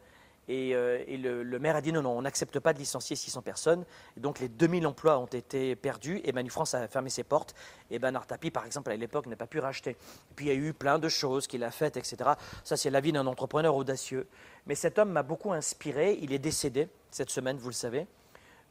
Et, 0.49 0.73
euh, 0.73 1.03
le, 1.07 1.59
maire 1.59 1.75
a 1.75 1.81
dit 1.81 1.93
non, 1.93 2.01
non, 2.01 2.17
on 2.17 2.23
n'accepte 2.23 2.59
pas 2.59 2.73
de 2.73 2.79
licencier 2.79 3.15
600 3.15 3.43
personnes. 3.43 3.85
Et 4.17 4.19
donc 4.19 4.39
les 4.39 4.49
2000 4.49 4.87
emplois 4.87 5.19
ont 5.19 5.27
été 5.27 5.75
perdus 5.75 6.19
et 6.23 6.31
Manu 6.31 6.49
France 6.49 6.73
a 6.73 6.87
fermé 6.87 7.11
ses 7.11 7.23
portes. 7.23 7.53
Et 7.91 7.99
Bernard 7.99 8.25
Tapie, 8.25 8.49
par 8.49 8.65
exemple, 8.65 8.91
à 8.91 8.95
l'époque, 8.95 9.27
n'a 9.27 9.35
pas 9.35 9.45
pu 9.45 9.59
racheter. 9.59 9.91
Et 9.91 10.33
puis 10.35 10.47
il 10.47 10.49
y 10.49 10.51
a 10.51 10.55
eu 10.55 10.73
plein 10.73 10.97
de 10.97 11.07
choses 11.07 11.45
qu'il 11.45 11.63
a 11.63 11.69
faites, 11.69 11.97
etc. 11.97 12.31
Ça, 12.63 12.75
c'est 12.75 12.89
la 12.89 12.99
vie 12.99 13.11
d'un 13.11 13.27
entrepreneur 13.27 13.75
audacieux. 13.75 14.27
Mais 14.65 14.73
cet 14.73 14.97
homme 14.97 15.11
m'a 15.11 15.23
beaucoup 15.23 15.53
inspiré. 15.53 16.17
Il 16.19 16.33
est 16.33 16.39
décédé 16.39 16.89
cette 17.11 17.29
semaine, 17.29 17.57
vous 17.57 17.69
le 17.69 17.73
savez. 17.73 18.07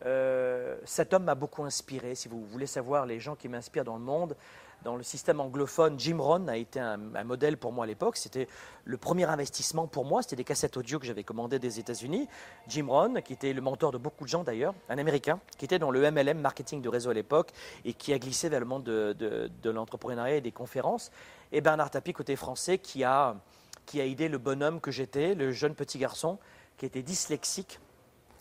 Euh, 0.04 0.78
cet 0.84 1.14
homme 1.14 1.24
m'a 1.24 1.36
beaucoup 1.36 1.62
inspiré. 1.62 2.16
Si 2.16 2.28
vous 2.28 2.44
voulez 2.44 2.66
savoir 2.66 3.06
les 3.06 3.20
gens 3.20 3.36
qui 3.36 3.48
m'inspirent 3.48 3.84
dans 3.84 3.96
le 3.96 4.04
monde, 4.04 4.36
dans 4.82 4.96
le 4.96 5.02
système 5.02 5.40
anglophone, 5.40 5.98
Jim 5.98 6.18
Rohn 6.20 6.48
a 6.48 6.56
été 6.56 6.78
un, 6.78 6.96
modèle 7.24 7.56
pour 7.56 7.72
moi 7.72 7.84
à 7.84 7.86
l'époque. 7.86 8.16
C'était 8.16 8.48
le 8.84 8.96
premier 8.96 9.24
investissement 9.24 9.86
pour 9.86 10.04
moi. 10.04 10.22
C'était 10.22 10.36
des 10.36 10.44
cassettes 10.44 10.76
audio 10.76 10.98
que 10.98 11.06
j'avais 11.06 11.24
commandées 11.24 11.58
des 11.58 11.80
États-Unis. 11.80 12.28
Jim 12.68 12.86
Rohn, 12.88 13.20
qui 13.22 13.32
était 13.32 13.52
le 13.52 13.60
mentor 13.60 13.90
de 13.90 13.98
beaucoup 13.98 14.24
de 14.24 14.28
gens 14.28 14.44
d'ailleurs, 14.44 14.74
un 14.88 14.98
Américain, 14.98 15.40
qui 15.56 15.64
était 15.64 15.78
dans 15.78 15.90
le 15.90 16.10
MLM, 16.10 16.38
marketing 16.38 16.80
de 16.80 16.88
réseau 16.88 17.10
à 17.10 17.14
l'époque, 17.14 17.50
et 17.84 17.92
qui 17.92 18.12
a 18.12 18.18
glissé 18.18 18.48
vers 18.48 18.60
le 18.60 18.66
monde 18.66 18.84
de, 18.84 19.50
l'entrepreneuriat 19.64 20.36
et 20.36 20.40
des 20.40 20.52
conférences. 20.52 21.10
Et 21.50 21.60
Bernard 21.60 21.90
Tapie, 21.90 22.12
côté 22.12 22.36
français, 22.36 22.78
qui 22.78 23.02
a, 23.02 23.36
qui 23.84 24.00
a 24.00 24.06
aidé 24.06 24.28
le 24.28 24.38
bonhomme 24.38 24.80
que 24.80 24.90
j'étais, 24.90 25.34
le 25.34 25.50
jeune 25.50 25.74
petit 25.74 25.98
garçon, 25.98 26.38
qui 26.76 26.86
était 26.86 27.02
dyslexique 27.02 27.80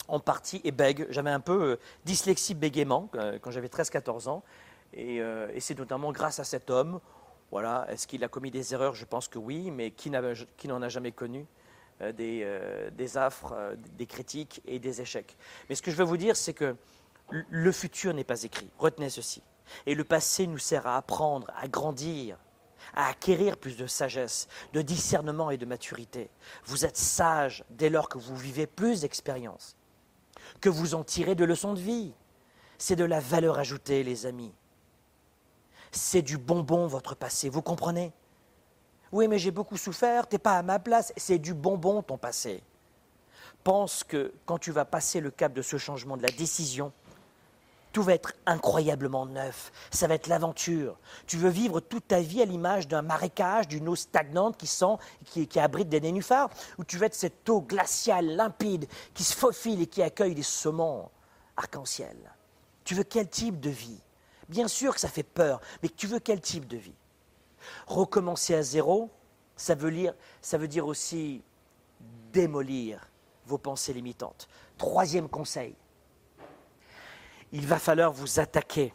en 0.08 0.20
partie 0.20 0.60
et 0.64 0.70
bègue. 0.70 1.06
J'avais 1.10 1.30
un 1.30 1.40
peu 1.40 1.62
euh, 1.62 1.76
dyslexie 2.04 2.54
bégaiement 2.54 3.10
euh, 3.14 3.38
quand 3.40 3.50
j'avais 3.50 3.68
13-14 3.68 4.28
ans. 4.28 4.42
Euh, 4.96 5.50
et, 5.54 5.60
c'est 5.60 5.78
notamment 5.78 6.12
grâce 6.12 6.38
à 6.38 6.44
cet 6.44 6.70
homme. 6.70 7.00
Voilà, 7.50 7.86
est-ce 7.90 8.06
qu'il 8.06 8.22
a 8.24 8.28
commis 8.28 8.50
des 8.50 8.74
erreurs? 8.74 8.94
Je 8.94 9.04
pense 9.04 9.28
que 9.28 9.38
oui, 9.38 9.70
mais 9.70 9.90
qui, 9.90 10.10
n'en 10.10 10.82
a 10.82 10.88
jamais 10.88 11.12
connu 11.12 11.46
euh, 12.02 12.12
euh, 12.18 12.90
des, 12.90 13.16
affres, 13.16 13.54
des 13.96 14.06
critiques 14.06 14.60
et 14.66 14.78
des 14.78 15.00
échecs 15.00 15.36
Mais 15.68 15.74
ce 15.74 15.82
que 15.82 15.90
je 15.90 15.96
veux 15.96 16.04
vous 16.04 16.16
dire, 16.16 16.36
c'est 16.36 16.52
que 16.52 16.76
le 17.30 17.72
futur 17.72 18.14
n'est 18.14 18.24
pas 18.24 18.42
écrit. 18.42 18.68
Retenez 18.78 19.10
ceci. 19.10 19.42
Et 19.86 19.94
le 19.94 20.04
passé 20.04 20.46
nous 20.46 20.58
sert 20.58 20.86
à 20.86 20.96
apprendre, 20.96 21.48
à 21.56 21.68
grandir, 21.68 22.38
à 22.94 23.08
acquérir 23.08 23.58
plus 23.58 23.76
de 23.76 23.86
sagesse, 23.86 24.48
de 24.72 24.80
discernement 24.80 25.50
et 25.50 25.58
de 25.58 25.66
maturité. 25.66 26.30
Vous 26.64 26.86
êtes 26.86 26.96
sage 26.96 27.64
dès 27.70 27.90
lors 27.90 28.08
que 28.08 28.16
vous 28.16 28.36
vivez 28.36 28.66
plus 28.66 29.02
d'expérience, 29.02 29.76
que 30.62 30.70
vous 30.70 30.94
en 30.94 31.04
tirez 31.04 31.34
de 31.34 31.44
leçons 31.44 31.74
de 31.74 31.80
vie. 31.80 32.14
C'est 32.78 32.96
de 32.96 33.04
la 33.04 33.20
valeur 33.20 33.58
ajoutée, 33.58 34.02
les 34.02 34.24
amis 34.24 34.54
c'est 35.92 36.22
du 36.22 36.38
bonbon 36.38 36.86
votre 36.86 37.14
passé, 37.14 37.48
vous 37.48 37.62
comprenez? 37.62 38.12
Oui, 39.12 39.28
mais 39.28 39.38
j'ai 39.38 39.50
beaucoup 39.50 39.76
souffert, 39.76 40.26
t'es 40.26 40.38
pas 40.38 40.58
à 40.58 40.62
ma 40.62 40.78
place, 40.78 41.12
c'est 41.16 41.38
du 41.38 41.54
bonbon 41.54 42.02
ton 42.02 42.18
passé. 42.18 42.62
Pense 43.64 44.04
que 44.04 44.32
quand 44.46 44.58
tu 44.58 44.70
vas 44.70 44.84
passer 44.84 45.20
le 45.20 45.30
cap 45.30 45.52
de 45.52 45.62
ce 45.62 45.78
changement 45.78 46.16
de 46.16 46.22
la 46.22 46.30
décision, 46.30 46.92
tout 47.92 48.02
va 48.02 48.12
être 48.14 48.34
incroyablement 48.44 49.24
neuf, 49.24 49.72
ça 49.90 50.06
va 50.06 50.14
être 50.14 50.26
l'aventure. 50.26 50.98
Tu 51.26 51.38
veux 51.38 51.48
vivre 51.48 51.80
toute 51.80 52.06
ta 52.06 52.20
vie 52.20 52.42
à 52.42 52.44
l'image 52.44 52.86
d'un 52.86 53.02
marécage, 53.02 53.66
d'une 53.66 53.88
eau 53.88 53.96
stagnante 53.96 54.58
qui 54.58 54.66
sent, 54.66 54.96
qui, 55.24 55.48
qui 55.48 55.58
abrite 55.58 55.88
des 55.88 56.00
nénuphars, 56.00 56.50
ou 56.76 56.84
tu 56.84 56.98
veux 56.98 57.06
être 57.06 57.14
cette 57.14 57.48
eau 57.48 57.62
glaciale, 57.62 58.36
limpide, 58.36 58.86
qui 59.14 59.24
se 59.24 59.34
faufile 59.34 59.82
et 59.82 59.86
qui 59.86 60.02
accueille 60.02 60.34
des 60.34 60.42
saumons 60.42 61.08
arc-en-ciel? 61.56 62.16
Tu 62.84 62.94
veux 62.94 63.04
quel 63.04 63.28
type 63.28 63.58
de 63.58 63.70
vie? 63.70 64.00
Bien 64.48 64.68
sûr 64.68 64.94
que 64.94 65.00
ça 65.00 65.08
fait 65.08 65.22
peur, 65.22 65.60
mais 65.82 65.88
tu 65.88 66.06
veux 66.06 66.20
quel 66.20 66.40
type 66.40 66.66
de 66.66 66.76
vie? 66.76 66.94
Recommencer 67.86 68.54
à 68.54 68.62
zéro, 68.62 69.10
ça 69.56 69.74
veut, 69.74 69.90
dire, 70.68 70.86
aussi 70.86 71.42
démolir 72.32 73.08
vos 73.46 73.58
pensées 73.58 73.92
limitantes. 73.92 74.48
Troisième 74.76 75.28
conseil, 75.28 75.74
il 77.52 77.66
va 77.66 77.78
falloir 77.78 78.12
vous 78.12 78.40
attaquer 78.40 78.94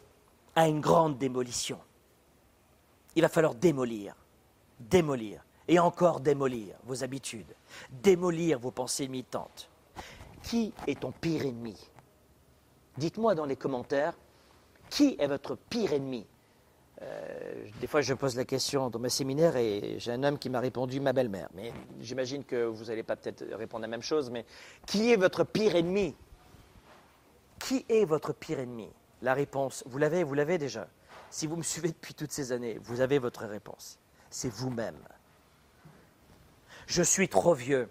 à 0.56 0.66
une 0.66 0.80
grande 0.80 1.18
démolition. 1.18 1.78
Il 3.14 3.22
va 3.22 3.28
falloir 3.28 3.54
démolir, 3.54 4.16
démolir, 4.80 5.44
et 5.68 5.78
encore 5.78 6.20
démolir 6.20 6.76
vos 6.84 7.04
habitudes, 7.04 7.54
démolir 7.90 8.58
vos 8.58 8.70
pensées 8.70 9.04
limitantes. 9.04 9.70
Qui 10.42 10.74
est 10.86 11.00
ton 11.00 11.12
pire 11.12 11.46
ennemi? 11.46 11.76
Dites-moi 12.98 13.34
dans 13.34 13.46
les 13.46 13.56
commentaires 13.56 14.14
qui 14.90 15.16
est 15.18 15.26
votre 15.26 15.56
pire 15.56 15.92
ennemi? 15.92 16.26
Euh, 17.02 17.66
Des 17.80 17.86
fois, 17.86 18.00
je 18.00 18.14
pose 18.14 18.36
la 18.36 18.44
question 18.44 18.88
dans 18.90 18.98
mes 18.98 19.08
séminaires 19.08 19.56
et 19.56 19.96
j'ai 19.98 20.12
un 20.12 20.22
homme 20.22 20.38
qui 20.38 20.48
m'a 20.48 20.60
répondu 20.60 21.00
ma 21.00 21.12
belle-mère. 21.12 21.48
Mais 21.54 21.72
j'imagine 22.00 22.44
que 22.44 22.64
vous 22.64 22.86
n'allez 22.86 23.02
pas 23.02 23.16
peut-être 23.16 23.44
répondre 23.54 23.82
la 23.82 23.88
même 23.88 24.02
chose. 24.02 24.30
Mais 24.30 24.44
qui 24.86 25.12
est 25.12 25.16
votre 25.16 25.44
pire 25.44 25.74
ennemi? 25.74 26.14
Qui 27.58 27.84
est 27.88 28.04
votre 28.04 28.32
pire 28.32 28.60
ennemi? 28.60 28.88
La 29.22 29.34
réponse, 29.34 29.82
vous 29.86 29.98
l'avez, 29.98 30.22
vous 30.22 30.34
l'avez 30.34 30.58
déjà. 30.58 30.86
Si 31.30 31.46
vous 31.46 31.56
me 31.56 31.62
suivez 31.62 31.88
depuis 31.88 32.14
toutes 32.14 32.30
ces 32.30 32.52
années, 32.52 32.78
vous 32.82 33.00
avez 33.00 33.18
votre 33.18 33.44
réponse. 33.44 33.98
C'est 34.30 34.52
vous-même. 34.52 34.98
Je 36.86 37.02
suis 37.02 37.28
trop 37.28 37.54
vieux. 37.54 37.90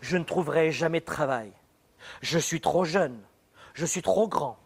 Je 0.00 0.16
ne 0.16 0.24
trouverai 0.24 0.70
jamais 0.70 1.00
de 1.00 1.04
travail. 1.04 1.52
Je 2.22 2.38
suis 2.38 2.60
trop 2.60 2.84
jeune. 2.84 3.20
Je 3.74 3.84
suis 3.84 4.02
trop 4.02 4.28
grand 4.28 4.58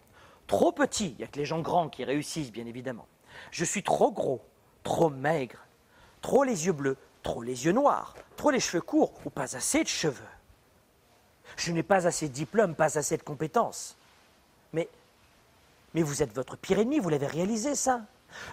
trop 0.53 0.71
petit, 0.71 1.13
il 1.13 1.17
n'y 1.17 1.25
a 1.25 1.29
que 1.29 1.39
les 1.39 1.47
gens 1.47 1.61
grands 1.61 1.89
qui 1.89 2.05
réussissent, 2.05 2.53
bien 2.53 2.67
évidemment. 2.67 3.07
Je 3.51 3.65
suis 3.65 3.83
trop 3.83 4.13
gros, 4.13 4.43
trop 4.83 5.09
maigre, 5.09 5.57
trop 6.21 6.45
les 6.45 6.67
yeux 6.67 6.75
bleus, 6.75 6.99
trop 7.23 7.43
les 7.43 7.65
yeux 7.65 7.73
noirs, 7.73 8.15
trop 8.37 8.51
les 8.51 8.61
cheveux 8.61 8.83
courts 8.83 9.15
ou 9.25 9.31
pas 9.31 9.57
assez 9.57 9.83
de 9.83 9.89
cheveux. 9.89 10.29
Je 11.57 11.73
n'ai 11.73 11.83
pas 11.83 12.07
assez 12.07 12.29
de 12.29 12.35
diplômes, 12.35 12.75
pas 12.75 12.99
assez 12.99 13.17
de 13.17 13.23
compétences. 13.23 13.97
Mais, 14.75 14.91
mais 15.95 16.03
vous 16.03 16.23
êtes 16.23 16.35
votre 16.35 16.59
pire 16.59 16.81
ennemi, 16.81 16.99
vous 16.99 17.09
l'avez 17.09 17.29
réalisé 17.29 17.75
ça. 17.75 18.03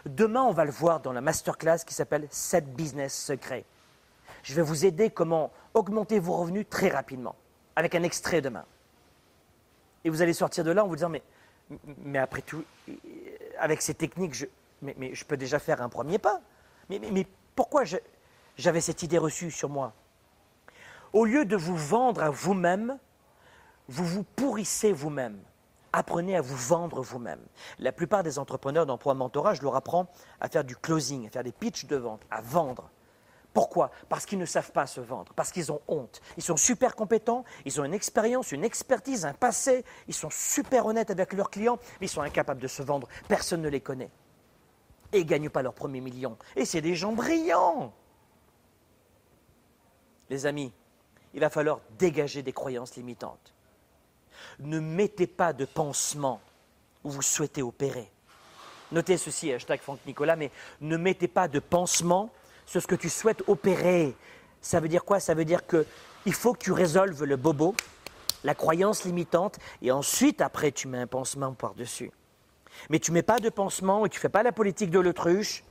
Demain, 0.06 0.44
on 0.44 0.54
va 0.54 0.64
le 0.64 0.72
voir 0.72 1.02
dans 1.02 1.12
la 1.12 1.20
masterclass 1.20 1.80
qui 1.86 1.94
s'appelle 1.94 2.30
7 2.32 2.76
business 2.76 3.14
secrets. 3.14 3.66
Je 4.44 4.54
vais 4.54 4.62
vous 4.62 4.86
aider 4.86 5.10
comment 5.10 5.52
augmenter 5.74 6.20
vos 6.20 6.38
revenus 6.38 6.66
très 6.70 6.88
rapidement, 6.88 7.36
avec 7.76 7.94
un 7.94 8.04
extrait 8.04 8.40
demain. 8.40 8.64
Et 10.06 10.10
vous 10.10 10.22
allez 10.22 10.32
sortir 10.34 10.64
de 10.64 10.72
là 10.72 10.86
en 10.86 10.88
vous 10.88 10.96
disant, 10.96 11.10
mais 11.10 11.24
mais 12.04 12.20
après 12.20 12.42
tout, 12.42 12.64
avec 13.60 13.82
ces 13.82 13.94
techniques, 13.94 14.34
je, 14.34 15.26
peux 15.26 15.38
déjà 15.38 15.60
faire 15.60 15.82
un 15.82 15.90
premier 15.90 16.18
pas. 16.18 16.42
Mais, 16.90 17.28
pourquoi 17.56 17.84
j'avais 18.58 18.82
cette 18.82 19.04
idée 19.04 19.18
reçue 19.18 19.52
sur 19.52 19.70
moi? 19.70 19.94
Au 21.14 21.26
lieu 21.26 21.46
de 21.46 21.56
vous 21.56 21.76
vendre 21.76 22.24
à 22.24 22.30
vous-même, 22.30 22.98
vous 23.88 24.06
vous 24.06 24.24
pourrissez 24.24 24.92
vous-même. 24.92 25.40
Apprenez 25.92 26.36
à 26.36 26.42
vous 26.42 26.56
vendre 26.56 27.02
vous-même. 27.02 27.42
La 27.80 27.92
plupart 27.92 28.22
des 28.22 28.38
entrepreneurs 28.38 28.86
d'emploi 28.86 29.16
mentorat, 29.16 29.56
je 29.56 29.64
leur 29.64 29.76
apprends 29.76 30.08
à 30.40 30.48
faire 30.48 30.64
du 30.64 30.76
closing, 30.76 31.28
à 31.28 31.32
faire 31.32 31.44
des 31.44 31.52
pitchs 31.52 31.86
de 31.86 31.96
vente, 31.96 32.22
à 32.30 32.42
vendre. 32.42 32.92
Pourquoi? 33.60 33.92
Parce 34.08 34.26
qu'ils 34.26 34.40
ne 34.40 34.46
savent 34.46 34.72
pas 34.72 34.88
se 34.88 35.02
vendre, 35.02 35.34
parce 35.36 35.52
qu'ils 35.52 35.70
ont 35.70 35.82
honte. 35.90 36.22
Ils 36.38 36.44
sont 36.44 36.56
super 36.56 36.96
compétents, 36.96 37.44
ils 37.66 37.82
ont 37.82 37.84
une 37.84 37.94
expérience, 37.94 38.54
une 38.54 38.64
expertise, 38.64 39.26
un 39.26 39.34
passé, 39.34 39.84
ils 40.08 40.14
sont 40.14 40.30
super 40.30 40.86
honnêtes 40.86 41.12
avec 41.12 41.34
leurs 41.34 41.50
clients, 41.50 41.78
mais 42.00 42.08
ils 42.08 42.10
sont 42.10 42.22
incapables 42.22 42.62
de 42.62 42.70
se 42.70 42.82
vendre. 42.82 43.10
Personne 43.28 43.62
ne 43.62 43.68
les 43.68 43.82
connaît. 43.82 44.12
et 45.12 45.18
ne 45.18 45.24
gagnent 45.24 45.50
pas 45.50 45.62
leur 45.62 45.74
premier 45.74 46.00
million. 46.00 46.38
Et 46.56 46.64
c'est 46.64 46.80
des 46.80 46.96
gens 46.96 47.12
brillants. 47.12 47.92
Les 50.30 50.46
amis, 50.46 50.72
il 51.34 51.42
va 51.42 51.50
falloir 51.50 51.82
dégager 51.98 52.42
des 52.42 52.54
croyances 52.54 52.96
limitantes. 52.96 53.54
Ne 54.60 54.80
mettez 54.80 55.28
pas 55.28 55.52
de 55.52 55.66
pansement 55.66 56.40
où 57.04 57.10
vous 57.10 57.22
souhaitez 57.22 57.62
opérer. 57.62 58.10
Notez 58.94 59.18
ceci, 59.18 59.52
hashtag 59.52 59.82
Franck 59.82 60.00
Nicolas, 60.06 60.38
mais 60.38 60.50
ne 60.80 60.96
mettez 60.96 61.28
pas 61.28 61.50
de 61.50 61.60
pansement 61.60 62.32
sur 62.70 62.84
ce 62.84 62.86
que 62.86 62.96
tu 62.96 63.10
souhaites 63.10 63.42
opérer. 63.48 64.16
Ça 64.62 64.80
veut 64.80 64.88
dire 64.88 65.04
quoi? 65.04 65.20
Ça 65.20 65.34
veut 65.34 65.44
dire 65.44 65.66
qu'il 65.66 66.34
faut 66.34 66.54
que 66.54 66.60
tu 66.60 66.72
résolves 66.72 67.24
le 67.24 67.36
bobo, 67.36 67.74
la 68.44 68.54
croyance 68.54 69.06
limitante, 69.06 69.58
et 69.82 69.92
ensuite, 69.92 70.40
après, 70.40 70.72
tu 70.72 70.88
mets 70.88 71.00
un 71.00 71.08
pansement 71.08 71.54
par-dessus. 71.54 72.12
Mais 72.92 73.00
tu 73.00 73.12
mets 73.12 73.24
pas 73.24 73.40
de 73.40 73.50
pansement 73.50 74.06
et 74.06 74.10
tu 74.10 74.20
fais 74.20 74.30
pas 74.30 74.44
la 74.44 74.52
politique 74.52 74.92
de 74.92 75.00
l'autruche, 75.00 75.64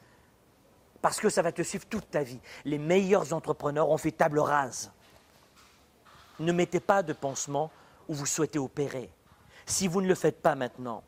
parce 1.01 1.20
que 1.20 1.28
ça 1.28 1.40
va 1.40 1.53
te 1.53 1.62
suivre 1.62 1.86
toute 1.86 2.11
ta 2.11 2.24
vie. 2.24 2.40
Les 2.64 2.78
meilleurs 2.78 3.32
entrepreneurs 3.32 3.90
ont 3.90 3.99
fait 3.99 4.11
table 4.11 4.40
rase. 4.40 4.90
Ne 6.40 6.51
mettez 6.51 6.80
pas 6.80 7.05
de 7.05 7.12
pansement 7.12 7.70
où 8.09 8.14
vous 8.14 8.26
souhaitez 8.26 8.59
opérer. 8.59 9.09
Si 9.66 9.86
vous 9.86 10.03
ne 10.03 10.09
le 10.09 10.16
faites 10.16 10.42
pas 10.42 10.57
maintenant, 10.57 11.05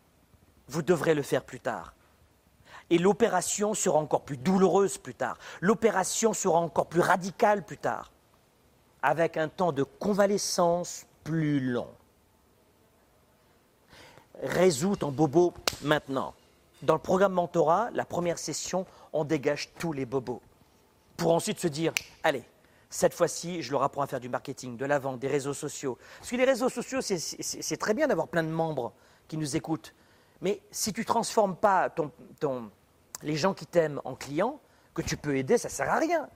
vous 0.68 0.82
devrez 0.82 1.14
le 1.14 1.22
faire 1.22 1.42
plus 1.42 1.58
tard. 1.58 1.94
Et 2.90 2.98
l'opération 2.98 3.72
sera 3.74 3.98
encore 3.98 4.22
plus 4.22 4.36
douloureuse 4.36 4.98
plus 4.98 5.14
tard. 5.14 5.38
L'opération 5.60 6.32
sera 6.32 6.58
encore 6.58 6.86
plus 6.86 7.00
radicale 7.00 7.64
plus 7.64 7.78
tard, 7.78 8.10
avec 9.02 9.36
un 9.36 9.48
temps 9.48 9.72
de 9.72 9.84
convalescence 9.84 11.06
plus 11.24 11.60
long. 11.60 11.88
Résous 14.42 14.96
ton 14.96 15.12
bobo 15.12 15.54
maintenant. 15.82 16.34
Dans 16.82 16.94
le 16.94 17.00
programme 17.00 17.34
Mentorat, 17.34 17.90
la 17.92 18.04
première 18.04 18.38
session, 18.38 18.86
on 19.12 19.24
dégage 19.24 19.70
tous 19.78 19.92
les 19.92 20.06
bobos. 20.06 20.40
Pour 21.16 21.34
ensuite 21.34 21.60
se 21.60 21.68
dire, 21.68 21.92
allez, 22.22 22.42
cette 22.88 23.12
fois-ci, 23.12 23.62
je 23.62 23.70
leur 23.70 23.82
apprends 23.82 24.02
à 24.02 24.06
faire 24.06 24.18
du 24.18 24.30
marketing, 24.30 24.76
de 24.78 24.86
la 24.86 24.98
vente, 24.98 25.20
des 25.20 25.28
réseaux 25.28 25.54
sociaux. 25.54 25.98
Parce 26.18 26.30
que 26.30 26.36
les 26.36 26.44
réseaux 26.44 26.70
sociaux, 26.70 27.00
c'est 27.02 27.76
très 27.76 27.94
bien 27.94 28.08
d'avoir 28.08 28.28
plein 28.28 28.42
de 28.42 28.48
membres 28.48 28.92
qui 29.28 29.36
nous 29.36 29.56
écoutent. 29.56 29.94
Mais 30.40 30.62
si 30.70 30.92
tu 30.92 31.00
ne 31.00 31.04
transformes 31.04 31.54
pas 31.54 31.94
les 33.22 33.36
gens 33.36 33.54
qui 33.54 33.66
t'aiment 33.66 34.00
en 34.04 34.14
clients, 34.14 34.60
que 34.94 35.02
tu 35.02 35.16
peux 35.16 35.36
aider, 35.36 35.58
ça 35.58 35.68
ne 35.68 35.72
sert 35.72 35.90
à 35.90 35.98
rien. 35.98 36.28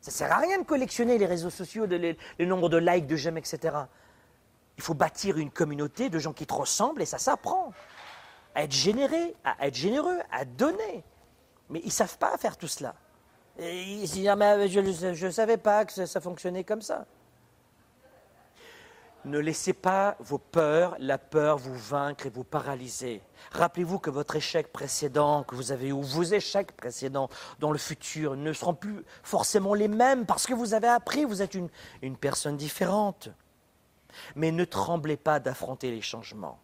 Ça 0.00 0.10
ne 0.10 0.14
sert 0.14 0.32
à 0.32 0.38
rien 0.38 0.58
de 0.58 0.64
collectionner 0.64 1.18
les 1.18 1.26
réseaux 1.26 1.50
sociaux, 1.50 1.86
le 1.86 2.44
nombre 2.44 2.68
de 2.68 2.78
likes, 2.78 3.06
de 3.06 3.16
j'aime, 3.16 3.36
etc. 3.36 3.76
Il 4.76 4.82
faut 4.82 4.94
bâtir 4.94 5.38
une 5.38 5.50
communauté 5.50 6.08
de 6.08 6.18
gens 6.18 6.32
qui 6.32 6.46
te 6.46 6.54
ressemblent 6.54 7.02
et 7.02 7.06
ça 7.06 7.18
s'apprend. 7.18 7.72
À 8.54 8.64
être 8.64 8.72
généré, 8.72 9.34
à 9.44 9.66
être 9.66 9.74
généreux, 9.74 10.18
à 10.32 10.44
donner. 10.44 11.04
Mais 11.68 11.80
ils 11.80 11.86
ne 11.86 11.92
savent 11.92 12.18
pas 12.18 12.36
faire 12.38 12.56
tout 12.56 12.66
cela. 12.66 12.94
Et 13.58 14.06
je 14.06 15.26
ne 15.26 15.30
savais 15.30 15.58
pas 15.58 15.84
que 15.84 16.06
ça, 16.06 16.20
fonctionnait 16.20 16.64
comme 16.64 16.82
ça. 16.82 17.04
Ne 19.26 19.38
laissez 19.38 19.74
pas 19.74 20.16
vos 20.20 20.38
peurs, 20.38 20.96
la 20.98 21.18
peur 21.18 21.58
vous 21.58 21.76
vaincre 21.76 22.26
et 22.26 22.30
vous 22.30 22.44
paralyser. 22.44 23.20
Rappelez-vous 23.52 23.98
que 23.98 24.08
votre 24.08 24.36
échec 24.36 24.72
précédent, 24.72 25.42
que 25.42 25.54
vous 25.54 25.72
avez 25.72 25.88
eu, 25.88 25.92
ou 25.92 26.02
vos 26.02 26.22
échecs 26.22 26.72
précédents 26.72 27.28
dans 27.58 27.70
le 27.70 27.78
futur 27.78 28.34
ne 28.34 28.52
seront 28.54 28.74
plus 28.74 29.04
forcément 29.22 29.74
les 29.74 29.88
mêmes 29.88 30.24
parce 30.24 30.46
que 30.46 30.54
vous 30.54 30.72
avez 30.72 30.88
appris, 30.88 31.26
vous 31.26 31.42
êtes 31.42 31.54
une, 31.54 31.68
une 32.00 32.16
personne 32.16 32.56
différente. 32.56 33.28
Mais 34.36 34.52
ne 34.52 34.64
tremblez 34.64 35.18
pas 35.18 35.38
d'affronter 35.38 35.90
les 35.90 36.00
changements, 36.00 36.58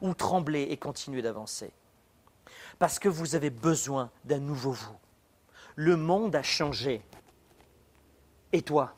ou 0.00 0.14
tremblez 0.14 0.62
et 0.62 0.76
continuez 0.76 1.22
d'avancer. 1.22 1.72
Parce 2.80 2.98
que 2.98 3.08
vous 3.08 3.36
avez 3.36 3.50
besoin 3.50 4.10
d'un 4.24 4.40
nouveau 4.40 4.72
vous. 4.72 4.96
Le 5.76 5.96
monde 5.96 6.34
a 6.34 6.42
changé. 6.42 7.02
Et 8.52 8.62
toi 8.62 8.94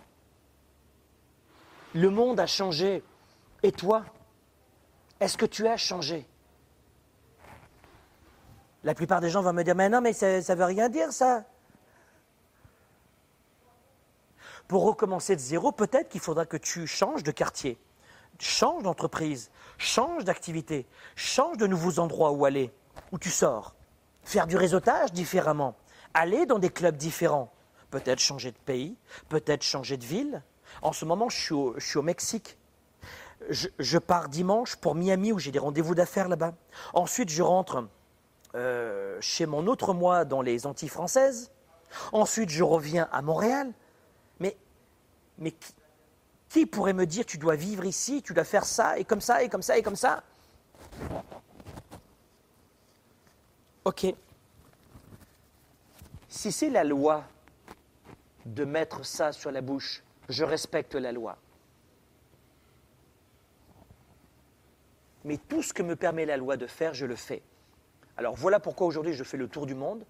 Le 1.94 2.10
monde 2.10 2.40
a 2.40 2.46
changé. 2.46 3.02
Et 3.62 3.72
toi 3.72 4.04
Est-ce 5.20 5.36
que 5.36 5.46
tu 5.46 5.66
as 5.66 5.76
changé? 5.76 6.26
La 8.82 8.94
plupart 8.94 9.20
des 9.20 9.28
gens 9.28 9.42
vont 9.42 9.52
me 9.52 9.62
dire, 9.62 9.74
mais 9.74 9.88
non, 9.88 10.00
mais 10.00 10.12
ça 10.12 10.38
ne 10.38 10.54
veut 10.54 10.64
rien 10.64 10.88
dire 10.88 11.12
ça. 11.12 11.44
Pour 14.68 14.84
recommencer 14.84 15.34
de 15.34 15.40
zéro, 15.40 15.72
peut-être 15.72 16.08
qu'il 16.08 16.20
faudra 16.20 16.46
que 16.46 16.56
tu 16.56 16.86
changes 16.86 17.24
de 17.24 17.32
quartier, 17.32 17.78
changes 18.38 18.84
d'entreprise, 18.84 19.50
changes 19.78 20.24
d'activité, 20.24 20.86
changes 21.16 21.56
de 21.56 21.66
nouveaux 21.66 21.98
endroits 21.98 22.30
où 22.30 22.44
aller, 22.44 22.72
où 23.12 23.18
tu 23.18 23.30
sors, 23.30 23.74
faire 24.22 24.46
du 24.46 24.56
réseautage 24.56 25.12
différemment, 25.12 25.74
aller 26.14 26.46
dans 26.46 26.58
des 26.58 26.70
clubs 26.70 26.96
différents, 26.96 27.52
peut-être 27.90 28.20
changer 28.20 28.52
de 28.52 28.58
pays, 28.58 28.96
peut-être 29.28 29.62
changer 29.62 29.96
de 29.96 30.04
ville. 30.04 30.42
En 30.82 30.92
ce 30.92 31.04
moment, 31.04 31.28
je 31.28 31.36
suis 31.78 31.98
au, 31.98 32.02
Mexique. 32.02 32.56
Je, 33.48 33.98
pars 33.98 34.28
dimanche 34.28 34.76
pour 34.76 34.94
Miami 34.94 35.32
où 35.32 35.38
j'ai 35.38 35.50
des 35.50 35.58
rendez-vous 35.58 35.94
d'affaires 35.94 36.28
là-bas. 36.28 36.54
Ensuite, 36.92 37.30
je 37.30 37.42
rentre 37.42 37.88
euh, 38.54 39.18
chez 39.20 39.46
mon 39.46 39.66
autre 39.66 39.94
moi 39.94 40.24
dans 40.24 40.42
les 40.42 40.66
Antilles 40.66 40.88
françaises. 40.88 41.50
Ensuite, 42.12 42.50
je 42.50 42.62
reviens 42.62 43.08
à 43.12 43.22
Montréal. 43.22 43.72
Mais, 44.38 44.56
mais 45.38 45.52
qui, 45.52 45.74
qui 46.48 46.66
pourrait 46.66 46.92
me 46.92 47.06
dire 47.06 47.24
tu 47.24 47.38
dois 47.38 47.56
vivre 47.56 47.84
ici, 47.84 48.22
tu 48.22 48.34
dois 48.34 48.44
faire 48.44 48.64
ça 48.64 48.98
et 48.98 49.04
comme 49.04 49.20
ça 49.20 49.42
et 49.42 49.48
comme 49.48 49.62
ça 49.62 49.78
et 49.78 49.82
comme 49.82 49.96
ça? 49.96 50.22
Ok, 53.84 54.06
si 56.30 56.52
c'est 56.52 56.70
la 56.70 56.84
loi 56.84 57.24
de 58.46 58.64
mettre 58.64 59.04
ça 59.04 59.32
sur 59.32 59.50
la 59.50 59.60
bouche, 59.60 60.02
je 60.30 60.44
respecte 60.44 60.94
la 60.94 61.12
loi. 61.12 61.36
Mais 65.24 65.36
tout 65.36 65.62
ce 65.62 65.72
que 65.72 65.82
me 65.82 65.96
permet 65.96 66.24
la 66.24 66.36
loi 66.36 66.56
de 66.56 66.66
faire, 66.66 66.94
je 66.94 67.04
le 67.04 67.16
fais. 67.16 67.42
Alors 68.16 68.34
voilà 68.34 68.58
pourquoi 68.60 68.86
aujourd'hui 68.86 69.12
je 69.12 69.24
fais 69.24 69.36
le 69.36 69.48
tour 69.48 69.66
du 69.66 69.74
monde. 69.74 70.04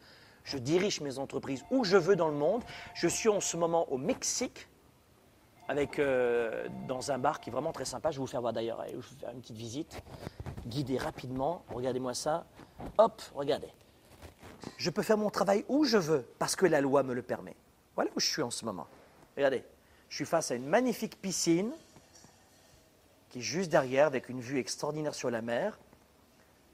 Je 0.44 0.56
dirige 0.56 1.00
mes 1.00 1.18
entreprises 1.18 1.64
où 1.70 1.84
je 1.84 1.96
veux 1.96 2.16
dans 2.16 2.28
le 2.28 2.36
monde. 2.36 2.62
Je 2.94 3.08
suis 3.08 3.28
en 3.28 3.40
ce 3.40 3.56
moment 3.56 3.90
au 3.92 3.98
Mexique, 3.98 4.68
avec, 5.68 5.98
euh, 5.98 6.66
dans 6.88 7.10
un 7.10 7.18
bar 7.18 7.40
qui 7.40 7.50
est 7.50 7.52
vraiment 7.52 7.72
très 7.72 7.84
sympa. 7.84 8.10
Je 8.10 8.16
vais 8.16 8.20
vous 8.20 8.26
faire 8.26 8.40
voir 8.40 8.52
d'ailleurs, 8.52 8.84
je 8.88 8.96
vais 8.96 9.20
faire 9.20 9.30
une 9.30 9.40
petite 9.40 9.56
visite, 9.56 10.02
guidée 10.66 10.98
rapidement. 10.98 11.64
Regardez-moi 11.70 12.14
ça. 12.14 12.46
Hop, 12.98 13.20
regardez 13.34 13.72
je 14.76 14.90
peux 14.90 15.02
faire 15.02 15.18
mon 15.18 15.30
travail 15.30 15.64
où 15.68 15.84
je 15.84 15.96
veux 15.96 16.24
parce 16.38 16.56
que 16.56 16.66
la 16.66 16.80
loi 16.80 17.02
me 17.02 17.14
le 17.14 17.22
permet. 17.22 17.56
Voilà 17.94 18.10
où 18.16 18.20
je 18.20 18.26
suis 18.26 18.42
en 18.42 18.50
ce 18.50 18.64
moment. 18.64 18.86
Regardez, 19.36 19.64
je 20.10 20.16
suis 20.16 20.26
face 20.26 20.50
à 20.50 20.56
une 20.56 20.66
magnifique 20.66 21.20
piscine 21.22 21.72
qui 23.30 23.38
est 23.38 23.42
juste 23.42 23.70
derrière 23.70 24.06
avec 24.06 24.28
une 24.28 24.40
vue 24.40 24.58
extraordinaire 24.58 25.14
sur 25.14 25.30
la 25.30 25.40
mer. 25.40 25.78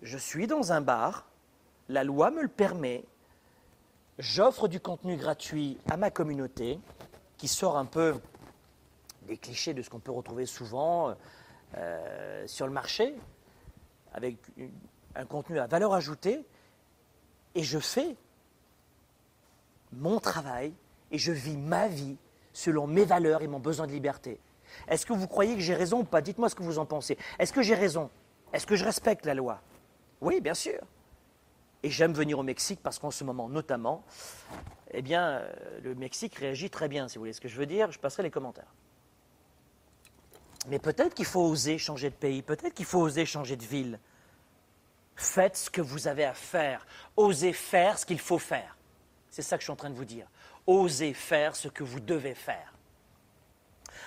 Je 0.02 0.16
suis 0.16 0.46
dans 0.46 0.72
un 0.72 0.80
bar, 0.80 1.28
la 1.90 2.02
loi 2.02 2.30
me 2.30 2.42
le 2.42 2.48
permet. 2.48 3.04
J'offre 4.18 4.68
du 4.68 4.80
contenu 4.80 5.16
gratuit 5.16 5.78
à 5.90 5.98
ma 5.98 6.10
communauté 6.10 6.80
qui 7.36 7.46
sort 7.46 7.76
un 7.76 7.84
peu 7.84 8.18
des 9.26 9.36
clichés 9.36 9.74
de 9.74 9.82
ce 9.82 9.90
qu'on 9.90 10.00
peut 10.00 10.12
retrouver 10.12 10.46
souvent 10.46 11.14
euh, 11.76 12.46
sur 12.46 12.66
le 12.66 12.72
marché, 12.72 13.14
avec 14.14 14.38
un 15.14 15.26
contenu 15.26 15.58
à 15.58 15.66
valeur 15.66 15.92
ajoutée 15.92 16.42
et 17.54 17.62
je 17.62 17.78
fais 17.78 18.16
mon 19.92 20.20
travail 20.20 20.72
et 21.10 21.18
je 21.18 21.32
vis 21.32 21.58
ma 21.58 21.86
vie 21.88 22.16
selon 22.56 22.86
mes 22.86 23.04
valeurs 23.04 23.42
et 23.42 23.48
mon 23.48 23.58
besoin 23.58 23.86
de 23.86 23.92
liberté. 23.92 24.40
Est-ce 24.88 25.04
que 25.04 25.12
vous 25.12 25.28
croyez 25.28 25.54
que 25.54 25.60
j'ai 25.60 25.74
raison 25.74 26.00
ou 26.00 26.04
pas? 26.04 26.22
Dites-moi 26.22 26.48
ce 26.48 26.54
que 26.54 26.62
vous 26.62 26.78
en 26.78 26.86
pensez. 26.86 27.18
Est-ce 27.38 27.52
que 27.52 27.60
j'ai 27.60 27.74
raison? 27.74 28.10
Est-ce 28.54 28.66
que 28.66 28.76
je 28.76 28.84
respecte 28.84 29.26
la 29.26 29.34
loi? 29.34 29.60
Oui, 30.22 30.40
bien 30.40 30.54
sûr. 30.54 30.80
Et 31.82 31.90
j'aime 31.90 32.14
venir 32.14 32.38
au 32.38 32.42
Mexique 32.42 32.80
parce 32.82 32.98
qu'en 32.98 33.10
ce 33.10 33.24
moment, 33.24 33.50
notamment, 33.50 34.04
eh 34.90 35.02
bien, 35.02 35.28
euh, 35.28 35.52
le 35.82 35.94
Mexique 35.94 36.34
réagit 36.36 36.70
très 36.70 36.88
bien, 36.88 37.08
si 37.08 37.16
vous 37.16 37.22
voulez 37.22 37.34
ce 37.34 37.42
que 37.42 37.48
je 37.48 37.58
veux 37.58 37.66
dire. 37.66 37.92
Je 37.92 37.98
passerai 37.98 38.22
les 38.22 38.30
commentaires. 38.30 38.72
Mais 40.68 40.78
peut-être 40.78 41.12
qu'il 41.12 41.26
faut 41.26 41.42
oser 41.42 41.76
changer 41.76 42.08
de 42.08 42.14
pays, 42.14 42.40
peut-être 42.40 42.72
qu'il 42.72 42.86
faut 42.86 43.00
oser 43.00 43.26
changer 43.26 43.56
de 43.56 43.64
ville. 43.64 44.00
Faites 45.14 45.58
ce 45.58 45.70
que 45.70 45.82
vous 45.82 46.08
avez 46.08 46.24
à 46.24 46.34
faire. 46.34 46.86
Osez 47.18 47.52
faire 47.52 47.98
ce 47.98 48.06
qu'il 48.06 48.18
faut 48.18 48.38
faire. 48.38 48.76
C'est 49.30 49.42
ça 49.42 49.58
que 49.58 49.60
je 49.60 49.66
suis 49.66 49.72
en 49.72 49.76
train 49.76 49.90
de 49.90 49.94
vous 49.94 50.06
dire. 50.06 50.26
Osez 50.66 51.14
faire 51.14 51.54
ce 51.54 51.68
que 51.68 51.84
vous 51.84 52.00
devez 52.00 52.34
faire. 52.34 52.72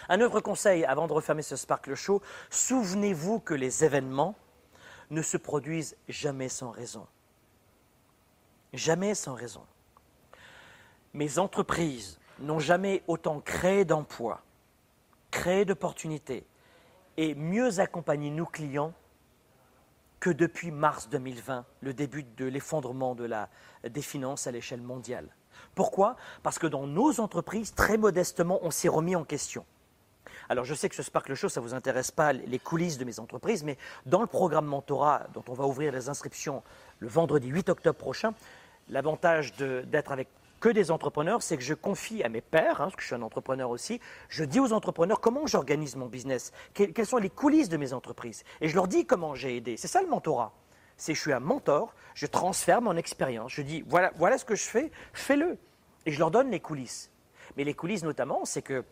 Un 0.10 0.22
autre 0.22 0.40
conseil 0.40 0.86
avant 0.86 1.08
de 1.08 1.14
refermer 1.14 1.42
ce 1.42 1.56
Sparkle 1.56 1.96
Show, 1.96 2.22
souvenez-vous 2.50 3.40
que 3.40 3.54
les 3.54 3.84
événements 3.84 4.36
ne 5.10 5.22
se 5.22 5.38
produisent 5.38 5.96
jamais 6.08 6.50
sans 6.50 6.72
raison. 6.72 7.08
Jamais 8.74 9.16
sans 9.16 9.34
raison. 9.34 9.66
Mes 11.14 11.40
entreprises 11.40 12.20
n'ont 12.40 12.60
jamais 12.60 13.04
autant 13.08 13.40
créé 13.40 13.86
d'emplois, 13.86 14.42
créé 15.32 15.66
d'opportunités 15.66 16.46
et 17.18 17.36
mieux 17.36 17.80
accompagné 17.80 18.30
nos 18.30 18.46
clients 18.46 18.94
que 20.20 20.30
depuis 20.30 20.72
mars 20.72 21.10
2020, 21.10 21.66
le 21.82 21.94
début 21.94 22.24
de 22.24 22.46
l'effondrement 22.46 23.16
des 23.16 24.02
finances 24.02 24.48
à 24.48 24.52
l'échelle 24.52 24.82
mondiale. 24.82 25.30
Pourquoi? 25.76 26.16
Parce 26.44 26.60
que 26.60 26.68
dans 26.68 26.88
nos 26.88 27.20
entreprises, 27.20 27.74
très 27.74 27.98
modestement, 27.98 28.60
on 28.64 28.72
s'est 28.72 28.90
remis 28.90 29.16
en 29.16 29.24
question. 29.24 29.66
Alors 30.50 30.66
je 30.66 30.74
sais 30.74 30.90
que 30.90 30.96
ce 30.96 31.04
Sparkle 31.04 31.36
Show, 31.36 31.50
ça 31.50 31.62
ne 31.62 31.66
vous 31.66 31.74
intéresse 31.76 32.12
pas 32.12 32.34
les 32.34 32.60
coulisses 32.60 32.98
de 32.98 33.06
mes 33.06 33.20
entreprises, 33.20 33.64
mais 33.64 33.78
dans 34.06 34.22
le 34.22 34.28
programme 34.28 34.66
Mentorat, 34.66 35.28
dont 35.34 35.44
on 35.48 35.54
va 35.54 35.66
ouvrir 35.66 35.92
les 35.92 36.10
inscriptions 36.10 36.64
le 37.00 37.08
vendredi 37.08 37.48
8 37.48 37.70
octobre 37.70 37.98
prochain, 37.98 38.34
l'avantage 38.90 39.54
d'être 39.56 40.12
avec 40.12 40.28
que 40.60 40.70
des 40.70 40.92
entrepreneurs, 40.92 41.42
c'est 41.42 41.56
que 41.56 41.64
je 41.64 41.74
confie 41.74 42.24
à 42.24 42.30
mes 42.30 42.42
pairs, 42.42 42.82
hein, 42.82 42.86
parce 42.86 42.96
que 42.96 43.02
je 43.02 43.08
suis 43.08 43.16
un 43.16 43.22
entrepreneur 43.22 43.70
aussi, 43.70 44.02
je 44.28 44.44
dis 44.44 44.60
aux 44.60 44.74
entrepreneurs 44.74 45.22
comment 45.22 45.48
j'organise 45.48 45.96
mon 45.96 46.08
business, 46.08 46.52
quelles 46.74 47.06
sont 47.06 47.18
les 47.18 47.30
coulisses 47.30 47.70
de 47.70 47.78
mes 47.78 47.94
entreprises. 47.94 48.44
Et 48.60 48.68
je 48.68 48.76
leur 48.76 48.88
dis 48.88 49.06
comment 49.06 49.36
j'ai 49.36 49.56
aidé. 49.56 49.78
C'est 49.78 49.88
ça 49.88 50.02
le 50.02 50.10
mentorat? 50.10 50.52
C'est 51.00 51.16
je 51.16 51.22
suis 51.22 51.34
un 51.34 51.40
mentor, 51.40 51.96
je 52.14 52.26
transfère 52.26 52.82
mon 52.82 52.98
expérience. 52.98 53.54
Je 53.54 53.62
dis 53.62 53.84
voilà, 53.88 54.12
voilà 54.18 54.38
ce 54.38 54.44
que 54.44 54.56
je 54.56 54.64
fais, 54.64 54.92
fais-le. 55.14 55.58
Et 56.06 56.12
je 56.12 56.20
leur 56.20 56.30
donne 56.30 56.52
les 56.52 56.60
coulisses. 56.60 57.10
Mais 57.56 57.64
les 57.64 57.74
coulisses 57.74 58.04
notamment, 58.04 58.44
c'est 58.44 58.62
que, 58.62 58.84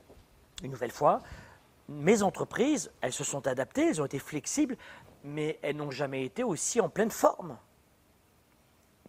une 0.63 0.71
nouvelle 0.71 0.91
fois, 0.91 1.21
mes 1.89 2.23
entreprises, 2.23 2.91
elles 3.01 3.13
se 3.13 3.25
sont 3.25 3.45
adaptées, 3.45 3.89
elles 3.89 4.01
ont 4.01 4.05
été 4.05 4.19
flexibles, 4.19 4.77
mais 5.23 5.59
elles 5.61 5.75
n'ont 5.75 5.91
jamais 5.91 6.23
été 6.23 6.43
aussi 6.43 6.79
en 6.79 6.89
pleine 6.89 7.11
forme. 7.11 7.57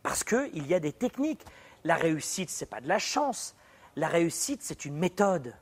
Parce 0.02 0.24
qu'il 0.24 0.66
y 0.66 0.74
a 0.74 0.80
des 0.80 0.92
techniques. 0.92 1.44
La 1.84 1.94
réussite, 1.94 2.50
ce 2.50 2.64
n'est 2.64 2.68
pas 2.68 2.80
de 2.80 2.88
la 2.88 2.98
chance. 2.98 3.54
La 3.94 4.08
réussite, 4.08 4.62
c'est 4.62 4.84
une 4.84 4.96
méthode. 4.96 5.54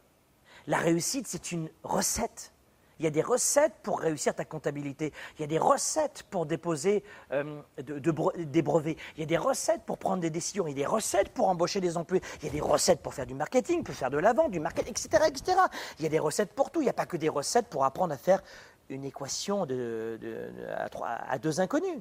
La 0.66 0.78
réussite, 0.78 1.26
c'est 1.26 1.52
une 1.52 1.68
recette. 1.82 2.52
Il 2.98 3.04
y 3.04 3.06
a 3.06 3.10
des 3.10 3.22
recettes 3.22 3.74
pour 3.82 4.00
réussir 4.00 4.34
ta 4.34 4.44
comptabilité. 4.44 5.12
Il 5.38 5.42
y 5.42 5.44
a 5.44 5.46
des 5.46 5.58
recettes 5.58 6.24
pour 6.30 6.46
déposer 6.46 7.04
euh, 7.32 7.60
des 7.78 8.62
brevets. 8.62 8.96
Il 9.16 9.20
y 9.20 9.22
a 9.22 9.26
des 9.26 9.36
recettes 9.36 9.82
pour 9.84 9.98
prendre 9.98 10.22
des 10.22 10.30
décisions. 10.30 10.66
Il 10.66 10.70
y 10.70 10.74
a 10.74 10.84
des 10.84 10.86
recettes 10.86 11.28
pour 11.30 11.48
embaucher 11.48 11.80
des 11.80 11.96
employés. 11.96 12.22
Il 12.40 12.46
y 12.46 12.48
a 12.48 12.52
des 12.52 12.60
recettes 12.60 13.02
pour 13.02 13.12
faire 13.12 13.26
du 13.26 13.34
marketing, 13.34 13.82
pour 13.82 13.94
faire 13.94 14.10
de 14.10 14.18
la 14.18 14.32
vente, 14.32 14.50
du 14.50 14.60
marketing, 14.60 14.92
etc., 14.92 15.24
etc. 15.28 15.58
Il 15.98 16.04
y 16.04 16.06
a 16.06 16.10
des 16.10 16.18
recettes 16.18 16.52
pour 16.54 16.70
tout. 16.70 16.80
Il 16.80 16.84
n'y 16.84 16.90
a 16.90 16.94
pas 16.94 17.06
que 17.06 17.16
des 17.16 17.28
recettes 17.28 17.66
pour 17.66 17.84
apprendre 17.84 18.14
à 18.14 18.18
faire 18.18 18.42
une 18.88 19.04
équation 19.04 19.62
à 19.62 21.38
deux 21.38 21.60
inconnus. 21.60 22.00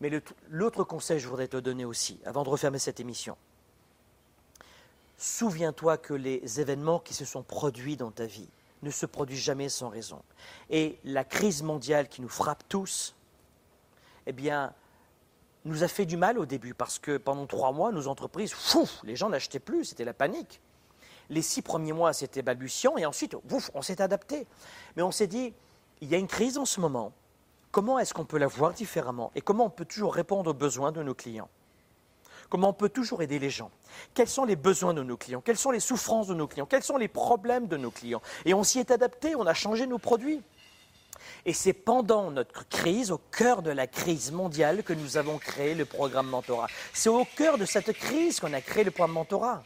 Mais 0.00 0.10
l'autre 0.50 0.84
conseil 0.84 1.16
que 1.16 1.22
je 1.22 1.28
voudrais 1.28 1.48
te 1.48 1.56
donner 1.56 1.84
aussi, 1.84 2.20
avant 2.26 2.42
de 2.42 2.50
refermer 2.50 2.78
cette 2.78 3.00
émission, 3.00 3.36
souviens-toi 5.24 5.96
que 5.96 6.14
les 6.14 6.60
événements 6.60 6.98
qui 6.98 7.14
se 7.14 7.24
sont 7.24 7.42
produits 7.42 7.96
dans 7.96 8.10
ta 8.10 8.26
vie 8.26 8.48
ne 8.82 8.90
se 8.90 9.06
produisent 9.06 9.42
jamais 9.42 9.68
sans 9.68 9.88
raison. 9.88 10.22
Et 10.70 10.98
la 11.04 11.24
crise 11.24 11.62
mondiale 11.62 12.08
qui 12.08 12.20
nous 12.20 12.28
frappe 12.28 12.62
tous, 12.68 13.14
eh 14.26 14.32
bien, 14.32 14.72
nous 15.64 15.82
a 15.82 15.88
fait 15.88 16.04
du 16.04 16.16
mal 16.16 16.38
au 16.38 16.44
début 16.44 16.74
parce 16.74 16.98
que 16.98 17.16
pendant 17.16 17.46
trois 17.46 17.72
mois, 17.72 17.90
nos 17.90 18.08
entreprises, 18.08 18.52
fou, 18.52 18.88
les 19.04 19.16
gens 19.16 19.30
n'achetaient 19.30 19.58
plus, 19.58 19.86
c'était 19.86 20.04
la 20.04 20.12
panique. 20.12 20.60
Les 21.30 21.40
six 21.40 21.62
premiers 21.62 21.94
mois, 21.94 22.12
c'était 22.12 22.42
balbutiant 22.42 22.98
et 22.98 23.06
ensuite, 23.06 23.34
ouf, 23.50 23.70
on 23.72 23.80
s'est 23.80 24.02
adapté. 24.02 24.46
Mais 24.96 25.02
on 25.02 25.10
s'est 25.10 25.26
dit, 25.26 25.54
il 26.02 26.08
y 26.08 26.14
a 26.14 26.18
une 26.18 26.26
crise 26.26 26.58
en 26.58 26.66
ce 26.66 26.80
moment 26.80 27.12
comment 27.74 27.98
est-ce 27.98 28.14
qu'on 28.14 28.24
peut 28.24 28.38
la 28.38 28.46
voir 28.46 28.72
différemment 28.72 29.32
et 29.34 29.40
comment 29.40 29.64
on 29.64 29.70
peut 29.70 29.84
toujours 29.84 30.14
répondre 30.14 30.48
aux 30.48 30.54
besoins 30.54 30.92
de 30.92 31.02
nos 31.02 31.14
clients? 31.14 31.48
Comment 32.54 32.68
on 32.68 32.72
peut 32.72 32.88
toujours 32.88 33.20
aider 33.20 33.40
les 33.40 33.50
gens? 33.50 33.72
Quels 34.14 34.28
sont 34.28 34.44
les 34.44 34.54
besoins 34.54 34.94
de 34.94 35.02
nos 35.02 35.16
clients? 35.16 35.40
Quelles 35.40 35.58
sont 35.58 35.72
les 35.72 35.80
souffrances 35.80 36.28
de 36.28 36.34
nos 36.34 36.46
clients? 36.46 36.66
Quels 36.66 36.84
sont 36.84 36.96
les 36.96 37.08
problèmes 37.08 37.66
de 37.66 37.76
nos 37.76 37.90
clients? 37.90 38.22
Et 38.44 38.54
on 38.54 38.62
s'y 38.62 38.78
est 38.78 38.92
adapté, 38.92 39.34
on 39.34 39.44
a 39.44 39.54
changé 39.54 39.88
nos 39.88 39.98
produits. 39.98 40.40
Et 41.46 41.52
c'est 41.52 41.72
pendant 41.72 42.30
notre 42.30 42.68
crise, 42.68 43.10
au 43.10 43.18
cœur 43.18 43.62
de 43.62 43.72
la 43.72 43.88
crise 43.88 44.30
mondiale, 44.30 44.84
que 44.84 44.92
nous 44.92 45.16
avons 45.16 45.36
créé 45.38 45.74
le 45.74 45.84
programme 45.84 46.28
Mentorat. 46.28 46.68
C'est 46.92 47.08
au 47.08 47.24
cœur 47.24 47.58
de 47.58 47.64
cette 47.64 47.92
crise 47.92 48.38
qu'on 48.38 48.52
a 48.52 48.60
créé 48.60 48.84
le 48.84 48.92
programme 48.92 49.14
Mentorat. 49.14 49.64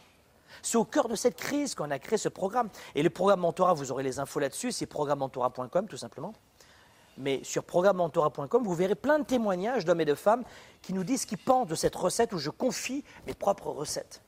C'est 0.63 0.77
au 0.77 0.85
cœur 0.85 1.09
de 1.09 1.15
cette 1.15 1.35
crise 1.35 1.75
qu'on 1.75 1.91
a 1.91 1.99
créé 1.99 2.17
ce 2.17 2.29
programme. 2.29 2.69
Et 2.95 3.03
le 3.03 3.11
programme 3.11 3.41
Mentorat, 3.41 3.75
vous 3.75 3.91
aurez 3.91 4.01
les 4.01 4.17
infos 4.17 4.39
là-dessus, 4.39 4.71
c'est 4.71 4.87
programmementorat.com 4.87 5.87
tout 5.87 5.97
simplement 5.97 6.33
mais 7.19 7.43
sur 7.43 7.63
programmementorat.com, 7.65 8.63
vous 8.63 8.73
verrez 8.73 8.95
plein 8.95 9.19
de 9.19 9.25
témoignages 9.25 9.85
d'hommes 9.85 10.01
et 10.01 10.05
de 10.05 10.15
femmes 10.15 10.43
qui 10.81 10.93
nous 10.93 11.03
disent 11.03 11.25
qu'ils 11.25 11.37
pensent 11.37 11.67
de 11.67 11.75
cette 11.75 11.95
recette 11.95 12.33
où 12.33 12.37
je 12.37 12.49
confie 12.49 13.03
mes 13.27 13.33
propres 13.33 13.69
recettes. 13.69 14.21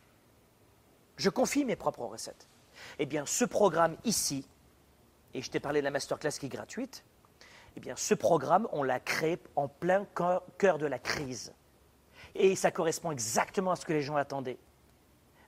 Je 1.16 1.30
confie 1.30 1.66
mes 1.66 1.78
propres 1.78 2.04
recettes. 2.04 2.48
Eh 3.00 3.06
bien, 3.06 3.26
ce 3.26 3.46
programme 3.46 3.96
ici, 4.04 4.46
et 5.34 5.42
je 5.42 5.50
t'ai 5.50 5.60
parlé 5.60 5.80
de 5.80 5.86
la 5.86 5.92
masterclass 5.92 6.32
qui 6.32 6.48
est 6.48 6.50
gratuite, 6.50 7.04
eh 7.78 7.80
bien, 7.80 7.96
ce 7.96 8.14
programme, 8.14 8.68
on 8.74 8.84
l'a 8.84 9.00
créé 9.00 9.40
en 9.56 9.70
plein 9.70 10.06
cœur 10.58 10.78
de 10.78 10.86
la 10.86 11.00
crise. 11.00 11.54
Et 12.36 12.56
ça 12.56 12.72
correspond 12.72 13.12
exactement 13.12 13.72
à 13.72 13.76
ce 13.78 13.86
que 13.86 13.94
les 13.94 14.02
gens 14.02 14.18
attendaient 14.18 14.58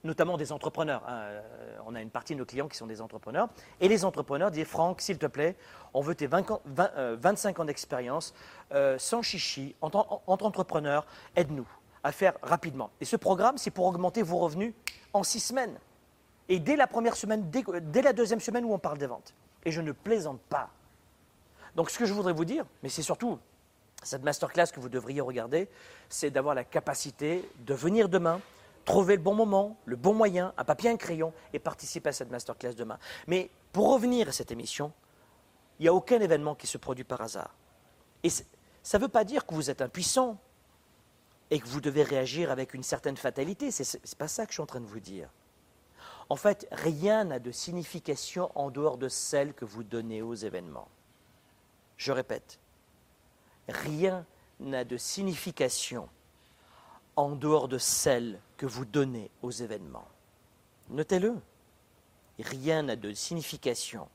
notamment 0.04 0.38
des 0.38 0.52
entrepreneurs. 0.52 1.04
Hein. 1.08 1.14
Euh, 1.14 1.42
on 1.86 1.96
a 1.96 2.02
une 2.02 2.10
partie 2.10 2.34
de 2.34 2.40
nos 2.40 2.46
clients 2.46 2.68
qui 2.68 2.78
sont 2.78 2.88
des 2.88 3.02
entrepreneurs. 3.02 3.48
Et 3.80 3.88
les 3.88 4.06
entrepreneurs 4.06 4.52
disent 4.52 4.66
Franck, 4.66 5.02
s'il 5.02 5.18
te 5.18 5.26
plaît, 5.26 5.56
on 5.94 6.02
veut 6.02 6.16
tes 6.16 6.28
25 6.28 6.68
euh, 6.68 7.62
ans 7.62 7.66
d'expérience, 7.66 8.34
euh, 8.74 8.98
sans 8.98 9.22
chichi, 9.22 9.76
entre, 9.82 10.22
entrepreneurs, 10.28 11.06
aide-nous 11.36 11.68
à 12.04 12.12
faire 12.12 12.34
rapidement. 12.42 12.90
Et 13.00 13.06
ce 13.06 13.16
programme, 13.16 13.58
c'est 13.58 13.72
pour 13.72 13.86
augmenter 13.86 14.24
vos 14.24 14.38
revenus 14.38 14.74
en 15.14 15.24
six 15.24 15.40
semaines. 15.40 15.78
Et 16.50 16.60
dès 16.60 16.76
la 16.76 16.88
première 16.88 17.16
semaine, 17.16 17.50
dès, 17.50 17.64
dès 17.82 18.02
la 18.02 18.12
deuxième 18.12 18.42
semaine 18.42 18.66
où 18.66 18.74
on 18.74 18.80
parle 18.80 18.98
des 18.98 19.08
ventes. 19.08 19.34
Et 19.64 19.72
je 19.72 19.80
ne 19.80 19.94
plaisante 19.94 20.42
pas. 20.50 20.70
Donc 21.76 21.90
ce 21.90 21.98
que 21.98 22.06
je 22.06 22.14
voudrais 22.14 22.34
vous 22.34 22.46
dire, 22.46 22.66
mais 22.84 22.90
c'est 22.90 23.02
surtout 23.02 23.40
cette 24.04 24.24
masterclass 24.24 24.68
que 24.74 24.82
vous 24.82 24.90
devriez 24.90 25.22
regarder, 25.22 25.70
c'est 26.10 26.30
d'avoir 26.30 26.56
la 26.56 26.66
capacité 26.66 27.50
de 27.60 27.74
venir 27.74 28.10
demain, 28.10 28.42
trouver 28.86 29.16
le 29.16 29.22
bon 29.22 29.34
moment, 29.34 29.78
le 29.86 29.96
bon 29.96 30.14
moyen, 30.14 30.54
un 30.58 30.64
papier, 30.64 30.90
un 30.90 30.98
crayon 30.98 31.34
et 31.54 31.60
participer 31.60 32.10
à 32.10 32.14
cette 32.14 32.32
masterclass 32.32 32.74
demain. 32.74 33.00
Mais 33.28 33.50
pour 33.72 33.92
revenir 33.92 34.30
à 34.30 34.32
cette 34.32 34.52
émission, 34.52 34.92
il 35.80 35.84
n'y 35.84 35.90
a 35.90 35.94
aucun 35.94 36.20
événement 36.20 36.56
qui 36.56 36.68
se 36.68 36.78
produit 36.78 37.04
par 37.04 37.22
hasard. 37.22 37.56
Et 38.24 38.30
ça 38.30 38.98
ne 38.98 39.04
veut 39.04 39.10
pas 39.10 39.24
dire 39.24 39.46
que 39.46 39.56
vous 39.56 39.70
êtes 39.70 39.82
impuissant 39.82 40.38
et 41.52 41.60
que 41.60 41.68
vous 41.68 41.82
devez 41.82 42.04
réagir 42.04 42.52
avec 42.52 42.74
une 42.74 42.84
certaine 42.84 43.18
fatalité. 43.18 43.72
Ce 43.72 43.98
n'est 43.98 44.16
pas 44.18 44.28
ça 44.28 44.46
que 44.46 44.52
je 44.52 44.56
suis 44.56 44.64
en 44.64 44.68
train 44.68 44.82
de 44.82 44.86
vous 44.86 45.00
dire. 45.00 45.30
En 46.30 46.36
fait, 46.36 46.68
rien 46.72 47.26
n'a 47.26 47.40
de 47.40 47.52
signification 47.52 48.52
en 48.56 48.72
dehors 48.72 48.98
de 48.98 49.10
celle 49.10 49.54
que 49.54 49.66
vous 49.66 49.84
donnez 49.84 50.22
aux 50.22 50.36
événements. 50.36 50.88
Je 51.98 52.12
répète, 52.12 52.60
rien 53.68 54.26
n'a 54.60 54.84
de 54.84 54.98
signification 54.98 56.10
en 57.16 57.36
dehors 57.36 57.68
de 57.68 57.78
celle 57.78 58.40
que 58.58 58.66
vous 58.66 58.86
donnez 58.86 59.30
aux 59.42 59.52
événements. 59.52 60.08
Notez-le. 60.90 61.36
Rien 62.40 62.84
n'a 62.84 62.96
de 62.96 63.14
signification 63.14 64.10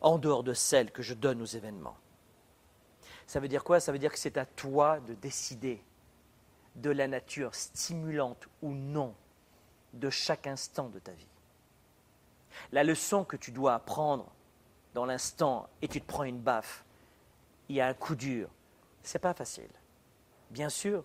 en 0.00 0.18
dehors 0.18 0.42
de 0.42 0.52
celle 0.52 0.90
que 0.90 1.02
je 1.02 1.14
donne 1.14 1.40
aux 1.40 1.46
événements. 1.46 1.96
Ça 3.26 3.40
veut 3.40 3.48
dire 3.48 3.64
quoi? 3.64 3.80
Ça 3.80 3.92
veut 3.92 3.98
dire 3.98 4.12
que 4.12 4.18
c'est 4.18 4.36
à 4.36 4.44
toi 4.44 5.00
de 5.00 5.14
décider 5.14 5.82
de 6.74 6.90
la 6.90 7.08
nature 7.08 7.54
stimulante 7.54 8.48
ou 8.60 8.72
non 8.74 9.14
de 9.94 10.10
chaque 10.10 10.46
instant 10.46 10.88
de 10.88 10.98
ta 10.98 11.12
vie. 11.12 11.28
La 12.72 12.84
leçon 12.84 13.24
que 13.24 13.36
tu 13.36 13.52
dois 13.52 13.74
apprendre 13.74 14.30
dans 14.92 15.06
l'instant 15.06 15.68
et 15.82 15.88
tu 15.88 16.00
te 16.00 16.06
prends 16.06 16.24
une 16.24 16.40
baffe, 16.40 16.84
il 17.68 17.76
y 17.76 17.80
a 17.80 17.86
un 17.86 17.94
coup 17.94 18.14
dur, 18.14 18.48
c'est 19.02 19.18
pas 19.18 19.34
facile. 19.34 19.70
Bien 20.50 20.68
sûr, 20.68 21.04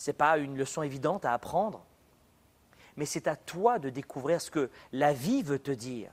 ce 0.00 0.08
n'est 0.08 0.14
pas 0.14 0.38
une 0.38 0.56
leçon 0.56 0.82
évidente 0.82 1.26
à 1.26 1.34
apprendre, 1.34 1.84
mais 2.96 3.04
c'est 3.04 3.28
à 3.28 3.36
toi 3.36 3.78
de 3.78 3.90
découvrir 3.90 4.40
ce 4.40 4.50
que 4.50 4.70
la 4.92 5.12
vie 5.12 5.42
veut 5.42 5.58
te 5.58 5.70
dire. 5.70 6.10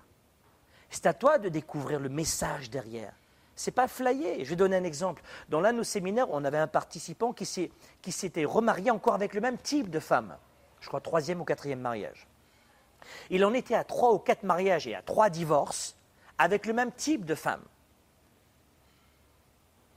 C'est 0.90 1.06
à 1.06 1.14
toi 1.14 1.38
de 1.38 1.48
découvrir 1.48 2.02
le 2.02 2.10
message 2.10 2.70
derrière. 2.70 3.14
Ce 3.56 3.70
n'est 3.70 3.74
pas 3.74 3.88
flyé. 3.88 4.44
Je 4.44 4.50
vais 4.50 4.56
donner 4.58 4.76
un 4.76 4.84
exemple. 4.84 5.24
Dans 5.48 5.62
l'un 5.62 5.72
de 5.72 5.78
nos 5.78 5.86
séminaires, 5.86 6.28
on 6.32 6.44
avait 6.44 6.58
un 6.58 6.68
participant 6.68 7.32
qui 7.32 7.46
s'était 8.12 8.44
remarié 8.44 8.92
encore 8.92 9.14
avec 9.14 9.34
le 9.34 9.40
même 9.40 9.58
type 9.58 9.90
de 9.90 10.02
femme. 10.02 10.36
Je 10.82 10.90
crois 10.90 11.00
troisième 11.00 11.40
ou 11.40 11.46
quatrième 11.46 11.80
mariage. 11.80 12.28
Il 13.30 13.46
en 13.46 13.54
était 13.54 13.76
à 13.76 13.86
trois 13.86 14.12
ou 14.12 14.20
quatre 14.20 14.44
mariages 14.44 14.86
et 14.86 14.96
à 14.96 15.02
trois 15.02 15.30
divorces 15.30 15.96
avec 16.38 16.66
le 16.66 16.74
même 16.74 16.92
type 16.92 17.24
de 17.24 17.36
femme. 17.36 17.64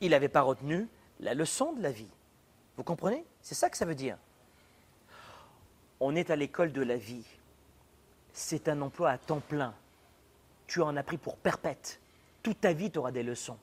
Il 0.00 0.10
n'avait 0.10 0.28
pas 0.28 0.42
retenu 0.42 0.86
la 1.18 1.34
leçon 1.34 1.72
de 1.72 1.82
la 1.82 1.90
vie. 1.90 2.10
Vous 2.76 2.84
comprenez? 2.84 3.24
C'est 3.42 3.54
ça 3.54 3.70
que 3.70 3.76
ça 3.76 3.84
veut 3.84 3.94
dire. 3.94 4.16
On 5.98 6.14
est 6.14 6.30
à 6.30 6.36
l'école 6.36 6.72
de 6.72 6.82
la 6.82 6.96
vie. 6.96 7.26
C'est 8.32 8.68
un 8.68 8.80
emploi 8.80 9.10
à 9.10 9.18
temps 9.18 9.40
plein. 9.40 9.74
Tu 10.66 10.80
en 10.82 10.96
as 10.96 11.02
pris 11.02 11.18
pour 11.18 11.36
perpète. 11.36 12.00
Toute 12.42 12.60
ta 12.60 12.72
vie, 12.72 12.90
tu 12.90 12.98
auras 12.98 13.10
des 13.10 13.22
leçons. 13.22 13.58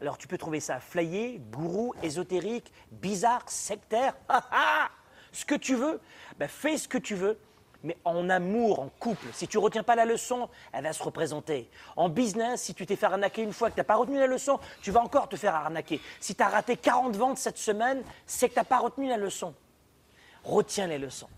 Alors 0.00 0.18
tu 0.18 0.26
peux 0.26 0.38
trouver 0.38 0.60
ça 0.60 0.80
flayé, 0.80 1.40
gourou, 1.52 1.94
ésotérique, 2.02 2.72
bizarre, 2.90 3.48
sectaire, 3.48 4.16
ce 5.32 5.44
que 5.44 5.54
tu 5.54 5.76
veux. 5.76 6.00
Ben, 6.38 6.48
fais 6.48 6.76
ce 6.76 6.88
que 6.88 6.98
tu 6.98 7.14
veux. 7.14 7.38
Mais 7.82 7.96
en 8.04 8.28
amour, 8.30 8.80
en 8.80 8.88
couple. 8.88 9.26
Si 9.32 9.48
tu 9.48 9.58
ne 9.58 9.62
retiens 9.62 9.82
pas 9.82 9.96
la 9.96 10.04
leçon, 10.04 10.48
elle 10.72 10.84
va 10.84 10.92
se 10.92 11.02
représenter. 11.02 11.68
En 11.96 12.08
business, 12.08 12.62
si 12.62 12.74
tu 12.74 12.86
t'es 12.86 12.96
fait 12.96 13.06
arnaquer 13.06 13.42
une 13.42 13.52
fois 13.52 13.70
que 13.70 13.74
tu 13.74 13.80
n'as 13.80 13.84
pas 13.84 13.96
retenu 13.96 14.18
la 14.18 14.26
leçon, 14.26 14.60
tu 14.80 14.90
vas 14.90 15.00
encore 15.00 15.28
te 15.28 15.36
faire 15.36 15.54
arnaquer. 15.54 16.00
Si 16.20 16.34
tu 16.34 16.42
as 16.42 16.48
raté 16.48 16.76
40 16.76 17.16
ventes 17.16 17.38
cette 17.38 17.58
semaine, 17.58 18.02
c'est 18.26 18.48
que 18.48 18.54
tu 18.54 18.60
n'as 18.60 18.64
pas 18.64 18.78
retenu 18.78 19.08
la 19.08 19.16
leçon. 19.16 19.54
Retiens 20.44 20.86
les 20.86 20.98
leçons. 20.98 21.28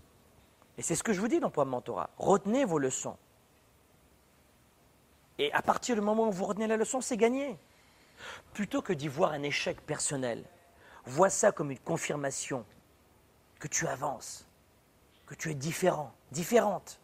Et 0.77 0.81
c'est 0.81 0.95
ce 0.95 1.03
que 1.03 1.13
je 1.13 1.21
vous 1.21 1.27
dis 1.27 1.39
dans 1.39 1.49
Poids 1.49 1.65
Mentorat. 1.65 2.09
Retenez 2.17 2.65
vos 2.65 2.79
leçons. 2.79 3.17
Et 5.37 5.51
à 5.53 5.61
partir 5.61 5.95
du 5.95 6.01
moment 6.01 6.27
où 6.27 6.31
vous 6.31 6.45
retenez 6.45 6.67
la 6.67 6.77
leçon, 6.77 7.01
c'est 7.01 7.17
gagné. 7.17 7.57
Plutôt 8.53 8.81
que 8.81 8.93
d'y 8.93 9.07
voir 9.07 9.31
un 9.31 9.43
échec 9.43 9.81
personnel, 9.81 10.43
vois 11.05 11.29
ça 11.29 11.51
comme 11.51 11.71
une 11.71 11.79
confirmation 11.79 12.65
que 13.59 13.67
tu 13.67 13.87
avances, 13.87 14.45
que 15.25 15.35
tu 15.35 15.51
es 15.51 15.55
différent, 15.55 16.13
différente. 16.35 16.99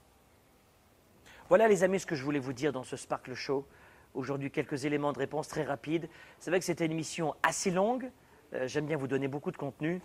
Voilà 1.48 1.70
les 1.70 1.84
amis 1.84 2.00
ce 2.00 2.06
que 2.06 2.16
je 2.16 2.24
voulais 2.24 2.40
vous 2.40 2.54
dire 2.54 2.74
dans 2.74 2.84
ce 2.84 2.98
Sparkle 2.98 3.34
Show. 3.34 3.66
Aujourd'hui, 4.14 4.52
quelques 4.52 4.84
éléments 4.84 5.14
de 5.14 5.20
réponse 5.20 5.48
très 5.48 5.64
rapides. 5.64 6.10
C'est 6.40 6.52
vrai 6.52 6.60
que 6.60 6.66
c'était 6.66 6.86
une 6.86 6.92
émission 6.92 7.34
assez 7.42 7.72
longue. 7.72 8.12
Euh, 8.54 8.68
j'aime 8.68 8.86
bien 8.86 8.98
vous 8.98 9.08
donner 9.08 9.30
beaucoup 9.30 9.52
de 9.52 9.58
contenu. 9.58 10.02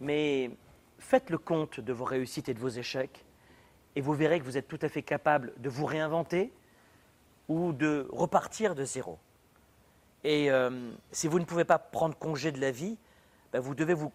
Mais 0.00 0.50
faites 0.98 1.28
le 1.28 1.36
compte 1.36 1.80
de 1.80 1.92
vos 1.92 2.04
réussites 2.04 2.48
et 2.48 2.54
de 2.54 2.58
vos 2.58 2.70
échecs. 2.70 3.26
Et 3.94 4.00
vous 4.00 4.14
verrez 4.14 4.40
que 4.40 4.44
vous 4.44 4.56
êtes 4.56 4.68
tout 4.68 4.78
à 4.80 4.88
fait 4.88 5.02
capable 5.02 5.52
de 5.58 5.68
vous 5.68 5.84
réinventer 5.84 6.50
ou 7.48 7.72
de 7.74 8.08
repartir 8.10 8.74
de 8.74 8.84
zéro. 8.84 9.18
Et 10.24 10.50
euh, 10.50 10.90
si 11.10 11.28
vous 11.28 11.38
ne 11.38 11.44
pouvez 11.44 11.66
pas 11.66 11.78
prendre 11.78 12.16
congé 12.16 12.52
de 12.52 12.60
la 12.60 12.70
vie, 12.70 12.96
ben, 13.52 13.60
vous, 13.60 13.74
devez 13.74 13.92
vous, 13.92 14.12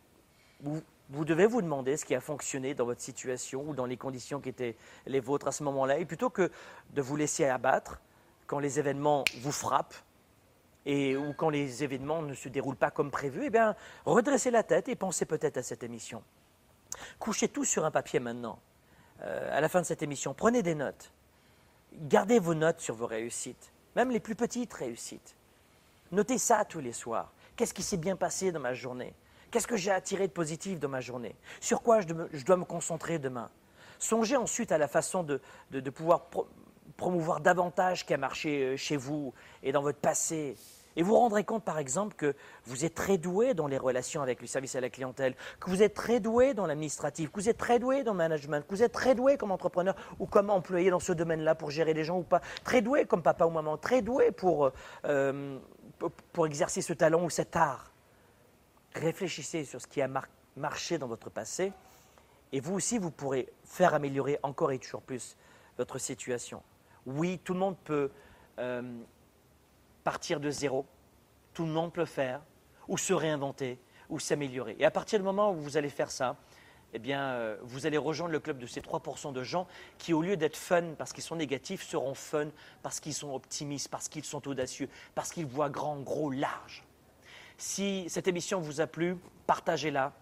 devez 1.10 1.46
vous 1.46 1.62
demander 1.62 1.98
ce 1.98 2.06
qui 2.06 2.16
a 2.16 2.22
fonctionné 2.22 2.74
dans 2.74 2.86
votre 2.86 3.02
situation 3.02 3.64
ou 3.70 3.74
dans 3.74 3.86
les 3.86 3.98
conditions 3.98 4.40
qui 4.40 4.50
étaient 4.50 4.76
les 5.06 5.20
vôtres 5.20 5.48
à 5.48 5.52
ce 5.52 5.64
moment-là. 5.64 5.98
Et 5.98 6.06
plutôt 6.06 6.30
que 6.30 6.52
de 6.92 7.02
vous 7.02 7.16
laisser 7.16 7.46
abattre 7.46 8.02
quand 8.46 8.60
les 8.60 8.80
événements 8.80 9.24
vous 9.40 9.52
frappent 9.52 9.96
et, 10.86 11.16
ou 11.16 11.34
quand 11.34 11.50
les 11.50 11.84
événements 11.84 12.22
ne 12.22 12.34
se 12.34 12.50
déroulent 12.50 12.76
pas 12.76 12.92
comme 12.92 13.12
prévu, 13.12 13.44
eh 13.46 13.50
bien, 13.50 13.76
redressez 14.06 14.52
la 14.52 14.64
tête 14.64 14.88
et 14.90 14.96
pensez 14.96 15.26
peut-être 15.26 15.58
à 15.58 15.64
cette 15.64 15.84
émission. 15.84 16.24
Couchez 17.20 17.48
tout 17.48 17.66
sur 17.66 17.86
un 17.86 17.92
papier 17.92 18.20
maintenant. 18.20 18.60
Euh, 19.22 19.58
à 19.58 19.62
la 19.62 19.70
fin 19.70 19.82
de 19.82 19.86
cette 19.86 20.04
émission, 20.04 20.34
prenez 20.34 20.64
des 20.64 20.76
notes. 20.76 21.12
Gardez 21.94 22.40
vos 22.40 22.54
notes 22.54 22.80
sur 22.80 22.96
vos 22.96 23.08
réussites, 23.08 23.72
même 23.96 24.12
les 24.12 24.20
plus 24.20 24.36
petites 24.36 24.74
réussites. 24.74 25.36
Notez 26.12 26.38
ça 26.38 26.64
tous 26.66 26.80
les 26.80 26.94
soirs. 26.94 27.32
Qu'est-ce 27.56 27.74
qui 27.74 27.84
s'est 27.84 27.98
bien 27.98 28.16
passé 28.16 28.52
dans 28.52 28.60
ma 28.60 28.74
journée? 28.74 29.14
Qu'est-ce 29.52 29.68
que 29.68 29.78
j'ai 29.78 29.92
attiré 29.92 30.28
de 30.28 30.34
positif 30.34 30.80
dans 30.80 30.90
ma 30.90 31.02
journée? 31.02 31.36
Sur 31.62 31.82
quoi 31.82 32.02
je 32.02 32.44
dois 32.44 32.58
me 32.58 32.66
concentrer 32.66 33.18
demain? 33.18 33.50
Songez 34.00 34.36
ensuite 34.36 34.72
à 34.72 34.78
la 34.78 34.88
façon 34.88 35.24
de, 35.24 35.40
pouvoir 35.90 36.28
promouvoir 36.98 37.40
davantage 37.40 38.06
qui 38.06 38.14
a 38.14 38.18
marché 38.18 38.64
euh, 38.64 38.78
chez 38.78 38.98
vous 38.98 39.34
et 39.64 39.72
dans 39.72 39.82
votre 39.82 40.00
passé. 40.00 40.56
Et 40.96 41.04
vous 41.04 41.16
rendrez 41.16 41.44
compte, 41.44 41.64
par 41.64 41.78
exemple, 41.78 42.16
que 42.16 42.36
vous 42.66 42.84
êtes 42.84 42.96
très 42.96 43.20
doué 43.20 43.54
dans 43.54 43.68
les 43.68 43.78
relations 43.78 44.24
avec 44.24 44.42
le 44.42 44.48
service 44.48 44.76
à 44.76 44.82
la 44.82 44.90
clientèle, 44.90 45.36
que 45.60 45.70
vous 45.70 45.84
êtes 45.84 45.94
très 45.94 46.20
doué 46.20 46.56
dans 46.56 46.66
l'administratif, 46.66 47.32
que 47.32 47.40
vous 47.40 47.50
êtes 47.50 47.58
très 47.58 47.78
doué 47.78 48.04
dans 48.04 48.14
le 48.14 48.18
management, 48.18 48.66
que 48.66 48.74
vous 48.74 48.82
êtes 48.82 48.94
très 48.94 49.14
doué 49.14 49.38
comme 49.38 49.52
entrepreneur 49.52 49.96
ou 50.18 50.26
comme 50.26 50.50
employé 50.50 50.90
dans 50.90 51.00
ce 51.00 51.14
domaine-là 51.14 51.54
pour 51.54 51.70
gérer 51.70 51.94
les 51.94 52.04
gens 52.04 52.18
ou 52.18 52.24
pas, 52.24 52.42
très 52.64 52.82
doué 52.82 53.06
comme 53.06 53.22
papa 53.22 53.46
ou 53.46 53.52
maman, 53.52 53.78
très 53.78 54.02
doué 54.02 54.32
pour, 54.32 54.72
euh, 55.06 55.60
pour 56.34 56.48
exercer 56.48 56.82
ce 56.82 56.94
talent 56.94 57.24
ou 57.24 57.30
cet 57.30 57.56
art. 57.56 57.92
Réfléchissez 59.02 59.66
sur 59.66 59.82
ce 59.82 59.88
qui 59.88 60.02
a 60.02 60.10
marché 60.56 60.98
dans 60.98 61.08
votre 61.08 61.30
passé 61.30 61.72
et 62.52 62.60
vous 62.60 62.76
aussi, 62.76 62.98
vous 62.98 63.12
pourrez 63.12 63.48
faire 63.66 63.94
améliorer 63.94 64.40
encore 64.44 64.72
et 64.72 64.80
toujours 64.80 65.02
plus 65.02 65.36
votre 65.78 65.98
situation. 65.98 66.64
Oui, 67.06 67.40
tout 67.44 67.54
le 67.54 67.60
monde 67.60 67.78
peut 67.84 68.10
euh, 68.60 68.82
partir 70.04 70.40
de 70.40 70.50
zéro. 70.50 70.86
Tout 71.54 71.66
le 71.66 71.72
monde 71.72 71.92
peut 71.92 72.02
le 72.02 72.06
faire, 72.06 72.42
ou 72.88 72.98
se 72.98 73.14
réinventer, 73.14 73.80
ou 74.10 74.20
s'améliorer. 74.20 74.76
Et 74.80 74.86
à 74.86 74.92
partir 74.92 75.20
du 75.20 75.26
moment 75.26 75.52
où 75.52 75.56
vous 75.56 75.76
allez 75.76 75.90
faire 75.90 76.12
ça, 76.12 76.38
eh 76.94 77.02
euh, 77.10 77.58
vous 77.64 77.86
allez 77.86 77.98
rejoindre 77.98 78.32
le 78.32 78.40
club 78.40 78.60
de 78.60 78.66
ces 78.66 78.80
3% 78.80 79.34
de 79.34 79.44
gens 79.44 79.68
qui, 79.98 80.14
au 80.14 80.22
lieu 80.22 80.38
d'être 80.38 80.56
fun 80.56 80.94
parce 80.98 81.12
qu'ils 81.12 81.24
sont 81.24 81.36
négatifs, 81.36 81.84
seront 81.84 82.14
fun 82.14 82.48
parce 82.82 83.02
qu'ils 83.02 83.14
sont 83.14 83.34
optimistes, 83.34 83.90
parce 83.90 84.08
qu'ils 84.08 84.24
sont 84.24 84.48
audacieux, 84.48 84.88
parce 85.14 85.32
qu'ils 85.32 85.46
voient 85.46 85.70
grand, 85.70 85.98
gros, 85.98 86.32
large. 86.32 86.87
Si 87.58 88.06
cette 88.08 88.28
émission 88.28 88.60
vous 88.60 88.82
a 88.82 88.88
plu, 88.88 89.18
partagez-la. 89.48 90.14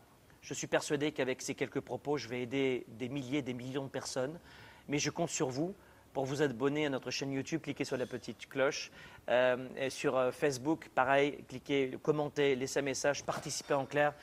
Je 0.41 0.53
suis 0.53 0.67
persuadé 0.67 1.11
qu'avec 1.11 1.41
ces 1.41 1.53
quelques 1.53 1.81
propos, 1.81 2.17
je 2.17 2.29
vais 2.29 2.41
aider 2.41 2.85
des 2.87 3.09
milliers, 3.09 3.41
des 3.41 3.53
millions 3.53 3.83
de 3.83 3.89
personnes. 3.89 4.39
Mais 4.87 4.99
je 4.99 5.09
compte 5.09 5.29
sur 5.29 5.49
vous 5.49 5.75
pour 6.13 6.23
vous 6.23 6.41
abonner 6.41 6.85
à 6.85 6.89
notre 6.89 7.11
chaîne 7.11 7.33
YouTube, 7.33 7.59
cliquez 7.61 7.83
sur 7.83 7.97
la 7.97 8.05
petite 8.05 8.47
cloche. 8.47 8.89
Euh, 9.27 9.67
sur 9.89 10.15
euh, 10.15 10.31
Facebook, 10.31 10.87
pareil, 10.95 11.43
cliquez, 11.49 11.97
commentez, 12.01 12.55
laissez 12.55 12.79
un 12.79 12.83
message, 12.83 13.25
participez 13.25 13.73
en 13.73 13.85
clair. 13.85 14.13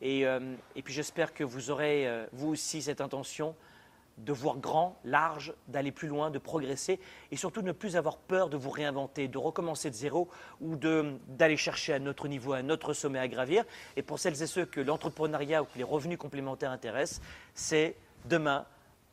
Et, 0.00 0.26
euh, 0.26 0.54
et 0.74 0.80
puis 0.80 0.94
j'espère 0.94 1.34
que 1.34 1.44
vous 1.44 1.70
aurez, 1.70 2.26
vous 2.32 2.48
aussi, 2.48 2.80
cette 2.80 3.02
intention 3.02 3.54
de 4.18 4.32
voir 4.32 4.58
grand, 4.58 4.98
large, 5.04 5.54
d'aller 5.68 5.92
plus 5.92 6.08
loin, 6.08 6.30
de 6.30 6.38
progresser 6.38 7.00
et 7.30 7.36
surtout 7.36 7.62
de 7.62 7.66
ne 7.66 7.72
plus 7.72 7.96
avoir 7.96 8.18
peur 8.18 8.48
de 8.48 8.56
vous 8.56 8.70
réinventer, 8.70 9.28
de 9.28 9.38
recommencer 9.38 9.90
de 9.90 9.94
zéro 9.94 10.28
ou 10.60 10.76
d'aller 10.76 11.56
chercher 11.56 11.94
à 11.94 11.98
notre 11.98 12.28
niveau, 12.28 12.52
un 12.52 12.68
autre 12.68 12.92
sommet 12.92 13.18
à 13.18 13.28
gravir. 13.28 13.64
Et 13.96 14.02
pour 14.02 14.18
celles 14.18 14.42
et 14.42 14.46
ceux 14.46 14.66
que 14.66 14.80
l'entrepreneuriat 14.80 15.62
ou 15.62 15.66
que 15.66 15.78
les 15.78 15.84
revenus 15.84 16.18
complémentaires 16.18 16.70
intéressent, 16.70 17.20
c'est 17.54 17.96
demain 18.26 18.66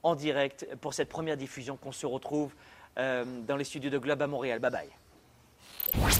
en 0.03 0.15
direct 0.15 0.67
pour 0.81 0.93
cette 0.93 1.09
première 1.09 1.37
diffusion 1.37 1.77
qu'on 1.77 1.91
se 1.91 2.05
retrouve 2.05 2.53
euh, 2.97 3.25
dans 3.47 3.57
les 3.57 3.63
studios 3.63 3.89
de 3.89 3.97
Globe 3.97 4.21
à 4.21 4.27
Montréal. 4.27 4.59
Bye 4.59 4.71
bye. 4.71 6.19